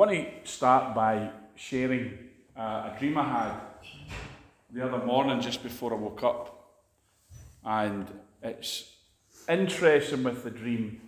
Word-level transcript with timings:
want 0.00 0.12
to 0.12 0.50
start 0.50 0.94
by 0.94 1.28
sharing 1.54 2.18
uh, 2.56 2.90
a 2.90 2.96
dream 2.98 3.18
I 3.18 3.22
had 3.22 3.60
the 4.72 4.82
other 4.82 5.04
morning 5.04 5.42
just 5.42 5.62
before 5.62 5.92
I 5.92 5.96
woke 5.96 6.22
up. 6.22 6.70
And 7.66 8.06
it's 8.42 8.96
interesting 9.46 10.22
with 10.22 10.42
the 10.42 10.52
dream 10.52 11.02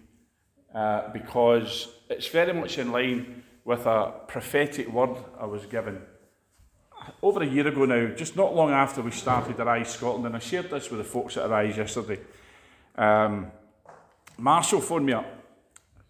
uh, 0.74 1.08
because 1.10 1.88
it's 2.10 2.26
very 2.26 2.52
much 2.52 2.76
in 2.76 2.92
line 2.92 3.42
with 3.64 3.86
a 3.86 4.12
prophetic 4.28 4.92
word 4.92 5.16
I 5.40 5.46
was 5.46 5.64
given 5.64 6.02
over 7.22 7.42
a 7.42 7.46
year 7.46 7.68
ago 7.68 7.86
now, 7.86 8.14
just 8.14 8.36
not 8.36 8.54
long 8.54 8.72
after 8.72 9.00
we 9.00 9.10
started 9.10 9.58
Arise 9.58 9.88
Scotland, 9.88 10.26
and 10.26 10.36
I 10.36 10.38
shared 10.38 10.68
this 10.68 10.90
with 10.90 10.98
the 10.98 11.04
folks 11.04 11.38
at 11.38 11.46
Arise 11.46 11.78
yesterday. 11.78 12.20
Um, 12.96 13.52
Marshall 14.36 14.82
phoned 14.82 15.06
me 15.06 15.14
up, 15.14 15.26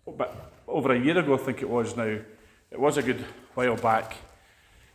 but 0.05 0.53
over 0.67 0.93
a 0.93 0.99
year 0.99 1.17
ago, 1.17 1.35
I 1.35 1.39
think 1.39 1.63
it 1.63 1.71
was 1.71 1.97
now. 1.97 2.19
It 2.73 2.81
was 2.81 2.97
a 2.97 3.03
good 3.03 3.25
while 3.55 3.77
back. 3.77 4.17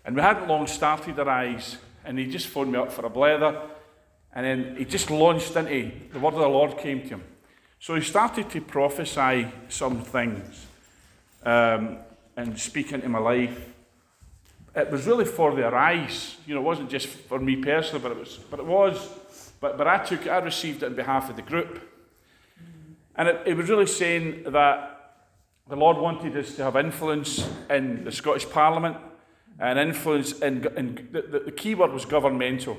And 0.03 0.15
we 0.15 0.21
hadn't 0.21 0.47
long 0.47 0.67
started 0.67 1.17
Arise, 1.19 1.77
and 2.03 2.19
he 2.19 2.25
just 2.25 2.47
phoned 2.47 2.71
me 2.71 2.79
up 2.79 2.91
for 2.91 3.05
a 3.05 3.09
blether, 3.09 3.61
and 4.33 4.45
then 4.45 4.75
he 4.77 4.85
just 4.85 5.09
launched 5.09 5.55
into 5.55 5.91
the 6.11 6.19
word 6.19 6.33
of 6.33 6.41
the 6.41 6.47
Lord 6.47 6.77
came 6.77 7.01
to 7.03 7.07
him. 7.07 7.23
So 7.79 7.95
he 7.95 8.01
started 8.01 8.49
to 8.49 8.61
prophesy 8.61 9.47
some 9.69 10.01
things 10.01 10.65
um, 11.43 11.99
and 12.35 12.59
speak 12.59 12.91
into 12.91 13.07
my 13.07 13.19
life 13.19 13.73
it 14.77 14.91
was 14.91 15.07
really 15.07 15.25
for 15.25 15.59
Arise. 15.59 16.37
You 16.45 16.53
know, 16.53 16.61
it 16.61 16.63
wasn't 16.63 16.89
just 16.91 17.07
for 17.07 17.39
me 17.39 17.55
personally, 17.55 18.01
but 18.01 18.11
it 18.11 18.19
was. 18.19 18.37
But 18.49 18.59
it 18.59 18.65
was. 18.65 19.09
But, 19.59 19.77
but 19.77 19.87
I 19.87 19.97
took 19.97 20.27
I 20.27 20.37
received 20.37 20.83
it 20.83 20.85
on 20.85 20.93
behalf 20.93 21.29
of 21.29 21.35
the 21.35 21.41
group. 21.41 21.81
And 23.15 23.27
it, 23.27 23.41
it 23.47 23.57
was 23.57 23.69
really 23.69 23.87
saying 23.87 24.43
that 24.51 24.96
the 25.69 25.75
Lord 25.75 25.97
wanted 25.97 26.35
us 26.37 26.55
to 26.55 26.63
have 26.63 26.75
influence 26.75 27.47
in 27.69 28.03
the 28.03 28.11
Scottish 28.11 28.49
Parliament 28.49 28.97
and 29.59 29.77
influence 29.79 30.39
in, 30.39 30.65
in 30.77 31.09
the, 31.11 31.41
the, 31.45 31.51
key 31.51 31.75
word 31.75 31.91
was 31.91 32.05
governmental. 32.05 32.77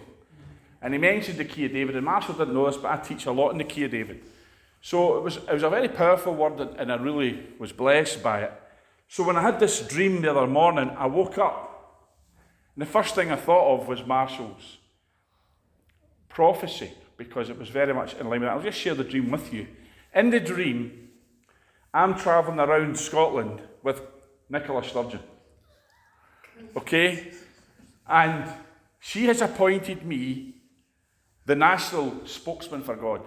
And 0.81 0.95
he 0.95 0.99
mentioned 0.99 1.39
the 1.39 1.45
key 1.45 1.65
of 1.65 1.73
David, 1.73 1.97
and 1.97 2.05
Marshall 2.05 2.35
didn't 2.35 2.55
know 2.55 2.67
this, 2.67 2.77
but 2.77 2.93
I 2.93 2.97
teach 3.03 3.27
a 3.27 3.33
lot 3.33 3.51
in 3.51 3.59
the 3.59 3.65
key 3.65 3.85
of 3.85 3.91
David. 3.91 4.23
So 4.81 5.17
it 5.17 5.23
was, 5.23 5.37
it 5.37 5.53
was 5.53 5.65
a 5.65 5.71
very 5.71 5.89
powerful 5.89 6.35
word, 6.35 6.61
and 6.61 6.93
I 6.93 6.97
really 6.97 7.43
was 7.59 7.73
blessed 7.73 8.23
by 8.23 8.43
it. 8.43 8.53
So 9.09 9.25
when 9.25 9.37
I 9.37 9.43
had 9.43 9.59
this 9.59 9.81
dream 9.81 10.23
the 10.23 10.31
other 10.31 10.47
morning, 10.47 10.91
I 10.97 11.07
woke 11.07 11.39
up 11.39 11.69
and 12.79 12.87
the 12.87 12.93
first 12.93 13.17
thing 13.17 13.33
I 13.33 13.35
thought 13.35 13.75
of 13.75 13.89
was 13.89 14.07
Marshall's 14.07 14.77
prophecy, 16.29 16.93
because 17.17 17.51
it 17.51 17.59
was 17.59 17.71
very 17.71 17.93
much 17.93 18.15
in 18.15 18.29
line 18.29 18.39
with 18.39 18.49
that. 18.49 18.53
I'll 18.53 18.63
just 18.63 18.79
share 18.79 18.95
the 18.95 19.03
dream 19.03 19.33
with 19.33 19.53
you. 19.53 19.67
In 20.15 20.31
the 20.31 20.39
dream, 20.39 21.08
I'm 21.93 22.17
travelling 22.17 22.59
around 22.59 22.99
Scotland 22.99 23.61
with 23.83 24.01
Nicola 24.49 24.85
Sturgeon. 24.85 25.21
Okay? 26.77 27.33
And 28.07 28.51
she 29.01 29.27
has 29.27 29.41
appointed 29.41 30.05
me 30.05 30.55
the 31.47 31.55
national 31.55 32.27
spokesman 32.27 32.83
for 32.83 32.97
God. 32.97 33.23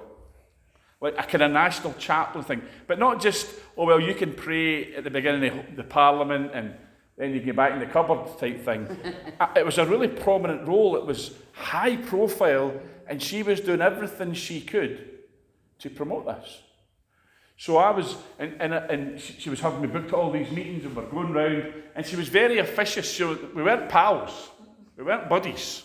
Like 1.00 1.16
a 1.18 1.24
kind 1.24 1.42
of 1.42 1.52
national 1.52 1.94
chaplain 1.94 2.44
thing. 2.44 2.62
But 2.86 3.00
not 3.00 3.22
just, 3.22 3.48
oh, 3.76 3.86
well, 3.86 4.00
you 4.00 4.14
can 4.14 4.34
pray 4.34 4.94
at 4.94 5.04
the 5.04 5.10
beginning 5.10 5.58
of 5.58 5.76
the 5.76 5.84
parliament 5.84 6.52
and 6.54 6.76
then 7.18 7.34
you 7.34 7.40
get 7.40 7.56
back 7.56 7.74
in 7.74 7.80
the 7.80 7.86
cupboard 7.86 8.38
type 8.40 8.64
thing. 8.64 8.88
Uh, 9.40 9.48
it 9.56 9.66
was 9.66 9.80
a 9.80 9.86
really 9.86 10.08
prominent 10.08 10.68
role. 10.68 10.96
It 10.96 11.04
was 11.04 11.34
high 11.54 11.96
profile, 11.96 12.80
and 13.08 13.20
she 13.20 13.42
was 13.42 13.60
doing 13.60 13.82
everything 13.82 14.36
she 14.36 14.62
could 14.62 15.20
to 15.80 15.90
promote 15.90 16.28
this. 16.28 16.62
So 17.62 17.78
I 17.78 17.92
was, 17.92 18.16
and, 18.40 18.60
and, 18.60 18.74
and 18.74 19.22
she 19.22 19.52
was 19.52 19.60
having 19.60 19.82
me 19.82 19.88
booked 19.88 20.10
to 20.10 20.16
all 20.16 20.32
these 20.32 20.50
meetings, 20.50 20.84
and 20.84 20.96
we're 20.96 21.06
going 21.06 21.32
round, 21.32 21.72
and 21.94 22.04
she 22.04 22.16
was 22.16 22.28
very 22.28 22.58
officious. 22.58 23.16
So 23.16 23.38
we 23.54 23.62
weren't 23.62 23.88
pals, 23.88 24.50
we 24.98 25.04
weren't 25.04 25.30
buddies. 25.30 25.84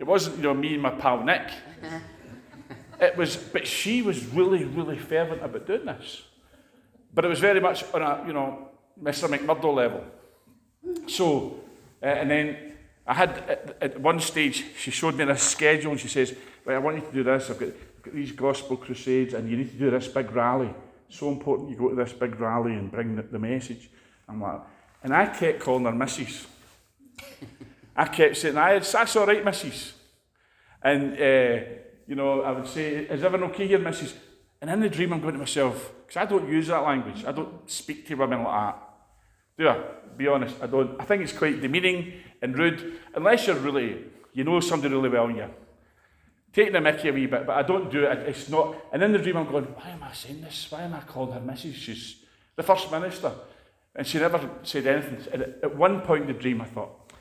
It 0.00 0.04
wasn't, 0.04 0.38
you 0.38 0.44
know, 0.44 0.54
me 0.54 0.72
and 0.72 0.82
my 0.82 0.88
pal 0.88 1.22
Nick. 1.22 1.50
It 2.98 3.14
was, 3.14 3.36
but 3.36 3.66
she 3.66 4.00
was 4.00 4.24
really, 4.28 4.64
really 4.64 4.96
fervent 4.96 5.44
about 5.44 5.66
doing 5.66 5.84
this. 5.84 6.22
But 7.12 7.26
it 7.26 7.28
was 7.28 7.40
very 7.40 7.60
much 7.60 7.84
on 7.92 8.00
a, 8.00 8.24
you 8.26 8.32
know, 8.32 8.70
Mr. 8.98 9.28
McMurdo 9.28 9.74
level. 9.74 10.02
So, 11.06 11.60
uh, 12.02 12.06
and 12.06 12.30
then 12.30 12.72
I 13.06 13.12
had, 13.12 13.30
at, 13.30 13.76
at, 13.82 14.00
one 14.00 14.18
stage, 14.20 14.64
she 14.78 14.90
showed 14.90 15.14
me 15.14 15.24
a 15.24 15.36
schedule 15.36 15.90
and 15.90 16.00
she 16.00 16.08
says, 16.08 16.34
I 16.66 16.78
want 16.78 16.96
you 16.96 17.02
to 17.02 17.12
do 17.12 17.22
this. 17.22 17.50
I've 17.50 17.58
got 17.58 17.68
these 18.12 18.32
gospel 18.32 18.76
crusades 18.76 19.34
and 19.34 19.48
you 19.50 19.56
need 19.56 19.70
to 19.70 19.76
do 19.76 19.90
this 19.90 20.08
big 20.08 20.30
rally. 20.32 20.72
So 21.08 21.30
important 21.30 21.70
you 21.70 21.76
go 21.76 21.88
to 21.88 21.94
this 21.94 22.12
big 22.12 22.38
rally 22.40 22.72
and 22.72 22.90
bring 22.90 23.16
the, 23.16 23.22
the 23.22 23.38
message. 23.38 23.88
I'm 24.28 24.40
like, 24.40 24.60
and 25.02 25.14
I 25.14 25.26
kept 25.26 25.60
calling 25.60 25.84
her 25.84 25.92
Mrs. 25.92 26.46
I 27.96 28.06
kept 28.06 28.36
saying, 28.36 28.56
I, 28.56 28.78
that's 28.78 29.16
all 29.16 29.26
right, 29.26 29.44
Mrs. 29.44 29.92
And, 30.82 31.12
uh, 31.14 31.64
you 32.06 32.14
know, 32.14 32.42
I 32.42 32.52
would 32.52 32.66
say, 32.66 33.06
is 33.06 33.22
everything 33.22 33.48
okay 33.50 33.66
here, 33.66 33.78
Mrs.? 33.78 34.14
And 34.60 34.70
in 34.70 34.80
the 34.80 34.88
dream, 34.88 35.12
I'm 35.12 35.20
going 35.20 35.34
to 35.34 35.38
myself, 35.38 35.92
because 36.06 36.16
I 36.16 36.26
don't 36.26 36.48
use 36.48 36.68
that 36.68 36.82
language. 36.82 37.24
I 37.24 37.32
don't 37.32 37.70
speak 37.70 38.06
to 38.08 38.14
women 38.14 38.42
like 38.42 38.74
that. 38.74 38.82
Do 39.58 39.68
I? 39.68 39.80
Be 40.16 40.28
honest, 40.28 40.56
I 40.62 40.66
don't. 40.66 41.00
I 41.00 41.04
think 41.04 41.22
it's 41.22 41.32
quite 41.32 41.60
demeaning 41.60 42.12
and 42.42 42.56
rude, 42.56 43.00
unless 43.14 43.46
you're 43.46 43.56
really, 43.56 44.04
you 44.32 44.44
know 44.44 44.60
somebody 44.60 44.94
really 44.94 45.08
well 45.08 45.26
and 45.26 45.36
you're 45.36 45.50
taking 46.56 46.72
the 46.72 46.80
mickey 46.80 47.10
a 47.10 47.12
wee 47.12 47.26
bit, 47.26 47.46
but 47.46 47.54
I 47.54 47.62
don't 47.62 47.90
do 47.90 48.04
it. 48.04 48.18
It's 48.26 48.48
not. 48.48 48.74
And 48.90 49.02
in 49.02 49.12
the 49.12 49.18
dream, 49.18 49.36
I'm 49.36 49.46
going, 49.46 49.64
why 49.64 49.90
am 49.90 50.02
I 50.02 50.12
saying 50.14 50.40
this? 50.40 50.66
Why 50.70 50.84
am 50.84 50.94
I 50.94 51.00
calling 51.00 51.34
her 51.34 51.40
Mrs.? 51.40 51.74
She's 51.74 52.16
the 52.56 52.62
First 52.62 52.90
Minister. 52.90 53.30
And 53.94 54.06
she 54.06 54.18
never 54.18 54.40
said 54.62 54.86
anything. 54.86 55.18
And 55.34 55.42
at 55.62 55.76
one 55.76 56.00
point 56.00 56.22
in 56.22 56.28
the 56.28 56.32
dream, 56.32 56.62
I 56.62 56.64
thought, 56.64 57.12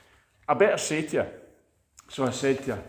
I 0.47 0.53
better 0.53 0.77
say 0.77 1.01
to 1.01 1.17
her. 1.23 1.31
So 2.07 2.25
I 2.25 2.31
said 2.31 2.63
to 2.63 2.75
her, 2.75 2.83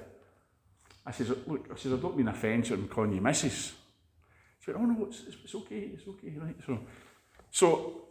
I 1.04 1.10
said, 1.10 1.34
look, 1.48 1.68
I 1.72 1.76
said, 1.76 1.94
I 1.94 1.96
don't 1.96 2.16
mean 2.16 2.28
offence 2.28 2.70
I'm 2.70 2.86
calling 2.86 3.14
you 3.14 3.20
Mrs. 3.20 3.72
She 4.64 4.70
went, 4.70 4.82
oh 4.82 4.86
no, 4.86 5.06
it's, 5.06 5.22
it's 5.42 5.54
okay, 5.54 5.90
it's 5.94 6.06
okay, 6.06 6.32
right? 6.38 6.56
So, 6.64 6.78
so 7.50 8.02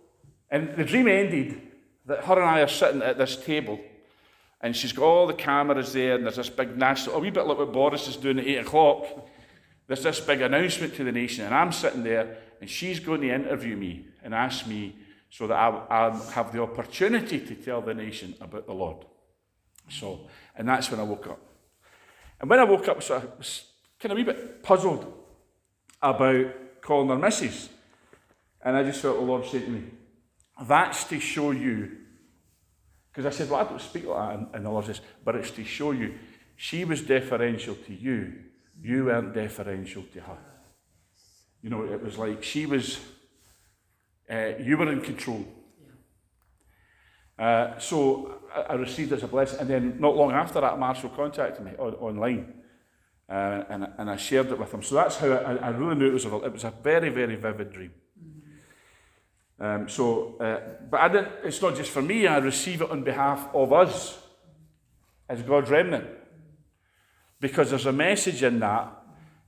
and 0.50 0.76
the 0.76 0.84
dream 0.84 1.08
ended 1.08 1.62
that 2.06 2.26
her 2.26 2.40
and 2.40 2.50
I 2.50 2.62
are 2.62 2.68
sitting 2.68 3.02
at 3.02 3.18
this 3.18 3.38
table, 3.38 3.80
and 4.66 4.76
she's 4.76 4.94
got 4.94 5.04
all 5.04 5.28
the 5.28 5.34
cameras 5.36 5.94
there, 5.94 6.16
and 6.16 6.24
there's 6.24 6.38
this 6.38 6.50
big 6.50 6.76
national, 6.76 7.18
a 7.18 7.20
wee 7.20 7.30
bit 7.30 7.46
like 7.46 7.60
what 7.60 7.72
Boris 7.72 8.08
is 8.08 8.18
doing 8.18 8.40
at 8.40 8.48
8 8.48 8.56
o'clock. 8.62 9.06
There's 9.86 10.02
this 10.02 10.20
big 10.20 10.42
announcement 10.42 10.96
to 10.96 11.04
the 11.04 11.12
nation, 11.12 11.46
and 11.46 11.54
I'm 11.54 11.72
sitting 11.72 12.02
there, 12.02 12.40
and 12.60 12.68
she's 12.68 13.00
going 13.00 13.22
to 13.22 13.32
interview 13.32 13.78
me 13.78 14.08
and 14.24 14.34
ask 14.34 14.66
me 14.66 14.96
so 15.30 15.46
that 15.46 15.54
I, 15.54 15.84
I 15.88 16.32
have 16.32 16.52
the 16.52 16.64
opportunity 16.64 17.40
to 17.42 17.54
tell 17.54 17.80
the 17.80 17.94
nation 17.94 18.34
about 18.42 18.66
the 18.66 18.74
Lord. 18.74 19.06
So, 19.88 20.22
and 20.56 20.68
that's 20.68 20.90
when 20.90 21.00
I 21.00 21.04
woke 21.04 21.28
up. 21.28 21.42
And 22.42 22.50
when 22.50 22.58
I 22.58 22.64
woke 22.64 22.88
up, 22.88 23.04
so 23.04 23.18
I 23.18 23.38
was 23.38 23.66
kind 24.00 24.14
of 24.14 24.18
a 24.18 24.20
wee 24.20 24.26
bit 24.26 24.64
puzzled 24.64 25.14
about 26.02 26.82
calling 26.82 27.10
her 27.10 27.18
Mrs. 27.18 27.70
And 28.64 28.76
I 28.76 28.82
just 28.82 29.00
felt 29.00 29.20
the 29.20 29.26
Lord 29.26 29.46
said 29.46 29.66
to 29.66 29.70
me, 29.70 29.84
that's 30.64 31.04
to 31.04 31.20
show 31.20 31.52
you, 31.52 31.98
because 33.16 33.34
I 33.34 33.38
said, 33.38 33.50
well, 33.50 33.62
I 33.62 33.64
don't 33.64 33.82
speak 33.82 34.06
like 34.06 34.18
that, 34.18 34.38
and, 34.38 34.48
and 34.54 34.66
the 34.66 34.70
Lord 34.70 34.86
says, 34.86 35.00
but 35.24 35.36
it's 35.36 35.52
to 35.52 35.64
show 35.64 35.92
you, 35.92 36.16
she 36.58 36.84
was 36.84 37.02
deferential 37.02 37.76
to 37.76 37.94
you, 37.94 38.34
you 38.82 39.06
weren't 39.06 39.34
deferential 39.34 40.04
to 40.14 40.20
her. 40.20 40.38
You 41.62 41.70
know, 41.70 41.84
it 41.86 42.04
was 42.04 42.18
like 42.18 42.44
she 42.44 42.66
was, 42.66 43.00
uh, 44.30 44.52
you 44.60 44.76
were 44.76 44.92
in 44.92 45.00
control. 45.00 45.46
Uh, 47.40 47.80
so 47.80 48.42
I, 48.54 48.62
I 48.62 48.74
received 48.74 49.14
as 49.14 49.24
a 49.24 49.28
blessing, 49.28 49.62
and 49.62 49.70
then 49.70 49.96
not 49.98 50.18
long 50.18 50.34
after 50.34 50.60
that, 50.60 50.78
Marshall 50.78 51.12
contacted 51.12 51.64
me 51.64 51.72
on, 51.80 51.94
online, 51.94 52.54
uh, 53.30 53.64
and, 53.70 53.88
and 53.98 54.10
I 54.10 54.18
shared 54.18 54.48
it 54.48 54.60
with 54.60 54.74
him. 54.74 54.84
So 54.84 54.96
that's 54.96 55.16
how 55.16 55.32
I, 55.32 55.56
I 55.56 55.70
really 55.70 55.96
knew 55.96 56.08
it 56.08 56.14
was 56.14 56.26
a, 56.26 56.36
it 56.44 56.52
was 56.52 56.66
a 56.66 56.74
very, 56.84 57.08
very 57.08 57.38
vivid 57.38 57.72
dream. 57.72 57.94
Um, 59.60 59.88
so, 59.88 60.36
uh, 60.40 60.60
but 60.90 61.00
I 61.00 61.08
didn't, 61.08 61.32
it's 61.44 61.62
not 61.62 61.76
just 61.76 61.92
for 61.92 62.02
me, 62.02 62.28
I 62.28 62.38
receive 62.38 62.82
it 62.82 62.92
on 62.92 63.04
behalf 63.04 63.48
of 63.54 63.72
us 63.72 64.20
as 65.30 65.42
God's 65.42 65.70
remnant. 65.70 66.08
Because 67.40 67.70
there's 67.70 67.86
a 67.86 67.94
message 67.94 68.44
in 68.44 68.60
that, 68.60 68.92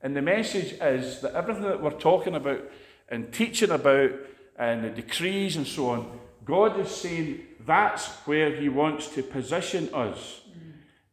and 0.02 0.16
the 0.16 0.22
message 0.22 0.74
is 0.82 1.22
that 1.22 1.34
everything 1.34 1.64
that 1.64 1.82
we're 1.82 1.92
talking 1.92 2.36
about 2.36 2.62
and 3.10 3.34
teaching 3.34 3.72
about 3.72 4.12
and 4.58 4.84
the 4.84 4.90
decrees 4.90 5.56
and 5.56 5.68
so 5.68 5.90
on, 5.90 6.20
God 6.46 6.80
is 6.80 6.90
saying 6.90 7.42
that's 7.66 8.08
where 8.26 8.56
He 8.56 8.70
wants 8.70 9.08
to 9.10 9.24
position 9.24 9.94
us 9.94 10.42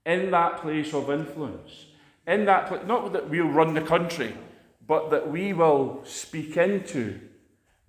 in 0.06 0.30
that 0.30 0.60
place 0.60 0.94
of 0.94 1.10
influence. 1.10 1.86
In 2.26 2.44
that 2.44 2.68
place, 2.68 2.82
not 2.86 3.12
that 3.12 3.28
we'll 3.28 3.48
run 3.48 3.74
the 3.74 3.80
country, 3.80 4.34
but 4.86 5.10
that 5.10 5.30
we 5.30 5.52
will 5.52 6.02
speak 6.04 6.56
into 6.56 7.20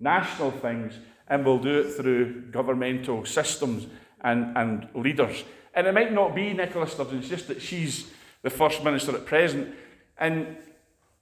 national 0.00 0.50
things, 0.50 0.94
and 1.28 1.44
we'll 1.44 1.58
do 1.58 1.80
it 1.80 1.92
through 1.94 2.42
governmental 2.50 3.24
systems 3.24 3.86
and, 4.22 4.56
and 4.56 4.88
leaders. 4.94 5.44
And 5.74 5.86
it 5.86 5.92
might 5.92 6.12
not 6.12 6.34
be 6.34 6.52
Nicola 6.52 6.88
Sturgeon, 6.88 7.18
it's 7.18 7.28
just 7.28 7.48
that 7.48 7.60
she's 7.60 8.10
the 8.42 8.50
First 8.50 8.82
Minister 8.84 9.14
at 9.14 9.26
present. 9.26 9.74
And, 10.18 10.56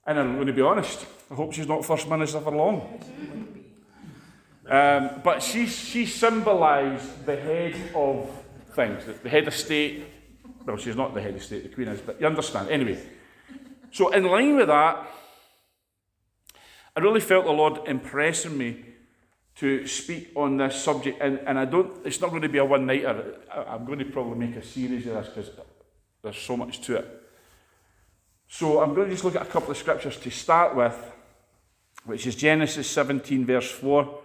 and 0.05 0.19
I'm 0.19 0.35
going 0.35 0.47
to 0.47 0.53
be 0.53 0.61
honest, 0.61 1.05
I 1.29 1.35
hope 1.35 1.53
she's 1.53 1.67
not 1.67 1.83
First 1.83 2.09
Minister 2.09 2.39
for 2.39 2.51
long. 2.51 2.99
Um, 4.67 5.21
but 5.23 5.43
she, 5.43 5.67
she 5.67 6.05
symbolised 6.05 7.25
the 7.25 7.35
head 7.35 7.75
of 7.93 8.29
things, 8.73 9.03
the 9.21 9.29
head 9.29 9.47
of 9.47 9.53
state. 9.53 10.05
Well, 10.65 10.77
she's 10.77 10.95
not 10.95 11.13
the 11.13 11.21
head 11.21 11.35
of 11.35 11.43
state, 11.43 11.63
the 11.63 11.69
Queen 11.69 11.87
is, 11.87 12.01
but 12.01 12.19
you 12.19 12.25
understand. 12.25 12.69
Anyway, 12.69 12.99
so 13.91 14.09
in 14.09 14.23
line 14.23 14.55
with 14.55 14.67
that, 14.67 15.07
I 16.95 17.01
really 17.01 17.19
felt 17.19 17.45
the 17.45 17.51
Lord 17.51 17.87
impressing 17.87 18.57
me 18.57 18.85
to 19.55 19.87
speak 19.87 20.31
on 20.35 20.57
this 20.57 20.81
subject, 20.81 21.21
and, 21.21 21.39
and 21.39 21.57
I 21.57 21.65
don't, 21.65 22.05
it's 22.05 22.19
not 22.21 22.29
going 22.29 22.41
to 22.41 22.49
be 22.49 22.57
a 22.57 22.65
one 22.65 22.85
nighter. 22.85 23.39
I'm 23.51 23.85
going 23.85 23.99
to 23.99 24.05
probably 24.05 24.47
make 24.47 24.55
a 24.55 24.63
series 24.63 25.07
of 25.07 25.13
this 25.13 25.27
because 25.27 25.49
there's 26.21 26.37
so 26.37 26.57
much 26.57 26.81
to 26.81 26.97
it. 26.97 27.21
So 28.47 28.81
I'm 28.81 28.93
going 28.93 29.07
to 29.07 29.13
just 29.13 29.23
look 29.23 29.35
at 29.35 29.41
a 29.41 29.45
couple 29.45 29.71
of 29.71 29.77
scriptures 29.77 30.17
to 30.17 30.29
start 30.29 30.75
with, 30.75 30.95
which 32.05 32.27
is 32.27 32.35
Genesis 32.35 32.89
17, 32.89 33.45
verse 33.45 33.71
4. 33.71 34.19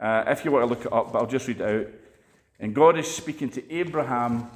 Uh, 0.00 0.24
if 0.28 0.44
you 0.44 0.50
want 0.50 0.62
to 0.62 0.66
look 0.66 0.84
it 0.84 0.92
up, 0.92 1.12
but 1.12 1.20
I'll 1.20 1.26
just 1.26 1.46
read 1.46 1.60
it 1.60 1.68
out. 1.68 1.92
And 2.58 2.74
God 2.74 2.98
is 2.98 3.12
speaking 3.12 3.50
to 3.50 3.72
Abraham, 3.72 4.50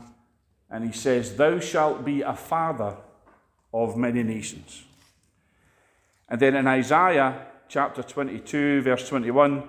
and 0.70 0.84
he 0.84 0.92
says, 0.92 1.36
Thou 1.36 1.60
shalt 1.60 2.04
be 2.04 2.22
a 2.22 2.34
father 2.34 2.96
of 3.72 3.96
many 3.96 4.22
nations. 4.22 4.84
And 6.28 6.40
then 6.40 6.56
in 6.56 6.66
Isaiah 6.66 7.46
chapter 7.68 8.02
22, 8.02 8.82
verse 8.82 9.08
21, 9.08 9.62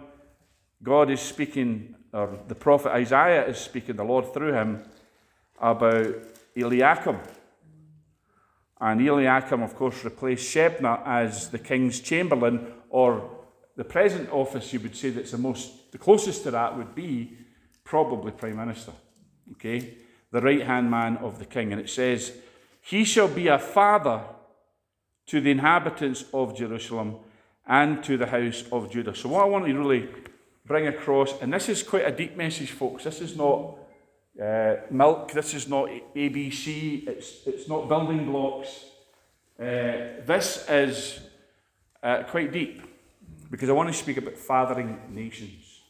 God 0.84 1.10
is 1.10 1.22
speaking, 1.22 1.96
or 2.12 2.40
the 2.48 2.56
prophet 2.56 2.92
Isaiah 2.92 3.46
is 3.48 3.58
speaking, 3.58 3.96
the 3.96 4.04
Lord 4.04 4.34
through 4.34 4.54
him, 4.54 4.84
about 5.60 6.16
Eliakim. 6.56 7.18
And 8.82 9.02
Eliakim, 9.02 9.62
of 9.62 9.76
course, 9.76 10.04
replaced 10.04 10.54
Shebna 10.54 11.02
as 11.06 11.50
the 11.50 11.60
king's 11.60 12.00
chamberlain, 12.00 12.74
or 12.90 13.30
the 13.76 13.84
present 13.84 14.30
office, 14.32 14.74
you 14.74 14.80
would 14.82 14.96
say 14.96 15.10
that's 15.10 15.32
the 15.32 15.38
most, 15.38 15.92
the 15.92 15.98
closest 15.98 16.44
to 16.44 16.52
that 16.52 16.78
would 16.78 16.96
be 16.96 17.38
probably 17.84 18.32
prime 18.32 18.58
minister. 18.58 18.92
Okay, 19.52 19.96
the 20.32 20.42
right 20.42 20.66
hand 20.66 20.92
man 20.92 21.18
of 21.18 21.40
the 21.40 21.46
king, 21.46 21.72
and 21.72 21.82
it 21.82 21.90
says, 21.90 22.34
"He 22.82 23.04
shall 23.04 23.28
be 23.28 23.48
a 23.48 23.60
father 23.60 24.22
to 25.30 25.42
the 25.42 25.52
inhabitants 25.52 26.26
of 26.34 26.56
Jerusalem 26.56 27.16
and 27.66 28.04
to 28.04 28.18
the 28.18 28.28
house 28.28 28.64
of 28.72 28.92
Judah." 28.92 29.16
So, 29.16 29.30
what 29.30 29.44
I 29.44 29.48
want 29.48 29.66
to 29.66 29.74
really 29.74 30.10
bring 30.66 30.88
across, 30.88 31.34
and 31.42 31.52
this 31.52 31.68
is 31.68 31.82
quite 31.82 32.06
a 32.06 32.12
deep 32.12 32.38
message, 32.38 32.72
folks. 32.72 33.04
This 33.04 33.22
is 33.22 33.36
not 33.36 33.76
uh, 34.42 34.76
milk. 34.92 35.32
This 35.32 35.54
is 35.54 35.68
not 35.68 35.90
ABC. 36.16 37.08
It's, 37.08 37.48
it's 37.48 37.68
not 37.68 37.90
building 37.90 38.26
blocks. 38.26 38.86
Uh, 39.60 40.24
this 40.26 40.66
is 40.70 41.20
uh, 42.02 42.24
quite 42.24 42.52
deep 42.52 42.82
because 43.52 43.68
I 43.68 43.74
want 43.74 43.90
to 43.90 43.94
speak 43.94 44.18
about 44.18 44.38
fathering 44.38 44.98
nations. 45.10 45.82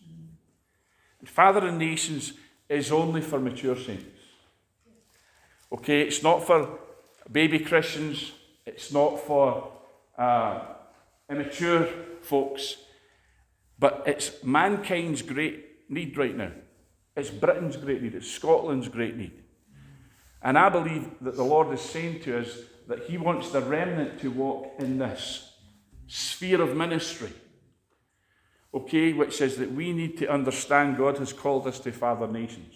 And 1.19 1.29
fathering 1.29 1.77
nations 1.77 2.33
is 2.67 2.91
only 2.91 3.21
for 3.21 3.39
mature 3.39 3.75
saints. 3.75 4.05
Okay, 5.71 6.01
it's 6.01 6.23
not 6.23 6.47
for 6.47 6.79
baby 7.31 7.59
Christians, 7.59 8.31
it's 8.65 8.91
not 8.91 9.19
for 9.19 9.71
uh, 10.17 10.61
immature 11.29 11.87
folks, 12.21 12.77
but 13.77 14.03
it's 14.05 14.43
mankind's 14.43 15.21
great 15.21 15.89
need 15.89 16.17
right 16.17 16.35
now. 16.35 16.51
It's 17.15 17.29
Britain's 17.29 17.77
great 17.77 18.01
need, 18.01 18.15
it's 18.15 18.29
Scotland's 18.29 18.87
great 18.87 19.15
need. 19.15 19.43
And 20.41 20.57
I 20.57 20.69
believe 20.69 21.09
that 21.21 21.35
the 21.35 21.43
Lord 21.43 21.73
is 21.73 21.81
saying 21.81 22.21
to 22.21 22.39
us 22.39 22.57
that 22.87 23.03
He 23.03 23.17
wants 23.17 23.51
the 23.51 23.61
remnant 23.61 24.19
to 24.21 24.31
walk 24.31 24.73
in 24.79 24.97
this 24.97 25.51
sphere 26.07 26.61
of 26.61 26.75
ministry. 26.75 27.31
Okay, 28.73 29.13
which 29.13 29.35
says 29.35 29.57
that 29.57 29.71
we 29.71 29.93
need 29.93 30.17
to 30.19 30.31
understand 30.31 30.97
God 30.97 31.17
has 31.17 31.33
called 31.33 31.65
us 31.65 31.79
to 31.79 31.91
father 31.91 32.27
nations. 32.27 32.75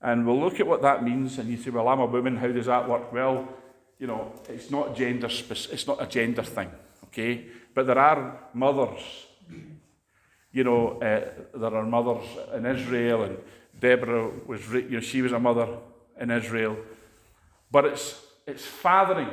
And 0.00 0.26
we'll 0.26 0.40
look 0.40 0.60
at 0.60 0.66
what 0.66 0.82
that 0.82 1.04
means. 1.04 1.38
And 1.38 1.48
you 1.48 1.56
say, 1.56 1.70
well, 1.70 1.88
I'm 1.88 2.00
a 2.00 2.06
woman, 2.06 2.36
how 2.36 2.48
does 2.48 2.66
that 2.66 2.88
work? 2.88 3.12
Well, 3.12 3.48
you 3.98 4.06
know, 4.06 4.32
it's 4.48 4.70
not 4.70 4.96
gender 4.96 5.28
specific, 5.28 5.74
it's 5.74 5.86
not 5.86 6.02
a 6.02 6.06
gender 6.06 6.42
thing, 6.42 6.70
okay? 7.04 7.46
But 7.74 7.86
there 7.86 7.98
are 7.98 8.48
mothers 8.54 9.26
you 10.52 10.64
know, 10.64 10.98
uh, 11.00 11.58
there 11.58 11.74
are 11.74 11.84
mothers 11.84 12.24
in 12.54 12.66
Israel, 12.66 13.22
and 13.24 13.38
Deborah 13.78 14.30
was, 14.46 14.66
you 14.72 14.90
know, 14.90 15.00
she 15.00 15.22
was 15.22 15.32
a 15.32 15.38
mother 15.38 15.68
in 16.18 16.30
Israel. 16.30 16.76
But 17.70 17.84
it's, 17.84 18.20
it's 18.46 18.64
fathering, 18.64 19.28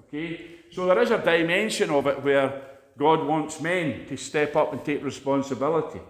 okay? 0.00 0.58
So 0.70 0.86
there 0.86 1.00
is 1.00 1.10
a 1.10 1.18
dimension 1.18 1.90
of 1.90 2.06
it 2.06 2.22
where 2.22 2.62
God 2.98 3.24
wants 3.26 3.60
men 3.60 4.06
to 4.08 4.16
step 4.16 4.56
up 4.56 4.72
and 4.72 4.84
take 4.84 5.02
responsibility. 5.02 6.00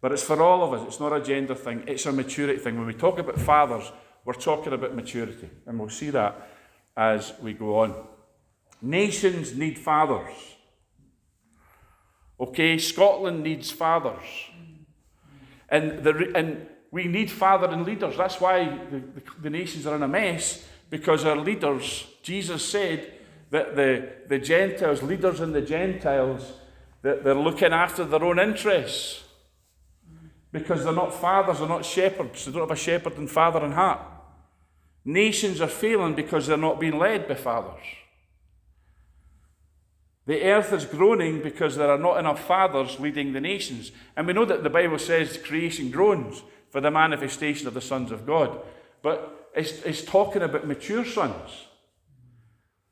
But 0.00 0.12
it's 0.12 0.22
for 0.22 0.40
all 0.40 0.62
of 0.62 0.72
us. 0.78 0.86
It's 0.86 1.00
not 1.00 1.12
a 1.12 1.20
gender 1.20 1.54
thing. 1.54 1.82
It's 1.86 2.06
a 2.06 2.12
maturity 2.12 2.60
thing. 2.60 2.76
When 2.76 2.86
we 2.86 2.94
talk 2.94 3.18
about 3.18 3.38
fathers, 3.38 3.90
we're 4.24 4.34
talking 4.34 4.74
about 4.74 4.94
maturity. 4.94 5.48
And 5.66 5.80
we'll 5.80 5.88
see 5.88 6.10
that 6.10 6.48
as 6.96 7.32
we 7.40 7.52
go 7.52 7.80
on. 7.80 7.94
Nations 8.80 9.54
need 9.54 9.78
fathers. 9.78 10.32
Okay, 12.38 12.78
Scotland 12.78 13.42
needs 13.42 13.70
fathers. 13.70 14.24
And, 15.68 16.04
the, 16.04 16.32
and 16.34 16.66
we 16.90 17.04
need 17.04 17.30
father 17.30 17.68
and 17.68 17.84
leaders. 17.84 18.16
That's 18.16 18.40
why 18.40 18.64
the, 18.90 18.98
the, 18.98 19.22
the, 19.42 19.50
nations 19.50 19.86
are 19.86 19.96
in 19.96 20.02
a 20.02 20.08
mess, 20.08 20.66
because 20.90 21.24
our 21.24 21.36
leaders, 21.36 22.06
Jesus 22.22 22.64
said 22.64 23.12
that 23.50 23.74
the, 23.74 24.08
the 24.28 24.38
Gentiles, 24.38 25.02
leaders 25.02 25.40
in 25.40 25.52
the 25.52 25.62
Gentiles, 25.62 26.52
that 27.02 27.24
they're 27.24 27.34
looking 27.34 27.72
after 27.72 28.04
their 28.04 28.22
own 28.22 28.38
interests. 28.38 29.24
Because 30.52 30.84
they're 30.84 30.92
not 30.92 31.12
fathers, 31.12 31.58
they're 31.58 31.68
not 31.68 31.84
shepherds, 31.84 32.44
they 32.44 32.52
don't 32.52 32.62
have 32.62 32.70
a 32.70 32.76
shepherd 32.76 33.18
and 33.18 33.30
father 33.30 33.64
in 33.64 33.72
heart. 33.72 34.00
Nations 35.08 35.60
are 35.60 35.68
failing 35.68 36.14
because 36.14 36.48
they're 36.48 36.56
not 36.56 36.80
being 36.80 36.98
led 36.98 37.28
by 37.28 37.36
fathers. 37.36 37.84
The 40.26 40.42
earth 40.42 40.72
is 40.72 40.84
groaning 40.84 41.42
because 41.42 41.76
there 41.76 41.92
are 41.92 41.98
not 41.98 42.18
enough 42.18 42.44
fathers 42.44 42.98
leading 42.98 43.32
the 43.32 43.40
nations. 43.40 43.92
And 44.16 44.26
we 44.26 44.32
know 44.32 44.44
that 44.44 44.64
the 44.64 44.68
Bible 44.68 44.98
says 44.98 45.38
creation 45.38 45.92
groans 45.92 46.42
for 46.70 46.80
the 46.80 46.90
manifestation 46.90 47.68
of 47.68 47.74
the 47.74 47.80
sons 47.80 48.10
of 48.10 48.26
God. 48.26 48.58
But 49.00 49.52
it's, 49.54 49.80
it's 49.82 50.04
talking 50.04 50.42
about 50.42 50.66
mature 50.66 51.04
sons. 51.04 51.66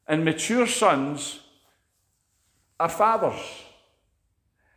And 0.07 0.25
mature 0.25 0.69
sons 0.69 1.41
are 2.79 2.89
fathers. 2.89 3.41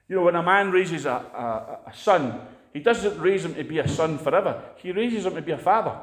You 0.10 0.16
know, 0.16 0.24
when 0.24 0.36
a 0.36 0.42
man 0.42 0.72
raises 0.72 1.06
a, 1.06 1.12
a, 1.12 1.90
a 1.92 1.94
son, 1.96 2.42
he 2.74 2.80
doesn't 2.80 3.20
raise 3.20 3.46
him 3.46 3.54
to 3.54 3.64
be 3.64 3.78
a 3.78 3.88
son 3.88 4.18
forever, 4.18 4.60
he 4.78 4.92
raises 4.92 5.28
him 5.28 5.36
to 5.36 5.42
be 5.44 5.52
a 5.52 5.58
father. 5.60 6.00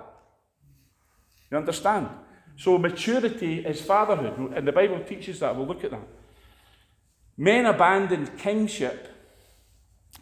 You 1.54 1.58
understand? 1.58 2.08
So 2.56 2.78
maturity 2.78 3.64
is 3.64 3.80
fatherhood, 3.80 4.56
and 4.56 4.66
the 4.66 4.72
Bible 4.72 4.98
teaches 5.04 5.38
that. 5.38 5.54
We'll 5.54 5.68
look 5.68 5.84
at 5.84 5.92
that. 5.92 6.08
Men 7.36 7.66
abandoned 7.66 8.36
kingship 8.36 9.08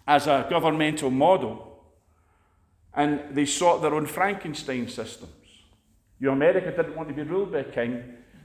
as 0.06 0.26
a 0.26 0.46
governmental 0.50 1.10
model 1.10 1.84
and 2.92 3.34
they 3.34 3.46
sought 3.46 3.80
their 3.80 3.94
own 3.94 4.04
Frankenstein 4.04 4.88
systems. 4.88 5.32
You 6.20 6.26
know, 6.26 6.32
America 6.34 6.70
didn't 6.70 6.96
want 6.96 7.08
to 7.08 7.14
be 7.14 7.22
ruled 7.22 7.52
by 7.52 7.60
a 7.60 7.64
king, 7.64 8.02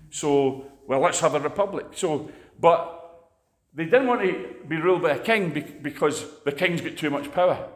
so, 0.09 0.71
well, 0.87 1.01
let's 1.01 1.19
have 1.19 1.35
a 1.35 1.41
republic. 1.41 1.87
So, 1.93 2.31
but 2.57 3.29
they 3.73 3.83
didn't 3.83 4.07
want 4.07 4.21
to 4.21 4.55
be 4.65 4.77
ruled 4.77 5.01
by 5.01 5.11
a 5.11 5.19
king 5.19 5.49
because 5.81 6.25
the 6.45 6.53
king's 6.53 6.79
got 6.79 6.95
too 6.95 7.09
much 7.09 7.33
power. 7.33 7.67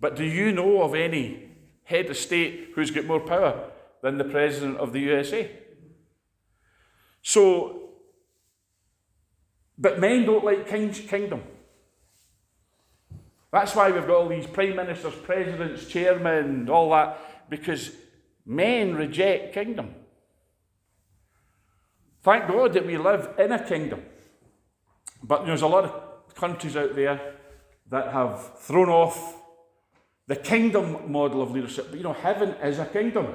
But 0.00 0.16
do 0.16 0.24
you 0.24 0.50
know 0.50 0.80
of 0.82 0.94
any 0.94 1.50
head 1.84 2.06
of 2.06 2.16
state 2.16 2.70
who's 2.74 2.90
got 2.90 3.04
more 3.04 3.20
power 3.20 3.70
than 4.02 4.18
the 4.18 4.24
president 4.24 4.78
of 4.78 4.92
the 4.92 5.00
USA? 5.00 5.50
So 7.22 7.80
but 9.80 9.98
men 9.98 10.26
don't 10.26 10.44
like 10.44 10.68
kingdom. 10.68 11.42
That's 13.50 13.74
why 13.74 13.90
we've 13.90 14.06
got 14.06 14.10
all 14.10 14.28
these 14.28 14.46
prime 14.46 14.76
ministers, 14.76 15.14
presidents, 15.14 15.86
chairmen, 15.86 16.68
all 16.68 16.90
that, 16.90 17.48
because 17.48 17.90
men 18.44 18.94
reject 18.94 19.54
kingdom. 19.54 19.94
Thank 22.22 22.46
God 22.46 22.74
that 22.74 22.86
we 22.86 22.98
live 22.98 23.30
in 23.38 23.52
a 23.52 23.64
kingdom. 23.64 24.02
But 25.22 25.46
there's 25.46 25.62
a 25.62 25.66
lot 25.66 25.84
of 25.84 26.34
countries 26.34 26.76
out 26.76 26.94
there 26.94 27.36
that 27.90 28.12
have 28.12 28.58
thrown 28.58 28.90
off 28.90 29.36
the 30.26 30.36
kingdom 30.36 31.10
model 31.10 31.42
of 31.42 31.52
leadership. 31.52 31.86
But 31.88 31.96
you 31.96 32.04
know, 32.04 32.12
heaven 32.12 32.50
is 32.62 32.78
a 32.78 32.84
kingdom. 32.84 33.28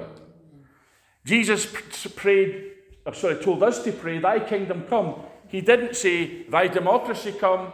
Jesus 1.26 1.66
prayed, 2.14 2.72
or 3.04 3.12
sorry, 3.12 3.36
told 3.42 3.62
us 3.62 3.82
to 3.82 3.92
pray, 3.92 4.18
Thy 4.18 4.38
kingdom 4.40 4.84
come. 4.88 5.16
He 5.48 5.60
didn't 5.60 5.96
say, 5.96 6.44
Thy 6.44 6.68
democracy 6.68 7.32
come, 7.32 7.72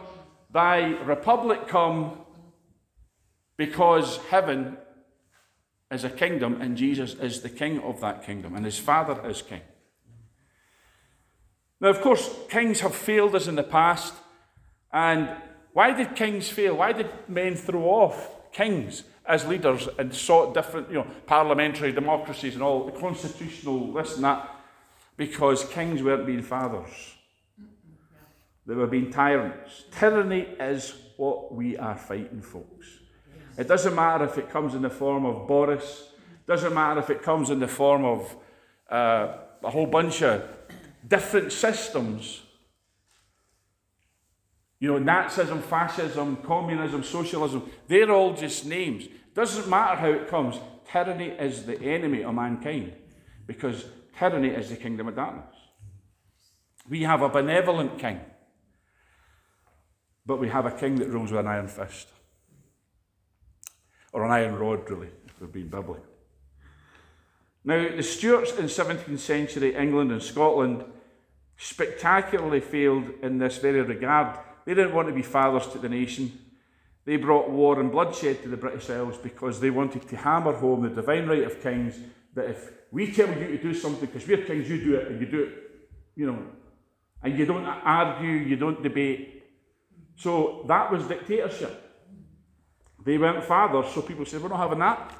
Thy 0.51 0.97
republic 1.03 1.67
come, 1.67 2.17
because 3.55 4.17
heaven 4.29 4.77
is 5.91 6.03
a 6.03 6.09
kingdom 6.09 6.59
and 6.59 6.75
Jesus 6.75 7.13
is 7.13 7.41
the 7.41 7.49
king 7.49 7.79
of 7.81 8.01
that 8.01 8.25
kingdom 8.25 8.55
and 8.55 8.65
his 8.65 8.79
father 8.79 9.23
is 9.29 9.43
king. 9.43 9.61
Now, 11.79 11.89
of 11.89 12.01
course, 12.01 12.33
kings 12.49 12.79
have 12.79 12.95
failed 12.95 13.35
us 13.35 13.47
in 13.47 13.55
the 13.55 13.63
past, 13.63 14.15
and 14.91 15.29
Why 15.73 15.91
did 15.91 16.15
kings 16.15 16.49
fail? 16.49 16.77
Why 16.77 16.93
did 16.93 17.09
men 17.27 17.55
throw 17.55 17.83
off 17.83 18.51
kings 18.51 19.03
as 19.25 19.45
leaders 19.45 19.87
and 19.97 20.13
sought 20.13 20.53
different, 20.53 20.89
you 20.89 20.95
know, 20.95 21.07
parliamentary 21.25 21.91
democracies 21.91 22.55
and 22.55 22.63
all, 22.63 22.85
the 22.85 22.91
constitutional 22.91 23.93
this 23.93 24.15
and 24.15 24.23
that? 24.23 24.49
Because 25.15 25.65
kings 25.65 26.01
weren't 26.01 26.25
being 26.25 26.41
fathers. 26.41 27.15
They 28.65 28.75
were 28.75 28.87
being 28.87 29.11
tyrants. 29.11 29.83
Tyranny 29.91 30.47
is 30.59 30.95
what 31.17 31.53
we 31.53 31.77
are 31.77 31.97
fighting, 31.97 32.41
folks. 32.41 32.87
It 33.57 33.67
doesn't 33.67 33.93
matter 33.93 34.25
if 34.25 34.37
it 34.37 34.49
comes 34.49 34.73
in 34.73 34.81
the 34.81 34.89
form 34.89 35.25
of 35.25 35.47
Boris, 35.47 36.09
doesn't 36.47 36.73
matter 36.73 36.99
if 36.99 37.09
it 37.09 37.21
comes 37.21 37.49
in 37.49 37.59
the 37.59 37.67
form 37.67 38.03
of 38.03 38.35
uh, 38.89 39.37
a 39.63 39.69
whole 39.69 39.85
bunch 39.85 40.23
of 40.23 40.43
different 41.07 41.51
systems. 41.51 42.42
You 44.83 44.99
know, 44.99 45.13
Nazism, 45.13 45.61
fascism, 45.61 46.35
communism, 46.43 47.05
socialism, 47.05 47.71
they're 47.87 48.11
all 48.11 48.33
just 48.33 48.65
names. 48.65 49.07
Doesn't 49.33 49.69
matter 49.69 49.95
how 49.95 50.09
it 50.09 50.27
comes. 50.27 50.59
Tyranny 50.91 51.29
is 51.29 51.65
the 51.65 51.81
enemy 51.81 52.21
of 52.21 52.35
mankind 52.35 52.91
because 53.47 53.85
tyranny 54.19 54.49
is 54.49 54.71
the 54.71 54.75
kingdom 54.75 55.07
of 55.07 55.15
darkness. 55.15 55.55
We 56.89 57.03
have 57.03 57.21
a 57.21 57.29
benevolent 57.29 57.97
king, 57.97 58.19
but 60.25 60.41
we 60.41 60.49
have 60.49 60.65
a 60.65 60.71
king 60.71 60.95
that 60.95 61.07
rules 61.07 61.31
with 61.31 61.39
an 61.39 61.47
iron 61.47 61.69
fist. 61.69 62.09
Or 64.11 64.25
an 64.25 64.31
iron 64.31 64.55
rod, 64.55 64.89
really, 64.89 65.11
if 65.25 65.39
we're 65.39 65.47
being 65.47 65.69
biblical. 65.69 66.03
Now, 67.63 67.87
the 67.95 68.03
Stuarts 68.03 68.51
in 68.57 68.65
17th 68.65 69.19
century 69.19 69.77
England 69.77 70.11
and 70.11 70.21
Scotland 70.21 70.83
spectacularly 71.55 72.59
failed 72.59 73.09
in 73.21 73.37
this 73.37 73.59
very 73.59 73.81
regard. 73.81 74.39
They 74.65 74.73
didn't 74.73 74.93
want 74.93 75.07
to 75.07 75.13
be 75.13 75.21
fathers 75.21 75.67
to 75.73 75.79
the 75.79 75.89
nation. 75.89 76.31
They 77.05 77.17
brought 77.17 77.49
war 77.49 77.79
and 77.79 77.91
bloodshed 77.91 78.43
to 78.43 78.49
the 78.49 78.57
British 78.57 78.89
Isles 78.89 79.17
because 79.17 79.59
they 79.59 79.69
wanted 79.69 80.07
to 80.07 80.15
hammer 80.15 80.53
home 80.53 80.83
the 80.83 80.89
divine 80.89 81.27
right 81.27 81.43
of 81.43 81.61
kings 81.61 81.99
that 82.33 82.49
if 82.49 82.71
we 82.91 83.11
tell 83.11 83.27
you 83.27 83.57
to 83.57 83.61
do 83.61 83.73
something 83.73 84.05
because 84.05 84.27
we're 84.27 84.45
kings, 84.45 84.69
you 84.69 84.83
do 84.83 84.95
it 84.95 85.07
and 85.07 85.19
you 85.19 85.27
do 85.27 85.43
it, 85.43 85.53
you 86.15 86.27
know, 86.27 86.39
and 87.21 87.37
you 87.37 87.45
don't 87.45 87.65
argue, 87.65 88.31
you 88.31 88.55
don't 88.55 88.81
debate. 88.81 89.43
So 90.15 90.63
that 90.67 90.91
was 90.91 91.07
dictatorship. 91.07 91.79
They 93.03 93.17
weren't 93.17 93.43
fathers, 93.43 93.93
so 93.93 94.01
people 94.01 94.25
said, 94.25 94.41
We're 94.41 94.49
not 94.49 94.59
having 94.59 94.79
that. 94.79 95.13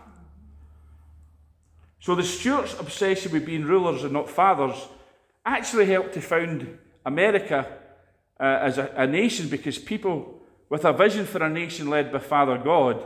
So 1.99 2.15
the 2.15 2.23
Stuarts' 2.23 2.79
obsession 2.79 3.31
with 3.31 3.45
being 3.45 3.63
rulers 3.63 4.03
and 4.03 4.13
not 4.13 4.29
fathers 4.29 4.75
actually 5.45 5.85
helped 5.85 6.13
to 6.13 6.21
found 6.21 6.77
America 7.05 7.79
uh, 8.39 8.59
as 8.61 8.77
a, 8.77 8.91
a 8.95 9.07
nation 9.07 9.47
because 9.47 9.77
people 9.77 10.41
with 10.69 10.85
a 10.85 10.93
vision 10.93 11.25
for 11.25 11.43
a 11.43 11.49
nation 11.49 11.89
led 11.89 12.11
by 12.11 12.19
Father 12.19 12.57
God 12.57 13.03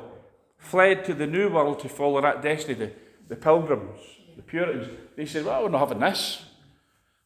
fled 0.58 1.06
to 1.06 1.14
the 1.14 1.28
New 1.28 1.50
World 1.50 1.80
to 1.80 1.90
follow 1.90 2.22
that 2.22 2.42
destiny. 2.42 2.76
The, 2.76 2.92
the 3.28 3.36
Pilgrims, 3.36 4.00
the 4.36 4.42
Puritans, 4.42 4.88
they 5.16 5.26
said, 5.26 5.46
Well, 5.46 5.64
we're 5.64 5.70
not 5.70 5.80
having 5.80 6.00
this. 6.00 6.44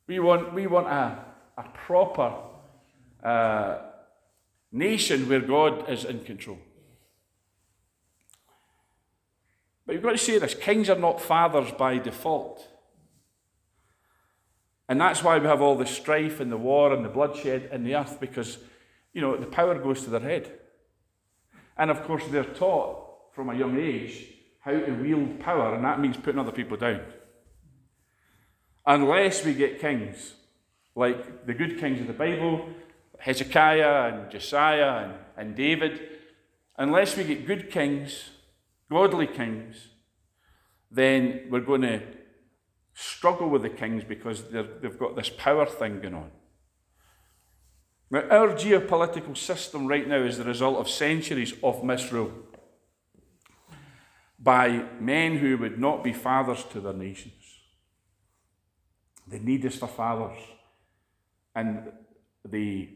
We 0.08 0.20
want, 0.20 0.54
we 0.54 0.68
want 0.68 0.88
a, 0.88 1.26
a 1.58 1.64
proper 1.86 2.34
uh, 3.24 3.78
nation 4.72 5.30
where 5.30 5.42
God 5.42 5.90
is 5.90 6.06
in 6.06 6.24
control. 6.24 6.58
But 9.86 9.94
you've 9.94 10.04
got 10.04 10.12
to 10.12 10.18
say 10.18 10.40
this 10.40 10.54
kings 10.54 10.90
are 10.90 10.98
not 10.98 11.22
fathers 11.22 11.72
by 11.72 11.98
default. 11.98 12.68
And 14.92 15.00
that's 15.00 15.24
why 15.24 15.38
we 15.38 15.48
have 15.48 15.62
all 15.62 15.78
the 15.78 15.86
strife 15.86 16.42
and 16.42 16.52
the 16.52 16.58
war 16.58 16.92
and 16.92 17.06
the 17.06 17.08
bloodshed 17.08 17.70
in 17.72 17.86
the 17.86 17.96
earth, 17.96 18.20
because, 18.20 18.58
you 19.14 19.22
know, 19.22 19.38
the 19.38 19.46
power 19.46 19.80
goes 19.80 20.04
to 20.04 20.10
their 20.10 20.20
head. 20.20 20.52
And 21.78 21.90
of 21.90 22.04
course, 22.04 22.24
they're 22.28 22.44
taught 22.44 23.32
from 23.34 23.50
a 23.50 23.56
young 23.56 23.80
age 23.80 24.26
how 24.60 24.72
to 24.74 24.92
wield 24.92 25.40
power, 25.40 25.74
and 25.76 25.86
that 25.86 26.02
means 26.02 26.18
putting 26.18 26.42
other 26.42 26.52
people 26.52 26.76
down. 26.76 27.00
Unless 28.86 29.46
we 29.46 29.54
get 29.54 29.80
kings 29.80 30.34
like 30.94 31.46
the 31.46 31.54
good 31.54 31.80
kings 31.80 32.02
of 32.02 32.08
the 32.08 32.14
Bible, 32.14 32.68
Hezekiah 33.18 34.12
and 34.12 34.30
Josiah 34.30 35.06
and, 35.06 35.14
and 35.38 35.56
David, 35.56 36.02
unless 36.78 37.16
we 37.16 37.24
get 37.24 37.48
good 37.48 37.72
kings 37.72 38.32
godly 38.90 39.28
kings, 39.28 39.88
then 40.92 41.48
we're 41.50 41.62
going 41.62 41.84
to 41.84 42.02
struggle 42.94 43.50
with 43.50 43.62
the 43.62 43.70
kings 43.70 44.04
because 44.04 44.44
they've 44.50 44.98
got 44.98 45.16
this 45.16 45.30
power 45.30 45.66
thing 45.66 46.02
going 46.02 46.14
on. 46.14 46.32
Now, 48.10 48.24
our 48.30 48.50
geopolitical 48.50 49.38
system 49.38 49.88
right 49.88 50.08
now 50.08 50.18
is 50.18 50.38
the 50.38 50.44
result 50.44 50.78
of 50.78 50.90
centuries 50.90 51.54
of 51.64 51.84
misrule 51.84 52.32
by 54.38 54.86
men 55.00 55.38
who 55.38 55.58
would 55.58 55.80
not 55.80 56.04
be 56.04 56.12
fathers 56.12 56.64
to 56.72 56.82
their 56.82 56.94
nations. 56.94 57.34
They 59.28 59.40
need 59.40 59.66
us 59.66 59.76
for 59.76 59.88
fathers. 59.88 60.38
And 61.56 61.92
the, 62.44 62.90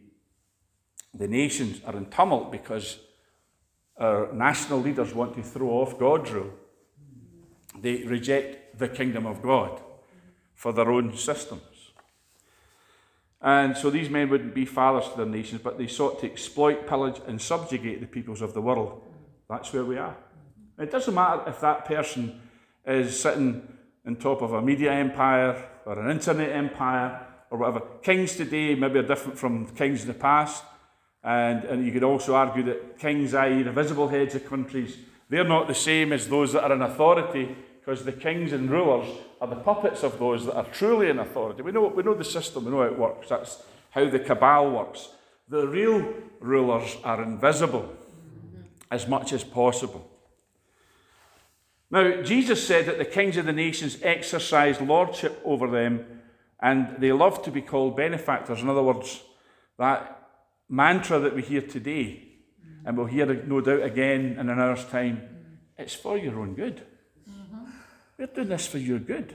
the 1.13 1.27
nations 1.27 1.81
are 1.85 1.95
in 1.95 2.07
tumult 2.07 2.51
because 2.51 2.99
our 3.97 4.33
national 4.33 4.81
leaders 4.81 5.13
want 5.13 5.35
to 5.35 5.43
throw 5.43 5.69
off 5.69 5.97
God's 5.97 6.31
rule. 6.31 6.51
They 7.79 8.03
reject 8.03 8.77
the 8.77 8.89
kingdom 8.89 9.25
of 9.25 9.41
God 9.41 9.81
for 10.55 10.73
their 10.73 10.91
own 10.91 11.15
systems. 11.15 11.61
And 13.41 13.77
so 13.77 13.91
these 13.91 14.09
men 14.09 14.29
wouldn't 14.29 14.55
be 14.55 14.65
fathers 14.65 15.07
to 15.11 15.17
their 15.17 15.25
nations, 15.27 15.61
but 15.61 15.77
they 15.77 15.85
sought 15.85 16.19
to 16.21 16.25
exploit, 16.25 16.87
pillage, 16.87 17.21
and 17.27 17.39
subjugate 17.39 18.01
the 18.01 18.07
peoples 18.07 18.41
of 18.41 18.55
the 18.55 18.61
world. 18.61 19.03
That's 19.47 19.71
where 19.71 19.85
we 19.85 19.97
are. 19.97 20.15
It 20.79 20.91
doesn't 20.91 21.13
matter 21.13 21.43
if 21.47 21.61
that 21.61 21.85
person 21.85 22.41
is 22.85 23.19
sitting 23.19 23.67
on 24.05 24.15
top 24.15 24.41
of 24.41 24.53
a 24.53 24.61
media 24.61 24.91
empire 24.91 25.63
or 25.85 25.99
an 25.99 26.09
internet 26.09 26.51
empire 26.51 27.25
or 27.51 27.59
whatever. 27.59 27.81
Kings 28.01 28.35
today 28.35 28.75
maybe 28.75 28.99
are 28.99 29.03
different 29.03 29.37
from 29.37 29.67
kings 29.67 30.01
in 30.01 30.07
the 30.07 30.13
past. 30.13 30.63
And, 31.23 31.63
and 31.65 31.85
you 31.85 31.91
could 31.91 32.03
also 32.03 32.35
argue 32.35 32.63
that 32.63 32.99
kings, 32.99 33.33
i.e., 33.33 33.63
the 33.63 33.71
visible 33.71 34.07
heads 34.07 34.35
of 34.35 34.45
countries, 34.45 34.97
they're 35.29 35.43
not 35.43 35.67
the 35.67 35.75
same 35.75 36.13
as 36.13 36.27
those 36.27 36.53
that 36.53 36.63
are 36.63 36.73
in 36.73 36.81
authority, 36.81 37.55
because 37.85 38.03
the 38.03 38.11
kings 38.11 38.51
and 38.51 38.71
rulers 38.71 39.07
are 39.39 39.47
the 39.47 39.55
puppets 39.55 40.01
of 40.01 40.17
those 40.17 40.47
that 40.47 40.55
are 40.55 40.65
truly 40.65 41.07
in 41.07 41.19
authority. 41.19 41.61
We 41.61 41.71
know, 41.71 41.87
we 41.87 42.01
know 42.01 42.15
the 42.15 42.23
system, 42.23 42.65
we 42.65 42.71
know 42.71 42.79
how 42.79 42.85
it 42.85 42.97
works. 42.97 43.29
That's 43.29 43.61
how 43.91 44.09
the 44.09 44.17
cabal 44.17 44.71
works. 44.71 45.09
The 45.49 45.67
real 45.67 46.13
rulers 46.39 46.97
are 47.03 47.21
invisible 47.21 47.93
as 48.89 49.07
much 49.07 49.33
as 49.33 49.43
possible. 49.43 50.09
Now, 51.91 52.23
Jesus 52.23 52.65
said 52.65 52.87
that 52.87 52.97
the 52.97 53.05
kings 53.05 53.37
of 53.37 53.45
the 53.45 53.53
nations 53.53 53.99
exercise 54.01 54.81
lordship 54.81 55.39
over 55.45 55.69
them 55.69 56.21
and 56.59 56.95
they 56.97 57.11
love 57.11 57.43
to 57.43 57.51
be 57.51 57.61
called 57.61 57.95
benefactors. 57.95 58.61
In 58.61 58.69
other 58.69 58.81
words, 58.81 59.21
that 59.77 60.27
mantra 60.67 61.19
that 61.19 61.35
we 61.35 61.43
hear 61.43 61.61
today, 61.61 62.23
and 62.83 62.97
we'll 62.97 63.05
hear 63.05 63.31
no 63.45 63.61
doubt 63.61 63.83
again 63.83 64.37
in 64.39 64.49
an 64.49 64.59
hour's 64.59 64.85
time, 64.85 65.21
it's 65.77 65.93
for 65.93 66.17
your 66.17 66.39
own 66.39 66.55
good. 66.55 66.81
We're 68.17 68.27
doing 68.27 68.49
this 68.49 68.67
for 68.67 68.77
your 68.77 68.99
good. 68.99 69.33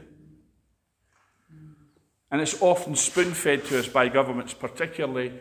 And 2.31 2.41
it's 2.41 2.61
often 2.63 2.95
spoon 2.97 3.33
fed 3.33 3.65
to 3.67 3.79
us 3.79 3.89
by 3.89 4.09
governments, 4.09 4.55
particularly 4.55 5.33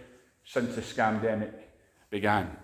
since 0.43 0.75
the 0.75 0.81
scandemic 0.81 1.53
began. 2.09 2.57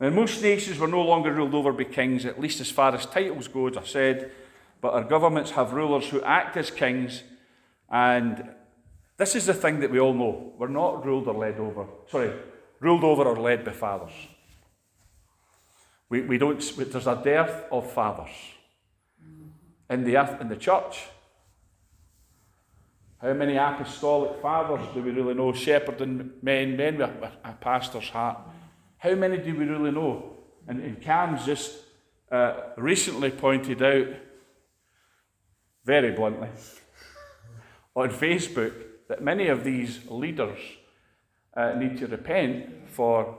Now, 0.00 0.10
most 0.10 0.42
nations 0.42 0.78
were 0.78 0.88
no 0.88 1.02
longer 1.02 1.32
ruled 1.32 1.54
over 1.54 1.72
by 1.72 1.84
kings, 1.84 2.24
at 2.24 2.40
least 2.40 2.60
as 2.60 2.70
far 2.70 2.94
as 2.94 3.06
titles 3.06 3.48
go, 3.48 3.68
as 3.68 3.76
I 3.76 3.84
said, 3.84 4.32
but 4.80 4.94
our 4.94 5.04
governments 5.04 5.52
have 5.52 5.72
rulers 5.72 6.08
who 6.08 6.22
act 6.22 6.56
as 6.56 6.70
kings 6.70 7.22
and 7.90 8.48
this 9.16 9.36
is 9.36 9.46
the 9.46 9.54
thing 9.54 9.80
that 9.80 9.90
we 9.90 10.00
all 10.00 10.14
know. 10.14 10.52
We're 10.58 10.68
not 10.68 11.06
ruled 11.06 11.28
or 11.28 11.34
led 11.34 11.58
over, 11.58 11.86
sorry, 12.08 12.32
ruled 12.80 13.04
over 13.04 13.22
or 13.22 13.36
led 13.36 13.64
by 13.64 13.72
fathers. 13.72 14.12
We, 16.08 16.22
we 16.22 16.38
don't, 16.38 16.60
there's 16.76 17.06
a 17.06 17.20
dearth 17.22 17.64
of 17.70 17.92
fathers 17.92 18.30
in 19.90 20.04
the 20.04 20.40
in 20.40 20.48
the 20.48 20.56
church. 20.56 21.06
How 23.24 23.32
many 23.32 23.56
apostolic 23.56 24.42
fathers 24.42 24.86
do 24.92 25.02
we 25.02 25.10
really 25.10 25.32
know? 25.32 25.52
Shepherding 25.52 26.32
men, 26.42 26.76
men 26.76 26.98
with 26.98 27.30
a 27.42 27.52
pastor's 27.58 28.10
heart. 28.10 28.38
How 28.98 29.14
many 29.14 29.38
do 29.38 29.54
we 29.56 29.64
really 29.64 29.92
know? 29.92 30.36
And, 30.68 30.82
and 30.82 31.00
Cam's 31.00 31.46
just 31.46 31.74
uh, 32.30 32.54
recently 32.76 33.30
pointed 33.30 33.82
out, 33.82 34.08
very 35.86 36.10
bluntly, 36.10 36.48
on 37.94 38.10
Facebook, 38.10 38.74
that 39.08 39.22
many 39.22 39.48
of 39.48 39.64
these 39.64 40.00
leaders 40.10 40.58
uh, 41.56 41.72
need 41.74 41.96
to 41.98 42.06
repent 42.06 42.90
for 42.90 43.38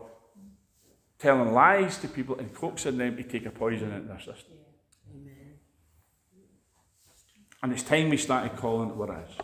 telling 1.19 1.53
lies 1.53 1.99
to 1.99 2.07
people 2.07 2.39
and 2.39 2.53
coaxing 2.53 2.97
them 2.97 3.17
to 3.17 3.23
take 3.23 3.45
a 3.45 3.51
poison 3.51 3.91
into 3.91 4.07
their 4.07 4.19
system. 4.19 4.55
And 7.65 7.73
it's 7.73 7.81
time 7.81 8.09
we 8.09 8.17
started 8.17 8.55
calling 8.57 8.89
it 8.89 8.95
what 8.95 9.09
it 9.09 9.17
is. 9.27 9.37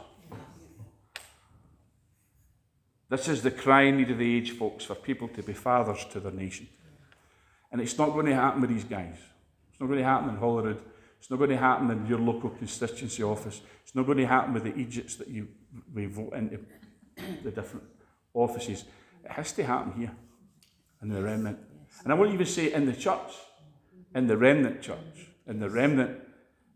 This 3.10 3.28
is 3.28 3.42
the 3.42 3.50
crying 3.50 3.98
need 3.98 4.12
of 4.12 4.20
the 4.20 4.38
age, 4.38 4.52
folks, 4.52 4.86
for 4.86 4.94
people 4.94 5.28
to 5.30 5.42
be 5.42 5.54
fathers 5.54 6.06
to 6.12 6.20
their 6.20 6.32
nation. 6.32 6.68
And 7.72 7.82
it's 7.82 7.98
not 7.98 8.12
going 8.12 8.28
to 8.28 8.36
happen 8.36 8.62
with 8.62 8.70
these 8.70 8.84
guys. 8.84 9.18
It's 9.72 9.80
not 9.80 9.88
going 9.88 9.98
to 9.98 10.06
happen 10.06 10.30
in 10.30 10.36
Holyrood. 10.36 10.80
It's 11.18 11.32
not 11.32 11.38
going 11.38 11.50
to 11.50 11.58
happen 11.58 11.90
in 11.90 12.06
your 12.06 12.20
local 12.20 12.52
constituency 12.52 13.24
office. 13.24 13.60
It's 13.82 13.96
not 13.96 14.06
going 14.06 14.20
to 14.20 14.28
happen 14.28 14.54
with 14.54 14.66
the 14.66 14.76
Egypts 14.76 15.16
that 15.16 15.28
you 15.28 15.48
we 15.92 16.06
vote 16.06 16.34
into 16.34 16.60
the 17.44 17.50
different 17.50 17.88
offices. 18.36 18.86
It 19.26 19.32
has 19.32 19.52
to 19.54 19.64
happen 19.64 20.00
here 20.00 20.12
in 21.02 21.10
the 21.10 21.24
remnant. 21.24 21.58
And 22.04 22.14
I 22.14 22.16
won't 22.16 22.36
even 22.36 22.46
say 22.46 22.72
in 22.72 22.86
the 22.86 22.94
church, 22.94 23.32
in 24.14 24.28
the 24.28 24.38
remnant 24.38 24.84
church, 24.84 25.28
in 25.48 25.60
the 25.60 25.72
remnant 25.72 26.20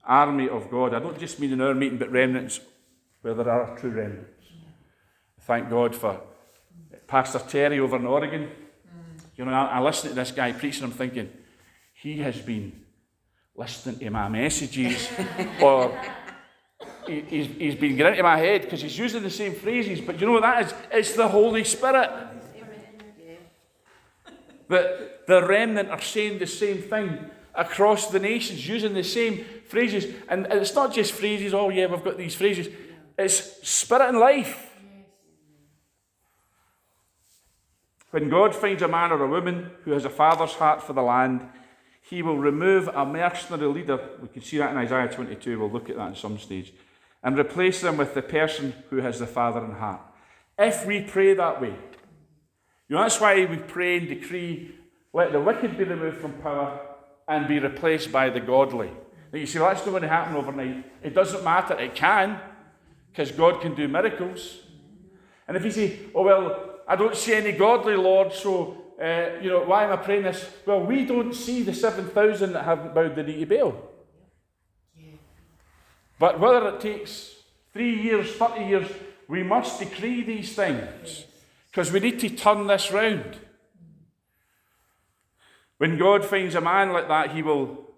army 0.06 0.50
of 0.50 0.70
God. 0.70 0.94
I 0.94 1.00
don't 1.00 1.20
just 1.20 1.40
mean 1.40 1.54
in 1.54 1.62
our 1.62 1.74
meeting, 1.74 1.98
but 1.98 2.12
remnants 2.12 2.60
where 3.22 3.34
there 3.34 3.50
are 3.50 3.78
true 3.78 3.92
remnants. 3.92 4.32
Thank 5.42 5.70
God 5.70 5.96
for 5.96 6.22
Pastor 7.08 7.40
Terry 7.40 7.80
over 7.80 7.98
in 7.98 8.06
Oregon. 8.06 8.50
You 9.36 9.46
know, 9.46 9.52
I, 9.52 9.66
I 9.66 9.82
listen 9.82 10.10
to 10.10 10.16
this 10.16 10.32
guy 10.32 10.52
preaching, 10.52 10.84
I'm 10.84 10.92
thinking, 10.92 11.30
he 11.94 12.18
has 12.20 12.40
been 12.40 12.84
listening 13.56 14.00
to 14.00 14.10
my 14.10 14.30
messages, 14.30 15.10
or 15.62 16.00
he, 17.08 17.22
he's, 17.22 17.48
he's 17.48 17.76
been 17.76 17.96
getting 17.96 18.14
into 18.14 18.24
my 18.24 18.38
head 18.38 18.62
because 18.62 18.82
he's 18.82 18.98
using 18.98 19.24
the 19.24 19.30
same 19.30 19.54
phrases. 19.54 20.02
But 20.02 20.20
you 20.20 20.28
know 20.28 20.34
what 20.34 20.44
that 20.44 20.66
is? 20.66 20.74
It's 20.92 21.14
the 21.14 21.28
Holy 21.28 21.64
Spirit. 21.64 22.10
That 24.68 25.28
the 25.28 25.46
remnant 25.46 25.90
are 25.90 26.02
saying 26.02 26.40
the 26.40 26.48
same 26.48 26.82
thing 26.82 27.30
across 27.56 28.10
the 28.10 28.20
nations, 28.20 28.68
using 28.68 28.94
the 28.94 29.04
same 29.04 29.46
phrases. 29.68 30.14
And 30.28 30.48
it's 30.52 30.76
not 30.76 30.94
just 30.94 31.14
phrases, 31.14 31.54
oh, 31.54 31.70
yeah, 31.70 31.88
we've 31.88 32.04
got 32.04 32.18
these 32.18 32.36
phrases. 32.36 32.68
It's 33.18 33.68
spirit 33.68 34.10
and 34.10 34.20
life. 34.20 34.72
When 38.12 38.30
God 38.30 38.56
finds 38.56 38.82
a 38.82 38.88
man 38.88 39.12
or 39.12 39.24
a 39.24 39.28
woman 39.28 39.72
who 39.84 39.92
has 39.92 40.06
a 40.06 40.10
father's 40.10 40.54
heart 40.54 40.82
for 40.82 40.94
the 40.94 41.02
land, 41.02 41.48
he 42.02 42.22
will 42.22 42.38
remove 42.38 42.88
a 42.88 43.06
mercenary 43.06 43.68
leader. 43.68 44.00
We 44.22 44.28
can 44.28 44.42
see 44.42 44.58
that 44.58 44.72
in 44.72 44.78
Isaiah 44.78 45.10
22. 45.10 45.60
We'll 45.60 45.72
look 45.72 45.90
at 45.90 45.98
that 45.98 46.12
at 46.12 46.18
some 46.18 46.38
stage. 46.38 46.74
And 47.24 47.38
replace 47.38 47.82
them 47.82 47.98
with 47.98 48.14
the 48.14 48.22
person 48.22 48.74
who 48.90 48.98
has 48.98 49.20
the 49.20 49.28
father 49.28 49.64
in 49.66 49.72
heart. 49.72 50.02
If 50.58 50.86
we 50.86 51.02
pray 51.02 51.34
that 51.34 51.60
way, 51.62 51.76
you 52.88 52.96
know, 52.96 53.02
that's 53.02 53.20
why 53.20 53.44
we 53.46 53.58
pray 53.58 53.98
and 53.98 54.08
decree 54.08 54.76
let 55.16 55.32
the 55.32 55.40
wicked 55.40 55.78
be 55.78 55.86
removed 55.86 56.18
from 56.18 56.34
power 56.34 56.78
and 57.28 57.48
be 57.48 57.60
replaced 57.60 58.12
by 58.12 58.30
the 58.30 58.40
godly. 58.40 58.92
Now 59.32 59.40
you 59.40 59.46
see, 59.46 59.60
that's 59.60 59.86
not 59.86 59.92
going 59.92 60.04
to 60.04 60.08
happen 60.08 60.36
overnight. 60.36 60.86
It 61.04 61.14
doesn't 61.14 61.44
matter. 61.44 61.78
It 61.80 61.96
can, 61.96 62.40
because 63.12 63.32
God 63.32 63.62
can 63.62 63.76
do 63.76 63.88
miracles. 63.88 64.60
And 65.48 65.58
if 65.58 65.64
you 65.64 65.72
say, 65.72 66.00
oh, 66.14 66.24
well, 66.24 66.80
I 66.88 66.96
don't 66.96 67.16
see 67.16 67.34
any 67.34 67.52
godly 67.52 67.96
Lord, 67.96 68.34
so, 68.34 68.78
uh, 69.02 69.42
you 69.42 69.50
know, 69.50 69.64
why 69.64 69.84
am 69.84 69.94
I 69.94 69.98
praying 69.98 70.24
this? 70.24 70.48
Well, 70.66 70.82
we 70.82 71.06
don't 71.06 71.34
see 71.34 71.64
the 71.64 71.74
7,000 71.74 72.54
that 72.54 72.64
haven't 72.64 72.94
bowed 72.94 73.16
the 73.16 73.24
knee 73.24 73.40
to 73.40 73.46
Baal. 73.46 73.92
But 76.18 76.40
whether 76.40 76.70
it 76.70 76.80
takes 76.80 77.36
three 77.74 78.02
years, 78.02 78.32
30 78.36 78.66
years, 78.66 78.88
we 79.28 79.44
must 79.44 79.80
decree 79.80 80.24
these 80.24 80.56
things 80.56 81.26
because 81.72 81.92
we 81.92 82.00
need 82.00 82.20
to 82.22 82.30
turn 82.30 82.68
this 82.68 82.92
round. 82.92 83.38
When 85.78 85.98
God 85.98 86.24
finds 86.24 86.56
a 86.56 86.62
man 86.62 86.94
like 86.94 87.08
that, 87.08 87.32
he 87.32 87.42
will, 87.42 87.90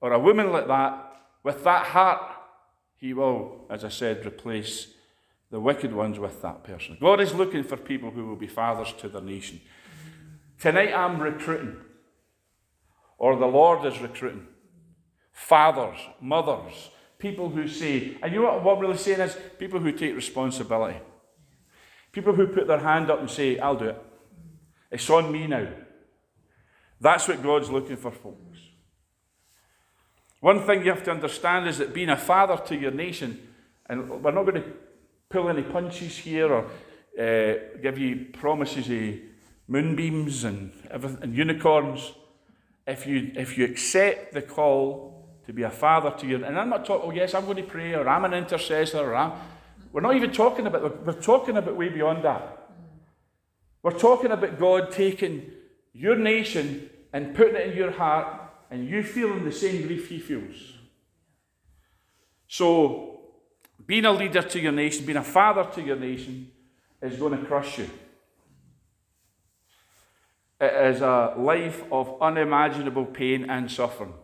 or 0.00 0.12
a 0.12 0.18
woman 0.18 0.50
like 0.50 0.66
that, 0.66 1.12
with 1.42 1.62
that 1.64 1.86
heart, 1.86 2.22
he 2.96 3.14
will, 3.14 3.66
as 3.70 3.84
I 3.84 3.88
said, 3.88 4.24
replace 4.26 4.88
the 5.50 5.60
wicked 5.60 5.92
ones 5.92 6.18
with 6.18 6.40
that 6.42 6.64
person. 6.64 6.96
God 7.00 7.20
is 7.20 7.34
looking 7.34 7.62
for 7.62 7.76
people 7.76 8.10
who 8.10 8.26
will 8.26 8.36
be 8.36 8.46
fathers 8.46 8.92
to 8.98 9.08
their 9.08 9.20
nation. 9.20 9.60
Tonight 10.58 10.94
I'm 10.94 11.20
recruiting, 11.20 11.76
or 13.18 13.36
the 13.36 13.46
Lord 13.46 13.84
is 13.84 14.00
recruiting, 14.00 14.46
fathers, 15.32 15.98
mothers, 16.20 16.90
people 17.18 17.50
who 17.50 17.68
say, 17.68 18.16
and 18.22 18.32
you 18.32 18.42
know 18.42 18.58
what, 18.58 18.76
I'm 18.76 18.80
really 18.80 18.96
saying 18.96 19.20
is 19.20 19.36
people 19.58 19.78
who 19.78 19.92
take 19.92 20.14
responsibility. 20.14 20.98
People 22.10 22.34
who 22.34 22.46
put 22.46 22.66
their 22.66 22.80
hand 22.80 23.10
up 23.10 23.20
and 23.20 23.30
say, 23.30 23.58
I'll 23.58 23.76
do 23.76 23.90
it. 23.90 24.02
It's 24.90 25.08
on 25.08 25.30
me 25.32 25.46
now. 25.46 25.68
That's 27.02 27.26
what 27.26 27.42
God's 27.42 27.68
looking 27.68 27.96
for, 27.96 28.12
folks. 28.12 28.60
One 30.38 30.60
thing 30.64 30.84
you 30.84 30.90
have 30.90 31.02
to 31.04 31.10
understand 31.10 31.68
is 31.68 31.78
that 31.78 31.92
being 31.92 32.08
a 32.08 32.16
father 32.16 32.56
to 32.66 32.76
your 32.76 32.92
nation, 32.92 33.40
and 33.86 34.08
we're 34.22 34.30
not 34.30 34.44
going 34.44 34.62
to 34.62 34.70
pull 35.28 35.48
any 35.48 35.62
punches 35.62 36.16
here 36.16 36.52
or 36.52 36.64
uh, 37.18 37.54
give 37.82 37.98
you 37.98 38.26
promises 38.32 38.88
of 38.88 39.20
moonbeams 39.66 40.44
and, 40.44 40.72
and 40.90 41.36
unicorns. 41.36 42.12
If 42.86 43.04
you, 43.04 43.32
if 43.34 43.58
you 43.58 43.64
accept 43.64 44.32
the 44.32 44.42
call 44.42 45.28
to 45.46 45.52
be 45.52 45.64
a 45.64 45.70
father 45.70 46.12
to 46.18 46.26
your, 46.26 46.44
and 46.44 46.56
I'm 46.56 46.68
not 46.68 46.84
talking, 46.84 47.10
oh 47.10 47.12
yes, 47.12 47.34
I'm 47.34 47.46
going 47.46 47.56
to 47.56 47.62
pray, 47.64 47.94
or 47.94 48.08
I'm 48.08 48.24
an 48.24 48.34
intercessor, 48.34 49.00
or 49.00 49.16
I'm, 49.16 49.32
we're 49.92 50.02
not 50.02 50.14
even 50.14 50.30
talking 50.30 50.68
about, 50.68 50.82
we're, 50.82 51.12
we're 51.12 51.20
talking 51.20 51.56
about 51.56 51.76
way 51.76 51.88
beyond 51.88 52.22
that. 52.24 52.70
We're 53.82 53.98
talking 53.98 54.30
about 54.30 54.56
God 54.56 54.92
taking 54.92 55.50
your 55.92 56.14
nation 56.14 56.90
and 57.12 57.34
putting 57.34 57.56
it 57.56 57.68
in 57.68 57.76
your 57.76 57.90
heart, 57.90 58.40
and 58.70 58.88
you 58.88 59.02
feeling 59.02 59.44
the 59.44 59.52
same 59.52 59.86
grief 59.86 60.08
He 60.08 60.18
feels. 60.18 60.72
So, 62.48 63.20
being 63.86 64.04
a 64.04 64.12
leader 64.12 64.42
to 64.42 64.60
your 64.60 64.72
nation, 64.72 65.04
being 65.04 65.18
a 65.18 65.22
father 65.22 65.68
to 65.74 65.82
your 65.82 65.96
nation, 65.96 66.50
is 67.00 67.18
going 67.18 67.38
to 67.38 67.44
crush 67.44 67.78
you. 67.78 67.90
It 70.60 70.94
is 70.94 71.00
a 71.00 71.34
life 71.36 71.82
of 71.90 72.22
unimaginable 72.22 73.06
pain 73.06 73.50
and 73.50 73.70
suffering. 73.70 74.14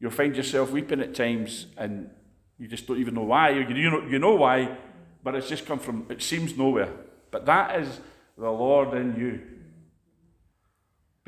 You'll 0.00 0.10
find 0.10 0.34
yourself 0.34 0.70
weeping 0.70 1.00
at 1.00 1.14
times 1.14 1.66
and 1.76 2.10
you 2.58 2.68
just 2.68 2.86
don't 2.86 2.98
even 2.98 3.14
know 3.14 3.24
why. 3.24 3.50
You 3.50 3.90
know, 3.90 4.06
you 4.06 4.18
know 4.18 4.34
why, 4.36 4.76
but 5.22 5.34
it's 5.34 5.48
just 5.48 5.66
come 5.66 5.78
from, 5.78 6.06
it 6.08 6.22
seems 6.22 6.56
nowhere. 6.56 6.90
But 7.30 7.44
that 7.46 7.80
is 7.80 8.00
the 8.38 8.50
Lord 8.50 8.94
in 8.94 9.16
you. 9.16 9.40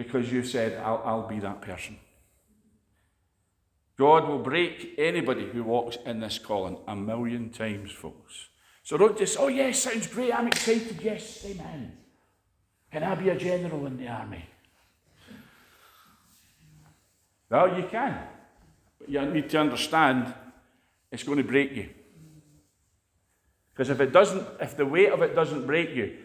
Because 0.01 0.33
you 0.33 0.43
said, 0.43 0.79
I'll, 0.83 1.03
I'll 1.05 1.29
be 1.29 1.41
that 1.41 1.61
person. 1.61 1.99
God 3.99 4.27
will 4.27 4.39
break 4.39 4.95
anybody 4.97 5.47
who 5.47 5.63
walks 5.63 5.99
in 6.07 6.21
this 6.21 6.39
calling 6.39 6.79
a 6.89 6.97
million 6.97 7.51
times, 7.51 7.93
folks. 7.93 8.49
So 8.83 8.97
don't 8.97 9.19
just, 9.19 9.37
oh, 9.39 9.49
yes, 9.49 9.83
sounds 9.83 10.07
great, 10.07 10.33
I'm 10.33 10.47
excited, 10.47 10.99
yes, 11.03 11.45
amen. 11.45 11.99
Can 12.91 13.03
I 13.03 13.15
be 13.15 13.29
a 13.29 13.37
general 13.37 13.85
in 13.85 13.99
the 13.99 14.09
army? 14.09 14.47
Well, 17.51 17.77
you 17.77 17.87
can. 17.87 18.19
But 18.99 19.11
you 19.11 19.21
need 19.27 19.51
to 19.51 19.59
understand 19.59 20.33
it's 21.13 21.25
going 21.25 21.37
to 21.37 21.45
break 21.45 21.77
you. 21.77 21.91
Because 23.75 23.91
if 23.91 24.01
it 24.01 24.15
doesn't, 24.15 24.49
if 24.63 24.79
the 24.79 24.87
weight 24.87 25.13
of 25.13 25.21
it 25.21 25.35
doesn't 25.35 25.67
break 25.67 25.95
you, 25.95 26.17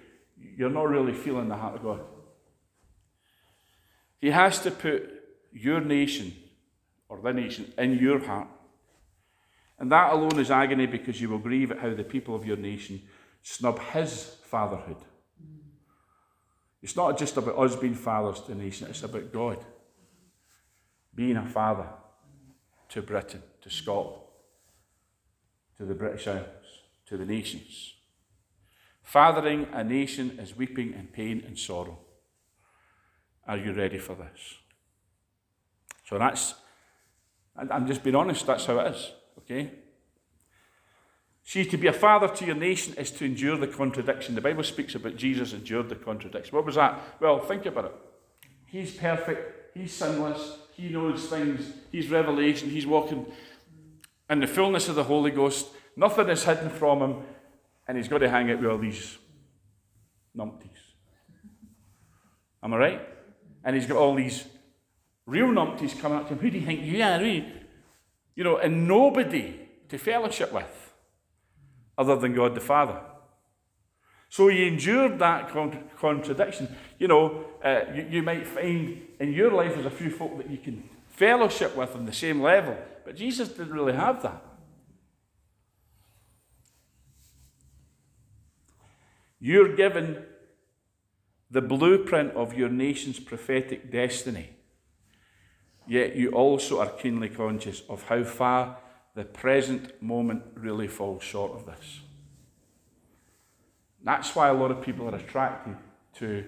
you're 0.55 0.69
not 0.69 0.87
really 0.87 1.11
feeling 1.11 1.49
the 1.49 1.57
heart 1.57 1.75
of 1.75 1.83
God. 1.83 1.99
He 4.25 4.31
has 4.31 4.57
to 4.63 4.71
put 4.71 5.07
your 5.53 5.79
nation 5.79 6.33
or 7.09 7.21
the 7.21 7.31
nation 7.31 7.71
in 7.77 7.99
your 7.99 8.17
heart. 8.17 8.47
And 9.77 9.91
that 9.91 10.13
alone 10.13 10.39
is 10.39 10.49
agony 10.49 10.87
because 10.87 11.21
you 11.21 11.29
will 11.29 11.37
grieve 11.37 11.69
at 11.69 11.77
how 11.77 11.93
the 11.93 12.03
people 12.03 12.33
of 12.33 12.43
your 12.43 12.57
nation 12.57 13.03
snub 13.43 13.79
his 13.93 14.37
fatherhood. 14.45 14.97
It's 16.81 16.95
not 16.95 17.19
just 17.19 17.37
about 17.37 17.59
us 17.59 17.75
being 17.75 17.93
fathers 17.93 18.41
to 18.41 18.55
the 18.55 18.63
nation, 18.63 18.87
it's 18.89 19.03
about 19.03 19.31
God 19.31 19.63
being 21.13 21.37
a 21.37 21.45
father 21.45 21.89
to 22.89 23.03
Britain, 23.03 23.43
to 23.61 23.69
Scotland, 23.69 24.23
to 25.77 25.85
the 25.85 25.93
British 25.93 26.25
Isles, 26.25 26.81
to 27.05 27.15
the 27.15 27.27
nations. 27.27 27.93
Fathering 29.03 29.67
a 29.71 29.83
nation 29.83 30.39
is 30.39 30.57
weeping 30.57 30.93
in 30.93 31.09
pain 31.13 31.43
and 31.45 31.59
sorrow. 31.59 31.99
Are 33.47 33.57
you 33.57 33.73
ready 33.73 33.99
for 33.99 34.15
this? 34.15 34.55
So 36.07 36.17
that's 36.17 36.55
I'm 37.57 37.87
just 37.87 38.03
being 38.03 38.15
honest, 38.15 38.45
that's 38.45 38.65
how 38.65 38.79
it 38.79 38.93
is, 38.93 39.11
okay? 39.39 39.71
See, 41.43 41.63
to 41.65 41.77
be 41.77 41.87
a 41.87 41.93
father 41.93 42.27
to 42.27 42.45
your 42.45 42.55
nation 42.55 42.95
is 42.95 43.11
to 43.11 43.25
endure 43.25 43.57
the 43.57 43.67
contradiction. 43.67 44.35
The 44.35 44.41
Bible 44.41 44.63
speaks 44.63 44.95
about 44.95 45.15
Jesus 45.15 45.53
endured 45.53 45.89
the 45.89 45.95
contradiction. 45.95 46.55
What 46.55 46.65
was 46.65 46.75
that? 46.75 46.99
Well, 47.19 47.39
think 47.39 47.65
about 47.65 47.85
it. 47.85 47.93
He's 48.65 48.95
perfect, 48.95 49.77
he's 49.77 49.93
sinless, 49.93 50.57
he 50.73 50.89
knows 50.89 51.27
things, 51.27 51.71
he's 51.91 52.09
revelation, 52.09 52.69
he's 52.69 52.87
walking 52.87 53.25
in 54.29 54.39
the 54.39 54.47
fullness 54.47 54.89
of 54.89 54.95
the 54.95 55.03
Holy 55.03 55.31
Ghost. 55.31 55.67
Nothing 55.95 56.27
is 56.29 56.43
hidden 56.43 56.69
from 56.69 57.01
him, 57.01 57.15
and 57.87 57.95
he's 57.95 58.09
got 58.09 58.17
to 58.17 58.29
hang 58.29 58.51
out 58.51 58.59
with 58.59 58.69
all 58.69 58.77
these 58.77 59.17
numpties. 60.35 60.71
Am 62.61 62.73
I 62.73 62.77
right? 62.77 63.14
And 63.65 63.75
he's 63.75 63.87
got 63.87 63.97
all 63.97 64.15
these 64.15 64.45
Real 65.25 65.47
numpties 65.47 65.99
coming 65.99 66.19
up 66.19 66.27
to 66.27 66.35
him. 66.35 66.39
Who 66.39 66.51
do 66.51 66.59
you 66.59 66.65
think 66.65 66.81
you 66.83 67.01
are? 67.01 67.21
You 67.21 68.43
know, 68.43 68.57
and 68.57 68.87
nobody 68.87 69.59
to 69.89 69.97
fellowship 69.97 70.51
with 70.53 70.93
other 71.97 72.15
than 72.15 72.35
God 72.35 72.53
the 72.53 72.61
Father. 72.61 72.99
So 74.29 74.49
he 74.49 74.67
endured 74.67 75.17
that 75.19 75.49
con- 75.49 75.89
contradiction. 75.99 76.75
You 76.99 77.07
know, 77.07 77.45
uh, 77.63 77.81
you, 77.93 78.07
you 78.11 78.21
might 78.23 78.45
find 78.45 79.01
in 79.19 79.33
your 79.33 79.51
life 79.51 79.73
there's 79.73 79.85
a 79.85 79.89
few 79.89 80.11
folk 80.11 80.37
that 80.37 80.49
you 80.49 80.57
can 80.57 80.87
fellowship 81.07 81.75
with 81.75 81.95
on 81.95 82.05
the 82.05 82.13
same 82.13 82.41
level, 82.41 82.77
but 83.03 83.15
Jesus 83.15 83.49
didn't 83.49 83.73
really 83.73 83.93
have 83.93 84.21
that. 84.21 84.43
You're 89.39 89.75
given 89.75 90.23
the 91.55 91.61
blueprint 91.61 92.33
of 92.33 92.53
your 92.53 92.67
nation's 92.67 93.17
prophetic 93.17 93.89
destiny. 93.89 94.49
Yet 95.87 96.17
you 96.17 96.31
also 96.31 96.81
are 96.81 96.89
keenly 96.89 97.29
conscious 97.29 97.81
of 97.87 98.03
how 98.03 98.25
far 98.25 98.79
the 99.15 99.23
present 99.23 100.01
moment 100.03 100.43
really 100.55 100.89
falls 100.89 101.23
short 101.23 101.53
of 101.53 101.65
this. 101.65 102.01
That's 104.03 104.35
why 104.35 104.49
a 104.49 104.53
lot 104.53 104.69
of 104.69 104.81
people 104.81 105.07
are 105.07 105.15
attracted 105.15 105.77
to 106.15 106.43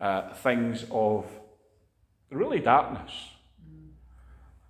uh, 0.00 0.32
things 0.32 0.86
of 0.90 1.26
really 2.30 2.60
darkness. 2.60 3.12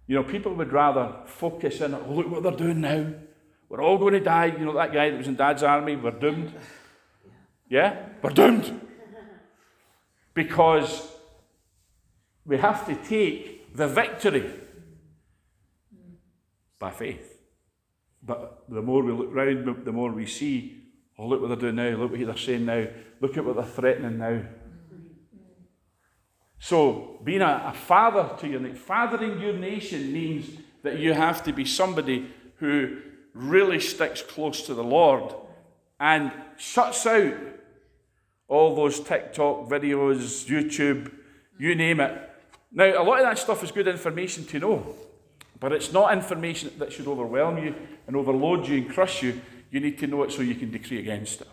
You 0.08 0.16
know, 0.16 0.24
people 0.24 0.54
would 0.54 0.72
rather 0.72 1.18
focus 1.26 1.80
in, 1.82 1.94
oh, 1.94 2.04
look 2.08 2.28
what 2.28 2.42
they're 2.42 2.50
doing 2.50 2.80
now. 2.80 3.12
We're 3.68 3.80
all 3.80 3.98
going 3.98 4.14
to 4.14 4.20
die. 4.20 4.46
You 4.46 4.64
know, 4.64 4.74
that 4.74 4.92
guy 4.92 5.10
that 5.10 5.16
was 5.16 5.28
in 5.28 5.36
Dad's 5.36 5.62
army, 5.62 5.94
we're 5.94 6.10
doomed. 6.10 6.52
Yeah? 7.68 8.10
We're 8.22 8.30
doomed. 8.30 8.85
Because 10.36 11.08
we 12.44 12.58
have 12.58 12.86
to 12.86 12.94
take 12.94 13.74
the 13.74 13.88
victory 13.88 14.50
by 16.78 16.90
faith. 16.90 17.38
But 18.22 18.64
the 18.68 18.82
more 18.82 19.02
we 19.02 19.12
look 19.12 19.34
round, 19.34 19.84
the 19.84 19.92
more 19.92 20.12
we 20.12 20.26
see, 20.26 20.82
oh, 21.18 21.26
look 21.26 21.40
what 21.40 21.48
they're 21.48 21.56
doing 21.56 21.76
now, 21.76 21.96
look 21.96 22.10
what 22.10 22.20
they're 22.20 22.36
saying 22.36 22.66
now, 22.66 22.86
look 23.20 23.38
at 23.38 23.46
what 23.46 23.56
they're 23.56 23.64
threatening 23.64 24.18
now. 24.18 24.42
So, 26.58 27.18
being 27.24 27.40
a, 27.40 27.64
a 27.68 27.72
father 27.72 28.36
to 28.40 28.48
your 28.48 28.60
nation, 28.60 28.76
fathering 28.76 29.40
your 29.40 29.54
nation 29.54 30.12
means 30.12 30.50
that 30.82 30.98
you 30.98 31.14
have 31.14 31.42
to 31.44 31.52
be 31.52 31.64
somebody 31.64 32.30
who 32.56 32.98
really 33.32 33.80
sticks 33.80 34.20
close 34.20 34.66
to 34.66 34.74
the 34.74 34.84
Lord 34.84 35.34
and 35.98 36.30
shuts 36.58 37.06
out 37.06 37.34
all 38.48 38.74
those 38.74 39.00
TikTok 39.00 39.68
videos, 39.68 40.46
YouTube, 40.46 41.12
you 41.58 41.74
name 41.74 42.00
it. 42.00 42.30
Now, 42.72 42.84
a 42.84 43.02
lot 43.02 43.18
of 43.18 43.24
that 43.24 43.38
stuff 43.38 43.62
is 43.64 43.72
good 43.72 43.88
information 43.88 44.44
to 44.46 44.58
know, 44.58 44.94
but 45.58 45.72
it's 45.72 45.92
not 45.92 46.12
information 46.12 46.70
that 46.78 46.92
should 46.92 47.06
overwhelm 47.08 47.58
you 47.58 47.74
and 48.06 48.16
overload 48.16 48.66
you 48.68 48.78
and 48.78 48.90
crush 48.90 49.22
you. 49.22 49.40
You 49.70 49.80
need 49.80 49.98
to 49.98 50.06
know 50.06 50.22
it 50.22 50.32
so 50.32 50.42
you 50.42 50.54
can 50.54 50.70
decree 50.70 50.98
against 50.98 51.40
it. 51.40 51.48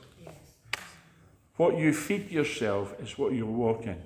What 1.56 1.78
you 1.78 1.94
feed 1.94 2.32
yourself 2.32 2.96
is 3.00 3.18
what 3.18 3.34
you 3.34 3.46
walk 3.46 3.86
in. 3.86 4.02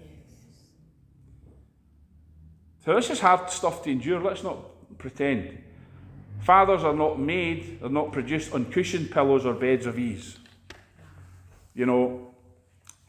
So, 2.85 2.95
this 2.95 3.09
is 3.09 3.19
hard 3.19 3.49
stuff 3.49 3.83
to 3.83 3.91
endure. 3.91 4.21
Let's 4.21 4.43
not 4.43 4.57
pretend. 4.97 5.63
Fathers 6.41 6.83
are 6.83 6.93
not 6.93 7.19
made, 7.19 7.81
they're 7.81 7.89
not 7.89 8.11
produced 8.11 8.53
on 8.53 8.65
cushioned 8.71 9.11
pillows 9.11 9.45
or 9.45 9.53
beds 9.53 9.85
of 9.85 9.99
ease. 9.99 10.37
You 11.73 11.85
know, 11.85 12.26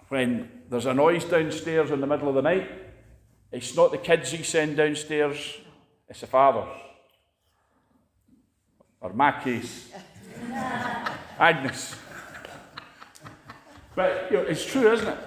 when 0.08 0.50
there's 0.68 0.86
a 0.86 0.94
noise 0.94 1.24
downstairs 1.24 1.90
in 1.90 2.00
the 2.00 2.06
middle 2.06 2.28
of 2.28 2.34
the 2.34 2.42
night, 2.42 2.70
it's 3.50 3.76
not 3.76 3.90
the 3.90 3.98
kids 3.98 4.30
he 4.30 4.42
send 4.42 4.76
downstairs, 4.76 5.58
it's 6.08 6.20
the 6.20 6.26
fathers. 6.26 6.68
Or 9.00 9.12
my 9.12 9.40
case, 9.42 9.90
Agnes. 11.38 11.94
But 13.94 14.28
you 14.30 14.38
know, 14.38 14.42
it's 14.44 14.64
true, 14.64 14.92
isn't 14.92 15.08
it? 15.08 15.18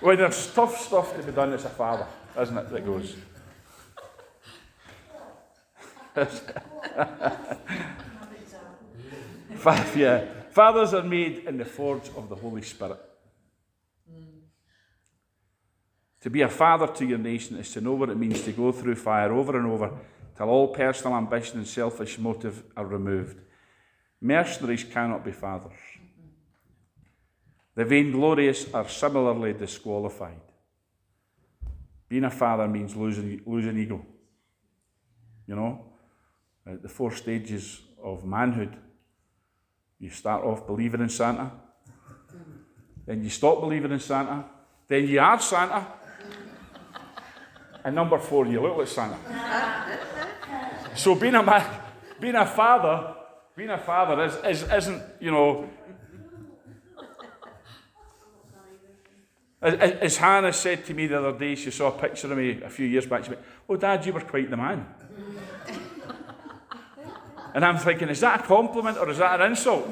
When 0.00 0.18
there's 0.18 0.52
tough 0.52 0.78
stuff 0.78 1.16
to 1.16 1.22
be 1.22 1.32
done, 1.32 1.52
it's 1.52 1.64
a 1.64 1.70
father, 1.70 2.06
isn't 2.38 2.56
it, 2.56 2.70
that 2.70 2.84
goes. 2.84 3.16
Five, 9.56 9.96
yeah. 9.96 10.35
Fathers 10.56 10.94
are 10.94 11.02
made 11.02 11.44
in 11.46 11.58
the 11.58 11.66
forge 11.66 12.08
of 12.16 12.30
the 12.30 12.34
Holy 12.34 12.62
Spirit. 12.62 12.98
To 16.22 16.30
be 16.30 16.40
a 16.40 16.48
father 16.48 16.86
to 16.86 17.04
your 17.04 17.18
nation 17.18 17.58
is 17.58 17.70
to 17.72 17.82
know 17.82 17.92
what 17.92 18.08
it 18.08 18.16
means 18.16 18.40
to 18.40 18.52
go 18.52 18.72
through 18.72 18.94
fire 18.94 19.34
over 19.34 19.58
and 19.58 19.66
over 19.66 19.92
till 20.34 20.48
all 20.48 20.68
personal 20.68 21.18
ambition 21.18 21.58
and 21.58 21.68
selfish 21.68 22.18
motive 22.18 22.62
are 22.74 22.86
removed. 22.86 23.38
Mercenaries 24.18 24.84
cannot 24.84 25.26
be 25.26 25.30
fathers. 25.30 25.78
The 27.74 27.84
vainglorious 27.84 28.72
are 28.72 28.88
similarly 28.88 29.52
disqualified. 29.52 30.40
Being 32.08 32.24
a 32.24 32.30
father 32.30 32.66
means 32.66 32.96
losing, 32.96 33.42
losing 33.44 33.76
ego. 33.76 34.06
You 35.46 35.56
know, 35.56 35.84
the 36.64 36.88
four 36.88 37.12
stages 37.12 37.82
of 38.02 38.24
manhood. 38.24 38.74
You 39.98 40.10
start 40.10 40.44
off 40.44 40.66
believing 40.66 41.00
in 41.00 41.08
Santa, 41.08 41.50
then 43.06 43.22
you 43.22 43.30
stop 43.30 43.60
believing 43.60 43.92
in 43.92 44.00
Santa, 44.00 44.44
then 44.88 45.06
you 45.08 45.20
are 45.20 45.40
Santa, 45.40 45.86
and 47.84 47.94
number 47.94 48.18
four, 48.18 48.46
you 48.46 48.60
look 48.60 48.76
like 48.76 48.88
Santa. 48.88 49.16
so 50.94 51.14
being 51.14 51.34
a 51.34 51.42
man, 51.42 51.80
being 52.20 52.34
a 52.34 52.44
father, 52.44 53.14
being 53.56 53.70
a 53.70 53.78
father 53.78 54.24
is, 54.24 54.62
is, 54.62 54.70
isn't, 54.70 55.02
you 55.20 55.30
know, 55.30 55.68
As 59.62 60.16
Hannah 60.18 60.52
said 60.52 60.84
to 60.86 60.94
me 60.94 61.06
the 61.06 61.18
other 61.18 61.36
day, 61.36 61.54
she 61.54 61.70
saw 61.70 61.88
a 61.88 61.98
picture 61.98 62.30
of 62.30 62.38
me 62.38 62.62
a 62.62 62.68
few 62.68 62.86
years 62.86 63.06
back. 63.06 63.24
She 63.24 63.30
went, 63.30 63.42
Oh, 63.68 63.76
Dad, 63.76 64.04
you 64.04 64.12
were 64.12 64.20
quite 64.20 64.48
the 64.48 64.56
man. 64.56 64.86
And 67.56 67.64
I'm 67.64 67.78
thinking, 67.78 68.10
Is 68.10 68.20
that 68.20 68.40
a 68.40 68.42
compliment 68.42 68.98
or 68.98 69.08
is 69.08 69.16
that 69.16 69.40
an 69.40 69.50
insult? 69.52 69.88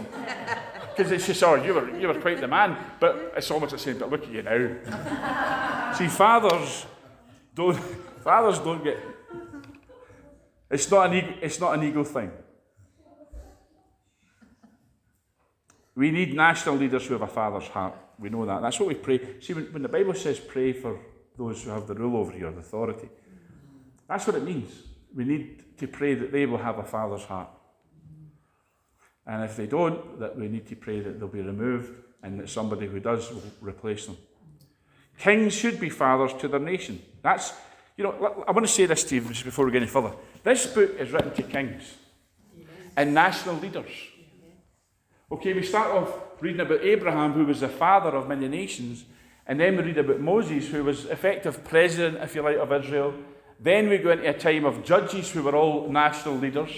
Because 0.95 1.25
she 1.25 1.33
saw 1.33 1.55
you 1.55 1.73
were, 1.73 1.99
you 1.99 2.09
were 2.09 2.21
quite 2.21 2.39
the 2.39 2.47
man. 2.47 2.77
But 3.01 3.33
it's 3.39 3.51
almost 3.51 3.73
the 3.73 3.79
same, 3.79 3.97
but 3.97 4.11
look 4.11 4.23
at 4.23 4.31
you 4.31 4.43
now. 4.43 5.95
See, 5.99 6.09
fathers 6.09 6.85
don't, 7.55 7.79
fathers 8.23 8.59
don't 8.59 8.85
get. 8.85 8.99
It's 10.71 10.91
not, 10.91 11.07
an 11.07 11.15
ego, 11.15 11.35
it's 11.41 11.59
not 11.59 11.73
an 11.73 11.85
ego 11.85 12.05
thing. 12.05 12.31
We 15.95 16.11
need 16.11 16.35
national 16.35 16.77
leaders 16.77 17.07
who 17.07 17.15
have 17.15 17.23
a 17.23 17.27
father's 17.29 17.69
heart. 17.69 17.95
We 18.19 18.29
know 18.29 18.45
that. 18.45 18.61
That's 18.61 18.79
what 18.79 18.89
we 18.89 18.95
pray. 18.97 19.41
See, 19.41 19.55
when, 19.55 19.73
when 19.73 19.83
the 19.83 19.89
Bible 19.89 20.13
says 20.13 20.39
pray 20.39 20.75
for 20.75 21.01
those 21.39 21.63
who 21.63 21.71
have 21.71 21.87
the 21.87 21.95
rule 21.95 22.19
over 22.19 22.37
you, 22.37 22.51
the 22.51 22.59
authority, 22.59 23.09
that's 24.07 24.27
what 24.27 24.37
it 24.37 24.45
means. 24.45 24.71
We 25.15 25.25
need 25.25 25.79
to 25.79 25.89
pray 25.89 26.15
that 26.15 26.33
they 26.33 26.47
will 26.47 26.59
have 26.59 26.79
a 26.79 26.85
father's 26.85 27.25
heart. 27.25 27.51
And 29.27 29.43
if 29.45 29.57
they 29.57 29.67
don't, 29.67 30.21
that 30.21 30.37
we 30.37 30.49
need 30.49 30.67
to 30.69 30.77
pray 30.77 31.01
that 31.01 31.19
they'll 31.19 31.29
be 31.29 31.41
removed 31.41 31.93
and 32.23 32.41
that 32.41 32.49
somebody 32.49 32.87
who 32.87 33.01
does 33.01 33.31
will 33.31 33.43
replace 33.61 34.07
them. 34.07 34.17
Kings 35.19 35.55
should 35.55 35.81
be 35.81 35.91
fathers 35.91 36.33
to 36.41 36.49
their 36.49 36.61
nation. 36.61 37.01
That's, 37.23 37.53
you 37.97 38.05
know, 38.05 38.45
I 38.47 38.53
want 38.53 38.67
to 38.67 38.73
say 38.73 38.87
this 38.87 39.05
to 39.05 39.15
you 39.15 39.21
just 39.23 39.45
before 39.45 39.65
we 39.65 39.73
get 39.73 39.83
any 39.83 39.91
further. 39.91 40.13
This 40.43 40.67
book 40.67 40.97
is 40.99 41.11
written 41.11 41.33
to 41.33 41.43
kings 41.43 41.95
and 42.97 43.15
national 43.15 43.57
leaders. 43.57 43.91
Okay, 45.31 45.53
we 45.53 45.63
start 45.63 45.91
off 45.91 46.13
reading 46.41 46.61
about 46.61 46.83
Abraham, 46.83 47.33
who 47.33 47.47
was 47.47 47.61
the 47.61 47.69
father 47.69 48.11
of 48.11 48.29
many 48.29 48.49
nations, 48.49 49.05
and 49.47 49.59
then 49.59 49.77
we 49.77 49.83
read 49.83 49.99
about 49.99 50.21
Moses, 50.21 50.69
who 50.69 50.85
was 50.85 51.07
effective 51.07 51.65
president, 51.65 52.23
if 52.23 52.35
you 52.35 52.43
like, 52.43 52.57
of 52.57 52.73
Israel. 52.73 53.15
Then 53.59 53.89
we 53.89 53.99
go 53.99 54.11
into 54.11 54.29
a 54.29 54.33
time 54.33 54.65
of 54.65 54.85
judges, 54.85 55.31
who 55.31 55.43
were 55.43 55.57
all 55.57 55.91
national 55.91 56.37
leaders. 56.37 56.71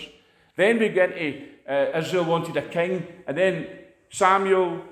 Then 0.57 0.79
we 0.79 0.89
get 0.89 1.17
into 1.17 1.49
uh, 1.69 1.87
Israel 1.95 2.25
wanted 2.25 2.57
a 2.57 2.63
king, 2.63 3.07
and 3.27 3.37
then 3.37 3.69
Samuel, 4.11 4.83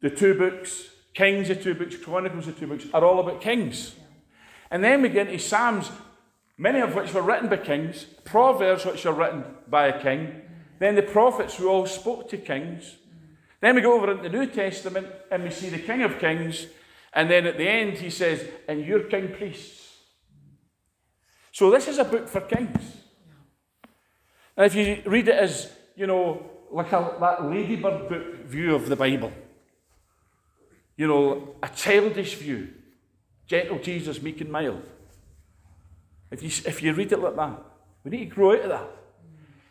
the 0.00 0.10
two 0.10 0.34
books, 0.34 0.90
Kings, 1.16 1.48
the 1.48 1.56
two 1.56 1.74
books, 1.74 1.96
Chronicles, 1.96 2.44
the 2.44 2.52
two 2.52 2.66
books, 2.66 2.84
are 2.92 3.02
all 3.02 3.20
about 3.20 3.40
kings. 3.40 3.94
And 4.70 4.84
then 4.84 5.00
we 5.00 5.08
get 5.08 5.28
into 5.28 5.42
Psalms, 5.42 5.90
many 6.58 6.80
of 6.80 6.94
which 6.94 7.14
were 7.14 7.22
written 7.22 7.48
by 7.48 7.56
kings, 7.56 8.04
Proverbs, 8.24 8.84
which 8.84 9.06
are 9.06 9.14
written 9.14 9.42
by 9.66 9.86
a 9.86 10.02
king, 10.02 10.42
then 10.78 10.94
the 10.94 11.02
prophets 11.02 11.56
who 11.56 11.68
all 11.68 11.86
spoke 11.86 12.28
to 12.28 12.36
kings. 12.36 12.96
Then 13.62 13.76
we 13.76 13.80
go 13.80 13.94
over 13.94 14.10
into 14.10 14.24
the 14.24 14.28
New 14.28 14.44
Testament 14.44 15.06
and 15.30 15.42
we 15.42 15.50
see 15.50 15.70
the 15.70 15.78
King 15.78 16.02
of 16.02 16.18
Kings, 16.18 16.66
and 17.14 17.30
then 17.30 17.46
at 17.46 17.56
the 17.56 17.66
end 17.66 17.94
he 17.94 18.10
says, 18.10 18.46
and 18.68 18.84
your 18.84 19.04
king 19.04 19.32
priests. 19.34 19.96
So 21.50 21.70
this 21.70 21.88
is 21.88 21.96
a 21.96 22.04
book 22.04 22.28
for 22.28 22.42
kings. 22.42 22.98
And 24.56 24.66
if 24.66 24.74
you 24.74 25.02
read 25.04 25.28
it 25.28 25.34
as, 25.34 25.70
you 25.96 26.06
know, 26.06 26.44
like 26.70 26.92
a, 26.92 27.16
that 27.20 27.44
ladybird 27.44 28.08
book 28.08 28.44
view 28.46 28.74
of 28.74 28.88
the 28.88 28.96
Bible, 28.96 29.32
you 30.96 31.06
know, 31.06 31.54
a 31.62 31.68
childish 31.68 32.34
view. 32.36 32.68
Gentle 33.46 33.78
Jesus, 33.78 34.20
meek 34.22 34.40
and 34.40 34.50
mild. 34.50 34.82
If 36.30 36.42
you, 36.42 36.48
if 36.48 36.82
you 36.82 36.92
read 36.92 37.12
it 37.12 37.20
like 37.20 37.36
that, 37.36 37.62
we 38.02 38.10
need 38.10 38.30
to 38.30 38.34
grow 38.34 38.54
out 38.54 38.62
of 38.62 38.68
that 38.70 38.88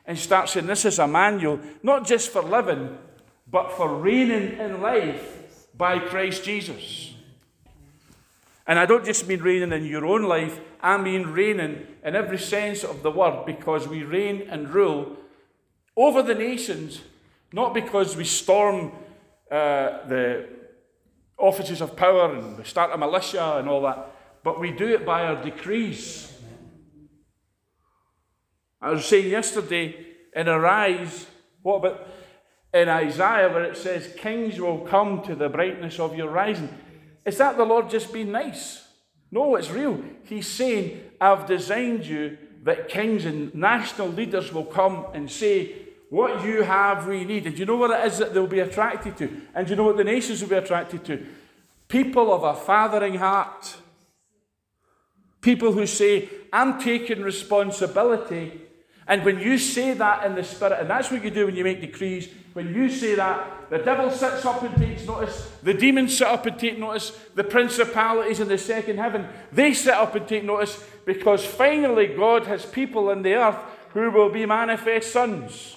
and 0.05 0.17
start 0.17 0.49
saying 0.49 0.67
this 0.67 0.85
is 0.85 0.99
a 0.99 1.07
manual, 1.07 1.59
not 1.83 2.05
just 2.05 2.29
for 2.29 2.41
living, 2.41 2.97
but 3.49 3.71
for 3.73 3.95
reigning 3.97 4.57
in 4.59 4.81
life 4.81 5.67
by 5.75 5.99
Christ 5.99 6.43
Jesus. 6.43 7.14
And 8.67 8.79
I 8.79 8.85
don't 8.85 9.05
just 9.05 9.27
mean 9.27 9.41
reigning 9.41 9.71
in 9.71 9.85
your 9.85 10.05
own 10.05 10.23
life, 10.23 10.59
I 10.81 10.97
mean 10.97 11.27
reigning 11.27 11.85
in 12.03 12.15
every 12.15 12.39
sense 12.39 12.83
of 12.83 13.03
the 13.03 13.11
word 13.11 13.45
because 13.45 13.87
we 13.87 14.03
reign 14.03 14.47
and 14.49 14.69
rule 14.69 15.17
over 15.95 16.21
the 16.21 16.33
nations, 16.33 17.01
not 17.53 17.73
because 17.73 18.15
we 18.15 18.23
storm 18.23 18.91
uh, 19.51 20.07
the 20.07 20.49
offices 21.37 21.81
of 21.81 21.95
power 21.95 22.33
and 22.33 22.57
we 22.57 22.63
start 22.63 22.91
a 22.91 22.97
militia 22.97 23.57
and 23.57 23.69
all 23.69 23.81
that, 23.81 24.11
but 24.43 24.59
we 24.59 24.71
do 24.71 24.87
it 24.87 25.05
by 25.05 25.25
our 25.25 25.43
decrees. 25.43 26.31
I 28.81 28.91
was 28.91 29.05
saying 29.05 29.29
yesterday 29.29 29.95
in 30.35 30.47
Arise, 30.47 31.27
what 31.61 31.77
about 31.77 32.07
in 32.73 32.89
Isaiah 32.89 33.49
where 33.49 33.63
it 33.63 33.77
says, 33.77 34.13
Kings 34.17 34.59
will 34.59 34.79
come 34.79 35.21
to 35.23 35.35
the 35.35 35.49
brightness 35.49 35.99
of 35.99 36.15
your 36.15 36.29
rising? 36.29 36.69
Is 37.25 37.37
that 37.37 37.57
the 37.57 37.65
Lord 37.65 37.89
just 37.89 38.13
being 38.13 38.31
nice? 38.31 38.87
No, 39.31 39.55
it's 39.55 39.71
real. 39.71 40.01
He's 40.23 40.47
saying, 40.47 41.01
I've 41.19 41.47
designed 41.47 42.05
you 42.05 42.37
that 42.63 42.87
kings 42.87 43.25
and 43.25 43.53
national 43.53 44.09
leaders 44.09 44.53
will 44.53 44.65
come 44.65 45.07
and 45.13 45.29
say, 45.29 45.73
What 46.09 46.43
you 46.45 46.61
have, 46.61 47.07
we 47.07 47.23
need. 47.25 47.47
And 47.47 47.57
you 47.57 47.65
know 47.65 47.77
what 47.77 47.91
it 47.91 48.05
is 48.05 48.19
that 48.19 48.33
they'll 48.33 48.47
be 48.47 48.59
attracted 48.59 49.17
to? 49.17 49.41
And 49.53 49.69
you 49.69 49.75
know 49.75 49.83
what 49.83 49.97
the 49.97 50.03
nations 50.03 50.41
will 50.41 50.49
be 50.49 50.55
attracted 50.55 51.03
to? 51.05 51.25
People 51.87 52.33
of 52.33 52.43
a 52.43 52.55
fathering 52.55 53.15
heart. 53.15 53.75
People 55.41 55.71
who 55.71 55.85
say, 55.85 56.29
I'm 56.51 56.79
taking 56.79 57.21
responsibility. 57.21 58.61
And 59.07 59.23
when 59.23 59.39
you 59.39 59.57
say 59.57 59.93
that 59.93 60.25
in 60.25 60.35
the 60.35 60.43
spirit, 60.43 60.79
and 60.79 60.89
that's 60.89 61.11
what 61.11 61.23
you 61.23 61.29
do 61.29 61.45
when 61.45 61.55
you 61.55 61.63
make 61.63 61.81
decrees, 61.81 62.29
when 62.55 62.73
you 62.73 62.89
say 62.89 63.15
that, 63.15 63.69
the 63.69 63.79
devil 63.79 64.09
sits 64.09 64.45
up 64.45 64.63
and 64.63 64.73
takes 64.77 65.05
notice, 65.05 65.51
the 65.61 65.73
demons 65.73 66.17
sit 66.17 66.25
up 66.25 66.45
and 66.45 66.57
take 66.57 66.79
notice, 66.79 67.11
the 67.35 67.43
principalities 67.43 68.39
in 68.39 68.47
the 68.47 68.57
second 68.57 68.97
heaven, 68.97 69.27
they 69.51 69.73
sit 69.73 69.93
up 69.93 70.15
and 70.15 70.25
take 70.25 70.45
notice 70.45 70.81
because 71.05 71.45
finally 71.45 72.07
God 72.07 72.45
has 72.45 72.65
people 72.65 73.09
in 73.09 73.23
the 73.23 73.33
earth 73.33 73.57
who 73.89 74.09
will 74.09 74.29
be 74.29 74.45
manifest 74.45 75.11
sons. 75.11 75.75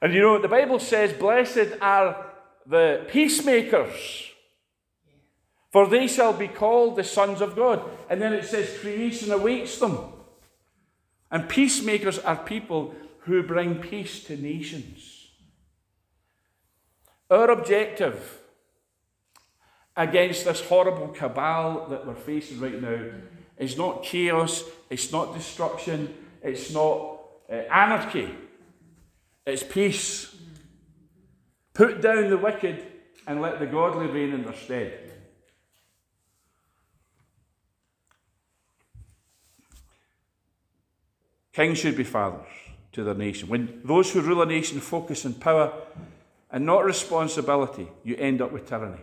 And 0.00 0.14
you 0.14 0.22
know 0.22 0.32
what 0.32 0.42
the 0.42 0.48
Bible 0.48 0.78
says? 0.78 1.12
Blessed 1.12 1.76
are 1.82 2.32
the 2.64 3.04
peacemakers, 3.10 4.30
for 5.70 5.86
they 5.86 6.08
shall 6.08 6.32
be 6.32 6.48
called 6.48 6.96
the 6.96 7.04
sons 7.04 7.42
of 7.42 7.54
God. 7.54 7.82
And 8.08 8.22
then 8.22 8.32
it 8.32 8.46
says, 8.46 8.78
creation 8.80 9.30
awaits 9.30 9.78
them. 9.78 9.98
And 11.30 11.50
peacemakers 11.50 12.18
are 12.20 12.36
people 12.36 12.94
who 13.28 13.42
bring 13.42 13.76
peace 13.76 14.24
to 14.24 14.36
nations. 14.36 15.28
Our 17.30 17.50
objective 17.50 18.38
against 19.94 20.46
this 20.46 20.62
horrible 20.62 21.08
cabal 21.08 21.88
that 21.90 22.06
we're 22.06 22.14
facing 22.14 22.58
right 22.58 22.80
now 22.80 23.10
is 23.58 23.76
not 23.76 24.02
chaos, 24.02 24.64
it's 24.88 25.12
not 25.12 25.34
destruction, 25.34 26.14
it's 26.42 26.72
not 26.72 27.18
uh, 27.50 27.56
anarchy, 27.70 28.34
it's 29.46 29.62
peace. 29.62 30.34
Put 31.74 32.00
down 32.00 32.30
the 32.30 32.38
wicked 32.38 32.82
and 33.26 33.42
let 33.42 33.58
the 33.58 33.66
godly 33.66 34.06
reign 34.06 34.32
in 34.32 34.44
their 34.44 34.56
stead. 34.56 35.12
Kings 41.52 41.76
should 41.76 41.96
be 41.96 42.04
fathers 42.04 42.46
to 42.98 43.04
their 43.04 43.14
nation. 43.14 43.48
When 43.48 43.80
those 43.84 44.12
who 44.12 44.20
rule 44.20 44.42
a 44.42 44.46
nation 44.46 44.80
focus 44.80 45.24
on 45.24 45.34
power 45.34 45.72
and 46.50 46.66
not 46.66 46.84
responsibility, 46.84 47.86
you 48.02 48.16
end 48.16 48.42
up 48.42 48.50
with 48.50 48.68
tyranny. 48.68 49.00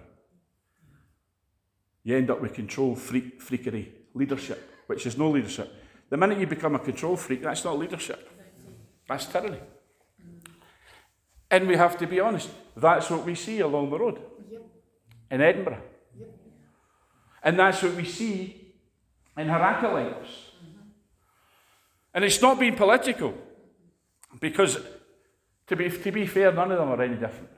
You 2.03 2.17
end 2.17 2.29
up 2.29 2.41
with 2.41 2.53
control 2.53 2.95
freak, 2.95 3.41
freakery, 3.41 3.87
leadership, 4.13 4.69
which 4.87 5.05
is 5.05 5.17
no 5.17 5.29
leadership. 5.29 5.73
The 6.09 6.17
minute 6.17 6.39
you 6.39 6.45
become 6.45 6.75
a 6.75 6.79
control 6.79 7.15
freak, 7.15 7.41
that's 7.41 7.63
not 7.63 7.79
leadership. 7.79 8.29
That's 9.07 9.27
tyranny. 9.27 9.61
And 11.49 11.65
we 11.65 11.77
have 11.77 11.97
to 11.99 12.05
be 12.05 12.19
honest, 12.19 12.49
that's 12.75 13.09
what 13.09 13.25
we 13.25 13.33
see 13.33 13.61
along 13.61 13.91
the 13.91 13.97
road 13.97 14.19
in 15.31 15.39
Edinburgh. 15.39 15.81
And 17.41 17.57
that's 17.57 17.81
what 17.81 17.95
we 17.95 18.03
see 18.03 18.73
in 19.37 19.47
Heraclius. 19.47 20.27
Mm-hmm. 20.27 20.89
And 22.13 22.25
it's 22.25 22.41
not 22.41 22.59
being 22.59 22.75
political, 22.75 23.33
because 24.39 24.79
to 25.67 25.75
be, 25.75 25.89
to 25.89 26.11
be 26.11 26.27
fair, 26.27 26.51
none 26.51 26.71
of 26.71 26.77
them 26.77 26.89
are 26.89 27.01
any 27.01 27.15
different. 27.15 27.49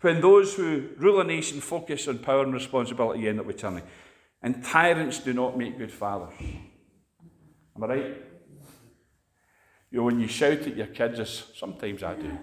When 0.00 0.20
those 0.20 0.54
who 0.54 0.88
rule 0.96 1.20
a 1.20 1.24
nation 1.24 1.60
focus 1.60 2.08
on 2.08 2.18
power 2.18 2.42
and 2.42 2.52
responsibility, 2.52 3.20
you 3.20 3.30
end 3.30 3.38
up 3.38 3.46
with 3.46 3.58
tyranny. 3.58 3.82
And 4.42 4.64
tyrants 4.64 5.20
do 5.20 5.32
not 5.32 5.56
make 5.56 5.78
good 5.78 5.92
fathers. 5.92 6.34
Am 7.76 7.84
I 7.84 7.86
right? 7.86 8.16
You 9.92 9.98
know, 9.98 10.04
when 10.04 10.18
you 10.18 10.26
shout 10.26 10.58
at 10.66 10.76
your 10.76 10.88
kids, 10.88 11.20
as 11.20 11.44
sometimes 11.54 12.02
I 12.02 12.14
do, 12.16 12.36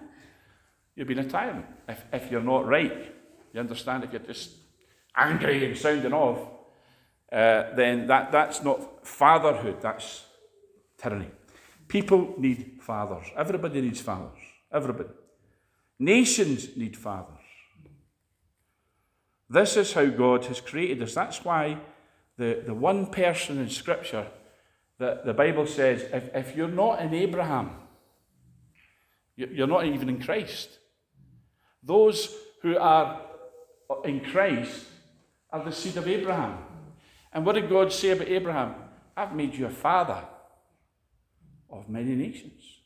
you've 0.96 1.08
been 1.08 1.18
a 1.18 1.28
tyrant. 1.28 1.66
If, 1.86 2.04
if 2.12 2.30
you're 2.30 2.40
not 2.40 2.66
right, 2.66 3.12
you 3.52 3.60
understand, 3.60 4.04
if 4.04 4.12
you're 4.12 4.20
just 4.20 4.52
angry 5.14 5.66
and 5.66 5.76
sounding 5.76 6.14
off, 6.14 6.38
uh, 7.30 7.74
then 7.74 8.06
that, 8.06 8.32
that's 8.32 8.62
not 8.62 9.06
fatherhood, 9.06 9.82
that's 9.82 10.24
tyranny. 11.00 11.30
People 11.88 12.34
need 12.38 12.78
fathers. 12.80 13.26
Everybody 13.36 13.80
needs 13.80 14.00
fathers. 14.00 14.38
Everybody. 14.72 15.08
Nations 15.98 16.76
need 16.76 16.96
fathers. 16.96 17.36
This 19.48 19.76
is 19.76 19.92
how 19.92 20.06
God 20.06 20.44
has 20.44 20.60
created 20.60 21.02
us. 21.02 21.14
That's 21.14 21.44
why 21.44 21.78
the, 22.36 22.62
the 22.64 22.74
one 22.74 23.06
person 23.06 23.58
in 23.58 23.68
Scripture 23.68 24.26
that 24.98 25.26
the 25.26 25.34
Bible 25.34 25.66
says, 25.66 26.02
if, 26.12 26.34
if 26.34 26.56
you're 26.56 26.68
not 26.68 27.00
in 27.00 27.12
Abraham, 27.12 27.72
you're 29.34 29.66
not 29.66 29.86
even 29.86 30.08
in 30.08 30.22
Christ. 30.22 30.78
Those 31.82 32.32
who 32.62 32.76
are 32.76 33.22
in 34.04 34.20
Christ 34.20 34.84
are 35.50 35.64
the 35.64 35.72
seed 35.72 35.96
of 35.96 36.06
Abraham. 36.06 36.58
And 37.32 37.44
what 37.44 37.54
did 37.54 37.68
God 37.68 37.92
say 37.92 38.10
about 38.10 38.28
Abraham? 38.28 38.74
I've 39.16 39.34
made 39.34 39.54
you 39.54 39.66
a 39.66 39.70
father 39.70 40.22
of 41.70 41.88
many 41.88 42.14
nations. 42.14 42.78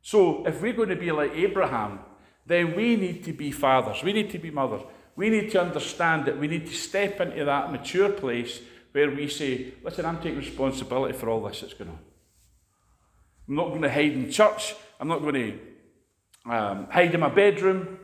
So, 0.00 0.46
if 0.46 0.60
we're 0.60 0.72
going 0.72 0.88
to 0.88 0.96
be 0.96 1.12
like 1.12 1.32
Abraham, 1.34 2.00
then 2.46 2.74
we 2.74 2.96
need 2.96 3.24
to 3.24 3.32
be 3.32 3.50
fathers, 3.50 4.02
we 4.02 4.12
need 4.12 4.30
to 4.30 4.38
be 4.38 4.50
mothers. 4.50 4.82
We 5.14 5.28
need 5.28 5.50
to 5.50 5.60
understand 5.60 6.24
that 6.24 6.38
we 6.38 6.48
need 6.48 6.66
to 6.66 6.72
step 6.72 7.20
into 7.20 7.44
that 7.44 7.70
mature 7.70 8.08
place 8.08 8.60
where 8.92 9.10
we 9.10 9.28
say, 9.28 9.74
listen, 9.84 10.06
I'm 10.06 10.18
taking 10.18 10.38
responsibility 10.38 11.12
for 11.12 11.28
all 11.28 11.42
this 11.42 11.60
that's 11.60 11.74
going 11.74 11.90
on. 11.90 11.98
I'm 13.48 13.56
not 13.56 13.68
going 13.68 13.82
to 13.82 13.90
hide 13.90 14.12
in 14.12 14.30
church. 14.30 14.74
I'm 14.98 15.08
not 15.08 15.20
going 15.20 15.34
to 15.34 16.50
um, 16.50 16.86
hide 16.90 17.14
in 17.14 17.20
my 17.20 17.28
bedroom. 17.28 17.98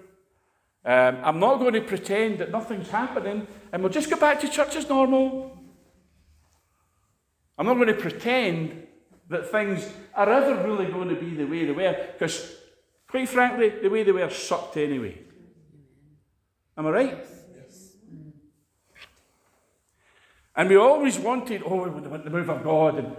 Um, 0.84 1.18
I'm 1.22 1.38
not 1.38 1.58
going 1.58 1.74
to 1.74 1.80
pretend 1.80 2.38
that 2.38 2.50
nothing's 2.50 2.88
happening 2.88 3.46
and 3.72 3.82
we'll 3.82 3.92
just 3.92 4.10
go 4.10 4.16
back 4.16 4.40
to 4.40 4.48
church 4.48 4.76
as 4.76 4.88
normal. 4.88 5.56
I'm 7.56 7.66
not 7.66 7.74
going 7.74 7.88
to 7.88 7.94
pretend 7.94 8.86
that 9.28 9.50
things 9.50 9.88
are 10.14 10.28
ever 10.28 10.66
really 10.66 10.90
going 10.90 11.08
to 11.08 11.14
be 11.14 11.34
the 11.34 11.44
way 11.44 11.64
they 11.64 11.72
were 11.72 12.08
because, 12.12 12.54
quite 13.06 13.28
frankly, 13.28 13.68
the 13.68 13.88
way 13.88 14.02
they 14.02 14.12
were 14.12 14.30
sucked 14.30 14.76
anyway. 14.76 15.18
Am 16.76 16.86
I 16.86 16.90
right? 16.90 17.26
Yes. 17.54 17.92
And 20.56 20.68
we 20.68 20.76
always 20.76 21.18
wanted, 21.18 21.62
oh, 21.64 21.88
we 21.88 21.90
want 22.08 22.24
the 22.24 22.30
move 22.30 22.48
of 22.48 22.62
God. 22.62 22.98
And, 22.98 23.16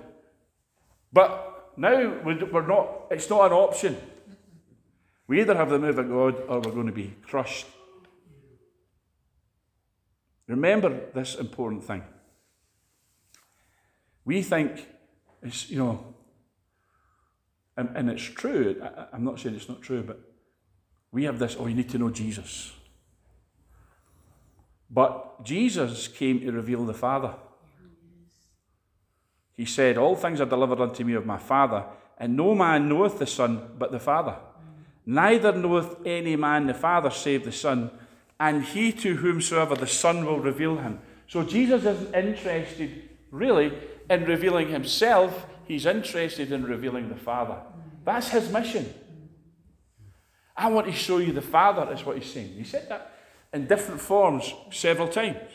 but 1.14 1.74
now 1.78 2.22
we're 2.24 2.68
not, 2.68 3.08
it's 3.12 3.30
not 3.30 3.48
an 3.48 3.54
option. 3.54 3.98
We 5.28 5.42
either 5.42 5.56
have 5.56 5.70
the 5.70 5.78
move 5.78 6.00
of 6.00 6.10
God 6.10 6.44
or 6.48 6.60
we're 6.60 6.72
going 6.72 6.88
to 6.88 6.92
be 6.92 7.14
crushed. 7.22 7.68
Remember 10.48 11.02
this 11.14 11.36
important 11.36 11.84
thing. 11.84 12.04
We 14.26 14.42
think 14.42 14.88
it's, 15.42 15.70
you 15.70 15.78
know, 15.78 16.14
and, 17.78 17.90
and 17.96 18.10
it's 18.10 18.24
true. 18.24 18.82
I, 18.84 19.08
I'm 19.14 19.24
not 19.24 19.40
saying 19.40 19.56
it's 19.56 19.70
not 19.70 19.82
true, 19.82 20.04
but 20.04 20.20
we 21.12 21.24
have 21.24 21.40
this, 21.40 21.56
oh, 21.60 21.68
you 21.68 21.76
need 21.76 21.90
to 21.90 21.98
know 21.98 22.10
Jesus. 22.10 22.74
But 24.90 25.44
Jesus 25.44 26.08
came 26.08 26.40
to 26.42 26.52
reveal 26.52 26.86
the 26.86 26.94
Father. 26.94 27.36
He 29.56 29.66
said, 29.66 29.98
All 29.98 30.16
things 30.16 30.42
are 30.42 30.46
delivered 30.46 30.82
unto 30.82 31.04
me 31.04 31.14
of 31.14 31.26
my 31.26 31.38
Father, 31.38 31.84
and 32.18 32.36
no 32.36 32.56
man 32.56 32.90
knoweth 32.90 33.20
the 33.20 33.28
Son 33.28 33.72
but 33.78 33.92
the 33.92 34.00
Father. 34.00 34.36
Neither 35.06 35.52
knoweth 35.54 35.98
any 36.06 36.36
man 36.36 36.68
the 36.68 36.74
Father 36.74 37.10
save 37.10 37.46
the 37.46 37.52
Son, 37.52 37.92
and 38.40 38.64
he 38.64 38.92
to 38.94 39.16
whomsoever 39.16 39.76
the 39.76 39.88
Son 39.88 40.26
will 40.26 40.40
reveal 40.40 40.78
him. 40.78 41.00
So 41.28 41.44
Jesus 41.44 41.86
isn't 41.86 42.16
interested, 42.16 43.10
really, 43.32 43.74
in 44.10 44.26
revealing 44.26 44.70
himself. 44.70 45.48
He's 45.66 45.86
interested 45.86 46.52
in 46.52 46.64
revealing 46.64 47.10
the 47.10 47.16
Father. 47.16 47.58
That's 48.04 48.30
his 48.30 48.52
mission. 48.52 48.94
I 50.56 50.68
want 50.68 50.88
to 50.88 50.94
show 50.94 51.20
you 51.20 51.32
the 51.32 51.42
Father, 51.42 51.92
is 51.94 52.06
what 52.06 52.18
he's 52.18 52.32
saying. 52.32 52.54
He 52.54 52.64
said 52.64 52.90
that 52.90 53.14
in 53.54 53.68
different 53.68 54.02
forms 54.02 54.54
several 54.72 55.08
times. 55.08 55.52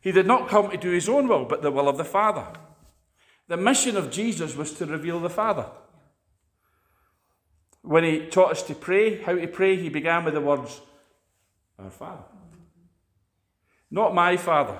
He 0.00 0.12
did 0.12 0.26
not 0.26 0.48
come 0.48 0.70
to 0.70 0.76
do 0.76 0.90
his 0.90 1.08
own 1.08 1.28
will, 1.28 1.44
but 1.44 1.62
the 1.62 1.70
will 1.70 1.88
of 1.88 1.96
the 1.96 2.04
Father. 2.04 2.46
The 3.48 3.56
mission 3.56 3.96
of 3.96 4.10
Jesus 4.10 4.56
was 4.56 4.72
to 4.74 4.86
reveal 4.86 5.20
the 5.20 5.30
Father. 5.30 5.66
When 7.82 8.04
he 8.04 8.26
taught 8.26 8.52
us 8.52 8.62
to 8.64 8.74
pray, 8.74 9.22
how 9.22 9.34
to 9.34 9.46
pray, 9.46 9.76
he 9.76 9.88
began 9.88 10.24
with 10.24 10.34
the 10.34 10.40
words, 10.40 10.80
Our 11.78 11.90
Father. 11.90 12.24
Not 13.90 14.14
my 14.14 14.36
Father. 14.36 14.78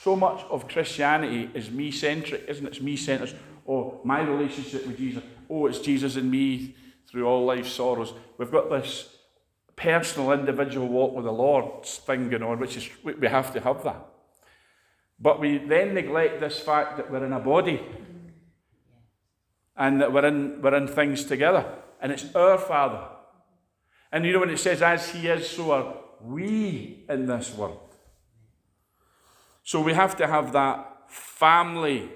So 0.00 0.14
much 0.14 0.44
of 0.48 0.68
Christianity 0.68 1.50
is 1.54 1.72
me 1.72 1.90
centric, 1.90 2.44
isn't 2.46 2.64
it? 2.64 2.68
It's 2.68 2.80
me 2.80 2.96
centered. 2.96 3.36
Oh, 3.66 4.00
my 4.04 4.20
relationship 4.20 4.86
with 4.86 4.96
Jesus. 4.96 5.24
Oh, 5.50 5.66
it's 5.66 5.80
Jesus 5.80 6.14
and 6.14 6.30
me 6.30 6.76
through 7.10 7.26
all 7.26 7.44
life's 7.44 7.72
sorrows. 7.72 8.12
We've 8.38 8.50
got 8.50 8.70
this 8.70 9.16
personal, 9.74 10.30
individual 10.30 10.86
walk 10.86 11.14
with 11.14 11.24
the 11.24 11.32
Lord 11.32 11.84
thing 11.84 12.30
going 12.30 12.44
on, 12.44 12.60
which 12.60 12.76
is, 12.76 12.88
we 13.02 13.26
have 13.26 13.52
to 13.54 13.60
have 13.60 13.82
that. 13.82 14.06
But 15.18 15.40
we 15.40 15.58
then 15.58 15.94
neglect 15.94 16.38
this 16.38 16.60
fact 16.60 16.96
that 16.98 17.10
we're 17.10 17.26
in 17.26 17.32
a 17.32 17.40
body 17.40 17.84
and 19.76 20.00
that 20.00 20.12
we're 20.12 20.26
in, 20.26 20.62
we're 20.62 20.76
in 20.76 20.86
things 20.86 21.24
together. 21.24 21.74
And 22.00 22.12
it's 22.12 22.32
our 22.36 22.58
Father. 22.58 23.04
And 24.12 24.24
you 24.24 24.32
know, 24.32 24.40
when 24.40 24.50
it 24.50 24.58
says, 24.58 24.80
as 24.80 25.10
He 25.10 25.26
is, 25.26 25.48
so 25.48 25.72
are 25.72 25.94
we 26.22 27.04
in 27.08 27.26
this 27.26 27.52
world. 27.52 27.87
So 29.68 29.82
we 29.82 29.92
have 29.92 30.16
to 30.16 30.26
have 30.26 30.52
that 30.52 31.10
family 31.10 32.08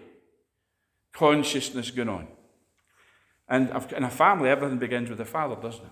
consciousness 1.12 1.90
going 1.90 2.08
on. 2.08 2.26
And 3.46 3.68
in 3.94 4.04
a 4.04 4.10
family, 4.10 4.48
everything 4.48 4.78
begins 4.78 5.10
with 5.10 5.18
the 5.18 5.26
father, 5.26 5.56
doesn't 5.56 5.84
it? 5.84 5.90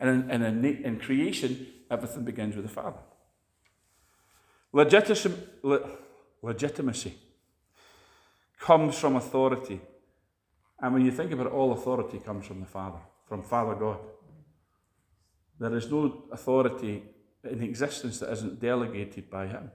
And 0.00 0.30
in, 0.32 0.64
in, 0.64 0.98
creation, 0.98 1.66
everything 1.90 2.24
begins 2.24 2.56
with 2.56 2.64
the 2.64 2.70
father. 2.70 3.00
Legitimacy, 4.72 5.34
legitimacy 6.40 7.14
comes 8.58 8.98
from 8.98 9.16
authority. 9.16 9.78
And 10.80 10.94
when 10.94 11.04
you 11.04 11.12
think 11.12 11.32
about 11.32 11.48
it, 11.48 11.52
all 11.52 11.72
authority 11.72 12.18
comes 12.18 12.46
from 12.46 12.60
the 12.60 12.66
Father, 12.66 13.00
from 13.28 13.42
Father 13.42 13.74
God. 13.74 13.98
There 15.60 15.76
is 15.76 15.90
no 15.90 16.24
authority 16.32 17.02
in 17.46 17.62
existence 17.62 18.18
that 18.20 18.32
isn't 18.32 18.60
delegated 18.60 19.30
by 19.30 19.46
Him. 19.46 19.70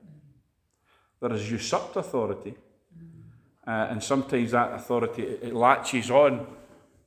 There 1.21 1.33
is 1.33 1.51
usurped 1.51 1.95
authority, 1.95 2.55
uh, 3.67 3.87
and 3.89 4.03
sometimes 4.03 4.51
that 4.51 4.73
authority 4.73 5.23
it 5.23 5.53
latches 5.53 6.09
on 6.09 6.47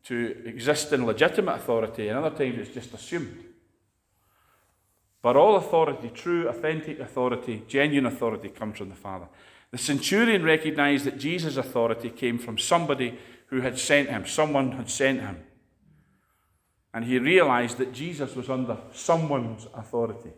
to 0.05 0.43
existing 0.45 1.07
legitimate 1.07 1.55
authority, 1.55 2.09
and 2.09 2.19
other 2.19 2.37
times 2.37 2.59
it's 2.59 2.75
just 2.75 2.93
assumed. 2.93 3.45
But 5.23 5.37
all 5.37 5.57
authority, 5.57 6.11
true, 6.13 6.49
authentic 6.49 6.99
authority, 6.99 7.63
genuine 7.69 8.07
authority, 8.07 8.49
comes 8.49 8.79
from 8.79 8.89
the 8.89 8.97
Father. 8.97 9.29
The 9.71 9.79
centurion 9.79 10.43
recognized 10.43 11.05
that 11.07 11.19
Jesus' 11.19 11.57
authority 11.57 12.11
came 12.11 12.39
from 12.39 12.59
somebody 12.59 13.19
who 13.47 13.61
had 13.61 13.79
sent 13.79 14.11
him, 14.11 14.27
someone 14.27 14.73
had 14.73 14.91
sent 14.91 15.21
him. 15.21 15.45
And 16.93 17.05
he 17.05 17.19
realized 17.19 17.79
that 17.79 17.93
Jesus 17.93 18.35
was 18.35 18.51
under 18.51 18.77
someone's 18.93 19.67
authority. 19.75 20.33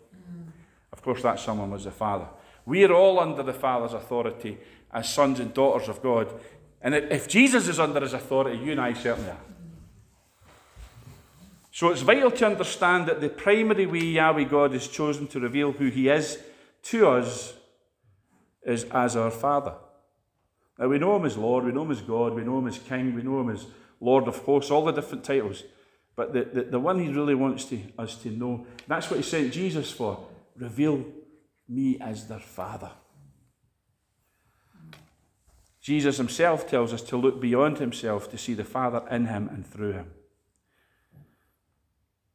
Course, 1.04 1.22
that 1.22 1.38
someone 1.38 1.70
was 1.70 1.84
the 1.84 1.90
Father. 1.90 2.26
We 2.64 2.82
are 2.84 2.94
all 2.94 3.20
under 3.20 3.42
the 3.42 3.52
Father's 3.52 3.92
authority 3.92 4.56
as 4.90 5.12
sons 5.12 5.38
and 5.38 5.52
daughters 5.52 5.86
of 5.88 6.02
God. 6.02 6.32
And 6.80 6.94
if 6.94 7.28
Jesus 7.28 7.68
is 7.68 7.78
under 7.78 8.00
his 8.00 8.14
authority, 8.14 8.58
you 8.58 8.72
and 8.72 8.80
I 8.80 8.94
certainly 8.94 9.30
are. 9.30 9.40
So 11.70 11.90
it's 11.90 12.00
vital 12.00 12.30
to 12.30 12.46
understand 12.46 13.06
that 13.06 13.20
the 13.20 13.28
primary 13.28 13.84
way 13.84 13.98
Yahweh 13.98 14.44
God 14.44 14.72
has 14.72 14.88
chosen 14.88 15.26
to 15.26 15.40
reveal 15.40 15.72
who 15.72 15.88
he 15.88 16.08
is 16.08 16.38
to 16.84 17.08
us 17.08 17.52
is 18.62 18.84
as 18.84 19.14
our 19.14 19.30
Father. 19.30 19.74
Now 20.78 20.88
we 20.88 20.98
know 20.98 21.16
him 21.16 21.26
as 21.26 21.36
Lord, 21.36 21.64
we 21.64 21.72
know 21.72 21.82
him 21.82 21.90
as 21.90 22.00
God, 22.00 22.32
we 22.32 22.44
know 22.44 22.60
him 22.60 22.68
as 22.68 22.78
King, 22.78 23.14
we 23.14 23.22
know 23.22 23.42
him 23.42 23.50
as 23.50 23.66
Lord 24.00 24.26
of 24.26 24.38
hosts, 24.38 24.70
all 24.70 24.86
the 24.86 24.92
different 24.92 25.24
titles. 25.24 25.64
But 26.16 26.32
the, 26.32 26.44
the, 26.44 26.62
the 26.62 26.80
one 26.80 26.98
he 26.98 27.08
really 27.08 27.34
wants 27.34 27.66
to, 27.66 27.80
us 27.98 28.16
to 28.22 28.30
know, 28.30 28.66
that's 28.86 29.10
what 29.10 29.18
he 29.18 29.22
sent 29.22 29.52
Jesus 29.52 29.90
for. 29.90 30.28
Reveal 30.56 31.04
me 31.68 31.98
as 32.00 32.28
their 32.28 32.38
Father. 32.38 32.90
Jesus 35.80 36.16
himself 36.16 36.66
tells 36.66 36.92
us 36.92 37.02
to 37.02 37.16
look 37.16 37.40
beyond 37.40 37.78
himself 37.78 38.30
to 38.30 38.38
see 38.38 38.54
the 38.54 38.64
Father 38.64 39.02
in 39.10 39.26
him 39.26 39.48
and 39.48 39.66
through 39.66 39.92
him. 39.92 40.06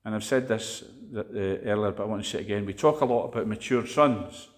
And 0.06 0.14
I've 0.14 0.24
said 0.24 0.48
this 0.48 0.84
uh, 1.16 1.24
earlier, 1.34 1.92
but 1.92 2.04
I 2.04 2.06
want 2.06 2.24
to 2.24 2.30
say 2.30 2.40
it 2.40 2.42
again. 2.42 2.66
We 2.66 2.74
talk 2.74 3.02
a 3.02 3.06
lot 3.06 3.26
about 3.26 3.48
mature 3.48 3.88
sons. 3.88 4.50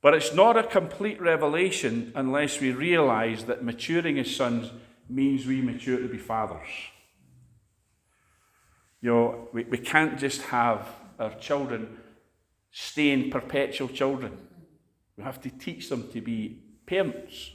But 0.00 0.14
it's 0.14 0.32
not 0.32 0.56
a 0.56 0.62
complete 0.62 1.20
revelation 1.20 2.12
unless 2.14 2.60
we 2.60 2.72
realize 2.72 3.44
that 3.44 3.64
maturing 3.64 4.18
as 4.18 4.34
sons 4.34 4.70
means 5.08 5.46
we 5.46 5.60
mature 5.60 5.98
to 5.98 6.08
be 6.08 6.18
fathers. 6.18 6.68
You 9.00 9.10
know, 9.10 9.48
we, 9.52 9.64
we 9.64 9.78
can't 9.78 10.18
just 10.18 10.42
have 10.42 10.88
our 11.18 11.34
children 11.34 11.98
staying 12.78 13.30
perpetual 13.30 13.88
children. 13.88 14.36
We 15.16 15.24
have 15.24 15.40
to 15.40 15.48
teach 15.48 15.88
them 15.88 16.10
to 16.12 16.20
be 16.20 16.60
parents. 16.84 17.52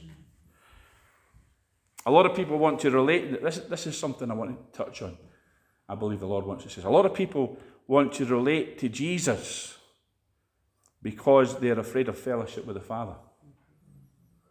A 2.04 2.10
lot 2.10 2.26
of 2.26 2.34
people 2.34 2.58
want 2.58 2.80
to 2.80 2.90
relate, 2.90 3.40
this, 3.40 3.58
this 3.58 3.86
is 3.86 3.96
something 3.96 4.28
I 4.32 4.34
want 4.34 4.50
to 4.50 4.76
touch 4.76 5.00
on. 5.00 5.16
I 5.88 5.94
believe 5.94 6.18
the 6.18 6.26
Lord 6.26 6.44
wants 6.44 6.64
to 6.64 6.70
say. 6.70 6.82
A 6.82 6.90
lot 6.90 7.06
of 7.06 7.14
people 7.14 7.56
want 7.86 8.12
to 8.14 8.24
relate 8.24 8.80
to 8.80 8.88
Jesus 8.88 9.78
because 11.00 11.56
they're 11.60 11.78
afraid 11.78 12.08
of 12.08 12.18
fellowship 12.18 12.66
with 12.66 12.74
the 12.74 12.82
Father. 12.82 13.14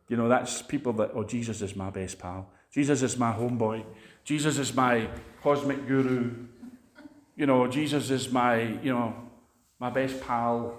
You 0.07 0.15
know, 0.15 0.29
that's 0.29 0.61
people 0.61 0.93
that, 0.93 1.11
oh, 1.13 1.25
Jesus 1.25 1.61
is 1.61 1.75
my 1.75 1.89
best 1.89 2.17
pal. 2.17 2.49
Jesus 2.71 3.01
is 3.01 3.17
my 3.17 3.33
homeboy. 3.33 3.83
Jesus 4.23 4.57
is 4.57 4.73
my 4.73 5.09
cosmic 5.43 5.85
guru. 5.85 6.31
You 7.35 7.45
know, 7.45 7.67
Jesus 7.67 8.09
is 8.09 8.31
my, 8.31 8.61
you 8.81 8.93
know, 8.93 9.30
my 9.81 9.89
best 9.89 10.21
pal. 10.21 10.75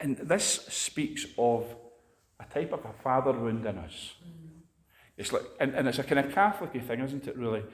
And 0.00 0.16
this 0.16 0.44
speaks 0.68 1.26
of 1.36 1.66
a 2.38 2.44
type 2.44 2.72
of 2.72 2.84
a 2.84 2.92
father 3.02 3.32
wound 3.32 3.66
in 3.66 3.78
us. 3.78 4.12
It's 5.16 5.32
like, 5.32 5.42
and, 5.58 5.74
and 5.74 5.88
it's 5.88 5.98
a 5.98 6.04
kind 6.04 6.24
of 6.24 6.32
Catholic 6.32 6.80
thing, 6.82 7.00
isn't 7.00 7.26
it, 7.26 7.36
really? 7.36 7.64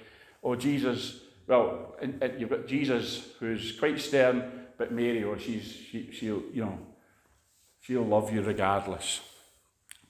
Oh, 0.42 0.56
Jesus, 0.56 1.20
well, 1.46 1.96
and, 2.00 2.20
and 2.22 2.40
you've 2.40 2.50
got 2.50 2.66
Jesus 2.66 3.28
who's 3.38 3.78
quite 3.78 4.00
stern, 4.00 4.42
but 4.78 4.90
Mary, 4.90 5.22
or 5.22 5.34
oh, 5.34 5.38
she's, 5.38 5.70
she, 5.70 6.10
she'll, 6.10 6.42
you 6.52 6.62
know, 6.62 6.78
she'll 7.80 8.04
love 8.04 8.32
you 8.32 8.40
regardless. 8.40 9.20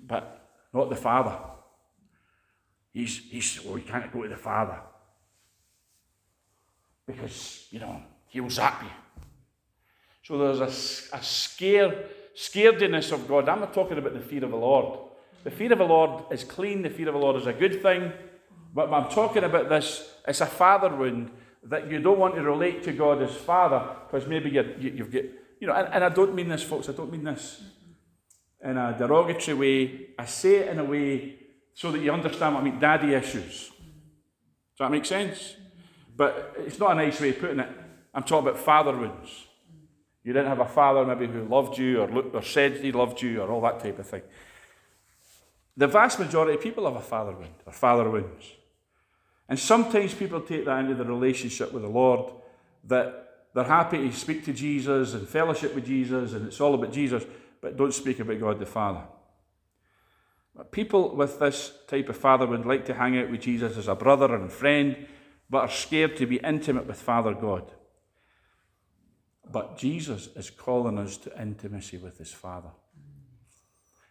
But 0.01 0.49
not 0.73 0.89
the 0.89 0.97
Father. 0.97 1.37
He's, 2.93 3.19
he's, 3.29 3.61
oh, 3.65 3.71
well, 3.71 3.79
you 3.79 3.85
can't 3.85 4.13
go 4.13 4.23
to 4.23 4.29
the 4.29 4.37
Father. 4.37 4.81
Because, 7.09 7.67
you 7.71 7.81
know, 7.81 8.01
he'll 8.29 8.51
zap 8.51 8.85
you. 8.85 8.91
So 10.23 10.39
there's 10.39 10.61
a, 10.61 11.17
a 11.17 11.23
scare, 11.23 12.05
scarediness 12.37 13.11
of 13.13 13.27
God. 13.27 13.49
I'm 13.49 13.61
not 13.61 13.73
talking 13.73 13.99
about 13.99 14.13
the 14.13 14.21
fear 14.21 14.45
of 14.45 14.51
the 14.51 14.57
Lord. 14.57 15.01
The 15.43 15.51
fear 15.51 15.73
of 15.73 15.79
the 15.79 15.85
Lord 15.85 16.25
is 16.31 16.45
clean, 16.45 16.83
the 16.83 16.91
fear 16.91 17.09
of 17.09 17.15
the 17.15 17.21
Lord 17.21 17.37
is 17.37 17.47
a 17.47 17.53
good 17.53 17.83
thing. 17.83 18.13
But 18.75 18.93
I'm 18.93 19.11
talking 19.11 19.45
about 19.45 19.71
this, 19.71 20.09
it's 20.27 20.43
a 20.43 20.47
father 20.47 20.95
wound 20.95 21.31
that 21.65 21.91
you 21.91 21.99
don't 22.01 22.19
want 22.19 22.35
to 22.35 22.43
relate 22.43 22.83
to 22.85 22.93
God 22.93 23.23
as 23.23 23.35
Father 23.35 23.97
because 24.07 24.29
maybe 24.29 24.51
you, 24.51 24.75
you, 24.79 24.99
have 24.99 25.11
got, 25.11 25.25
you 25.61 25.67
know, 25.67 25.73
and, 25.73 25.89
and 25.93 26.05
I 26.05 26.09
don't 26.11 26.35
mean 26.35 26.49
this, 26.49 26.63
folks, 26.63 26.89
I 26.89 26.93
don't 26.93 27.11
mean 27.11 27.25
this 27.25 27.63
in 28.63 28.77
a 28.77 28.95
derogatory 28.97 29.57
way. 29.57 30.07
I 30.19 30.27
say 30.27 30.57
it 30.57 30.69
in 30.69 30.79
a 30.79 30.85
way 30.85 31.37
so 31.75 31.91
that 31.93 32.01
you 32.01 32.13
understand 32.13 32.55
what 32.55 32.61
I 32.61 32.65
mean, 32.65 32.79
daddy 32.79 33.15
issues. 33.15 33.71
Does 33.71 34.81
that 34.81 34.91
make 34.91 35.07
sense? 35.07 35.55
But 36.19 36.57
it's 36.59 36.81
not 36.81 36.91
a 36.91 36.95
nice 36.97 37.21
way 37.21 37.31
of 37.31 37.39
putting 37.39 37.61
it. 37.61 37.69
I'm 38.13 38.25
talking 38.25 38.49
about 38.49 38.61
father 38.61 38.95
wounds. 38.95 39.47
You 40.25 40.33
didn't 40.33 40.49
have 40.49 40.59
a 40.59 40.67
father 40.67 41.07
maybe 41.07 41.33
who 41.33 41.45
loved 41.45 41.79
you 41.79 42.03
or, 42.03 42.09
looked, 42.09 42.35
or 42.35 42.43
said 42.43 42.79
he 42.79 42.91
loved 42.91 43.23
you 43.23 43.41
or 43.41 43.51
all 43.51 43.61
that 43.63 43.79
type 43.79 44.01
of 44.01 44.07
thing. 44.07 44.23
The 45.77 45.87
vast 45.87 46.19
majority 46.19 46.55
of 46.55 46.61
people 46.61 46.85
have 46.87 46.97
a 46.97 47.01
father 47.01 47.33
wound 47.33 47.55
or 47.65 47.73
father 47.73 48.11
wounds. 48.11 48.45
And 49.49 49.59
sometimes 49.59 50.13
people 50.13 50.41
take 50.41 50.65
that 50.65 50.81
into 50.81 50.97
the 50.97 51.05
relationship 51.05 51.73
with 51.73 51.83
the 51.83 51.89
Lord, 51.89 52.33
that 52.85 53.47
they're 53.55 53.63
happy 53.63 54.11
to 54.11 54.15
speak 54.15 54.45
to 54.47 54.53
Jesus 54.53 55.15
and 55.15 55.27
fellowship 55.27 55.73
with 55.73 55.87
Jesus, 55.87 56.33
and 56.33 56.49
it's 56.49 56.61
all 56.61 56.75
about 56.75 56.93
Jesus, 56.93 57.25
but 57.61 57.77
don't 57.77 57.95
speak 57.95 58.19
about 58.19 58.41
God 58.41 58.59
the 58.59 58.67
Father. 58.67 59.05
People 60.73 61.15
with 61.15 61.39
this 61.39 61.73
type 61.87 62.09
of 62.09 62.17
father 62.17 62.45
would 62.45 62.67
like 62.67 62.85
to 62.87 62.95
hang 62.95 63.17
out 63.17 63.31
with 63.31 63.41
Jesus 63.41 63.79
as 63.79 63.87
a 63.87 63.95
brother 63.95 64.35
and 64.35 64.51
friend, 64.51 65.07
but 65.51 65.59
are 65.59 65.71
scared 65.71 66.17
to 66.17 66.27
be 66.27 66.37
intimate 66.37 66.87
with 66.87 67.01
Father 67.01 67.35
God. 67.35 67.71
But 69.51 69.79
Jesus 69.79 70.29
is 70.37 70.51
calling 70.51 70.99
us 70.99 71.17
to 71.19 71.41
intimacy 71.41 71.97
with 71.97 72.19
his 72.19 72.33
Father. 72.33 72.71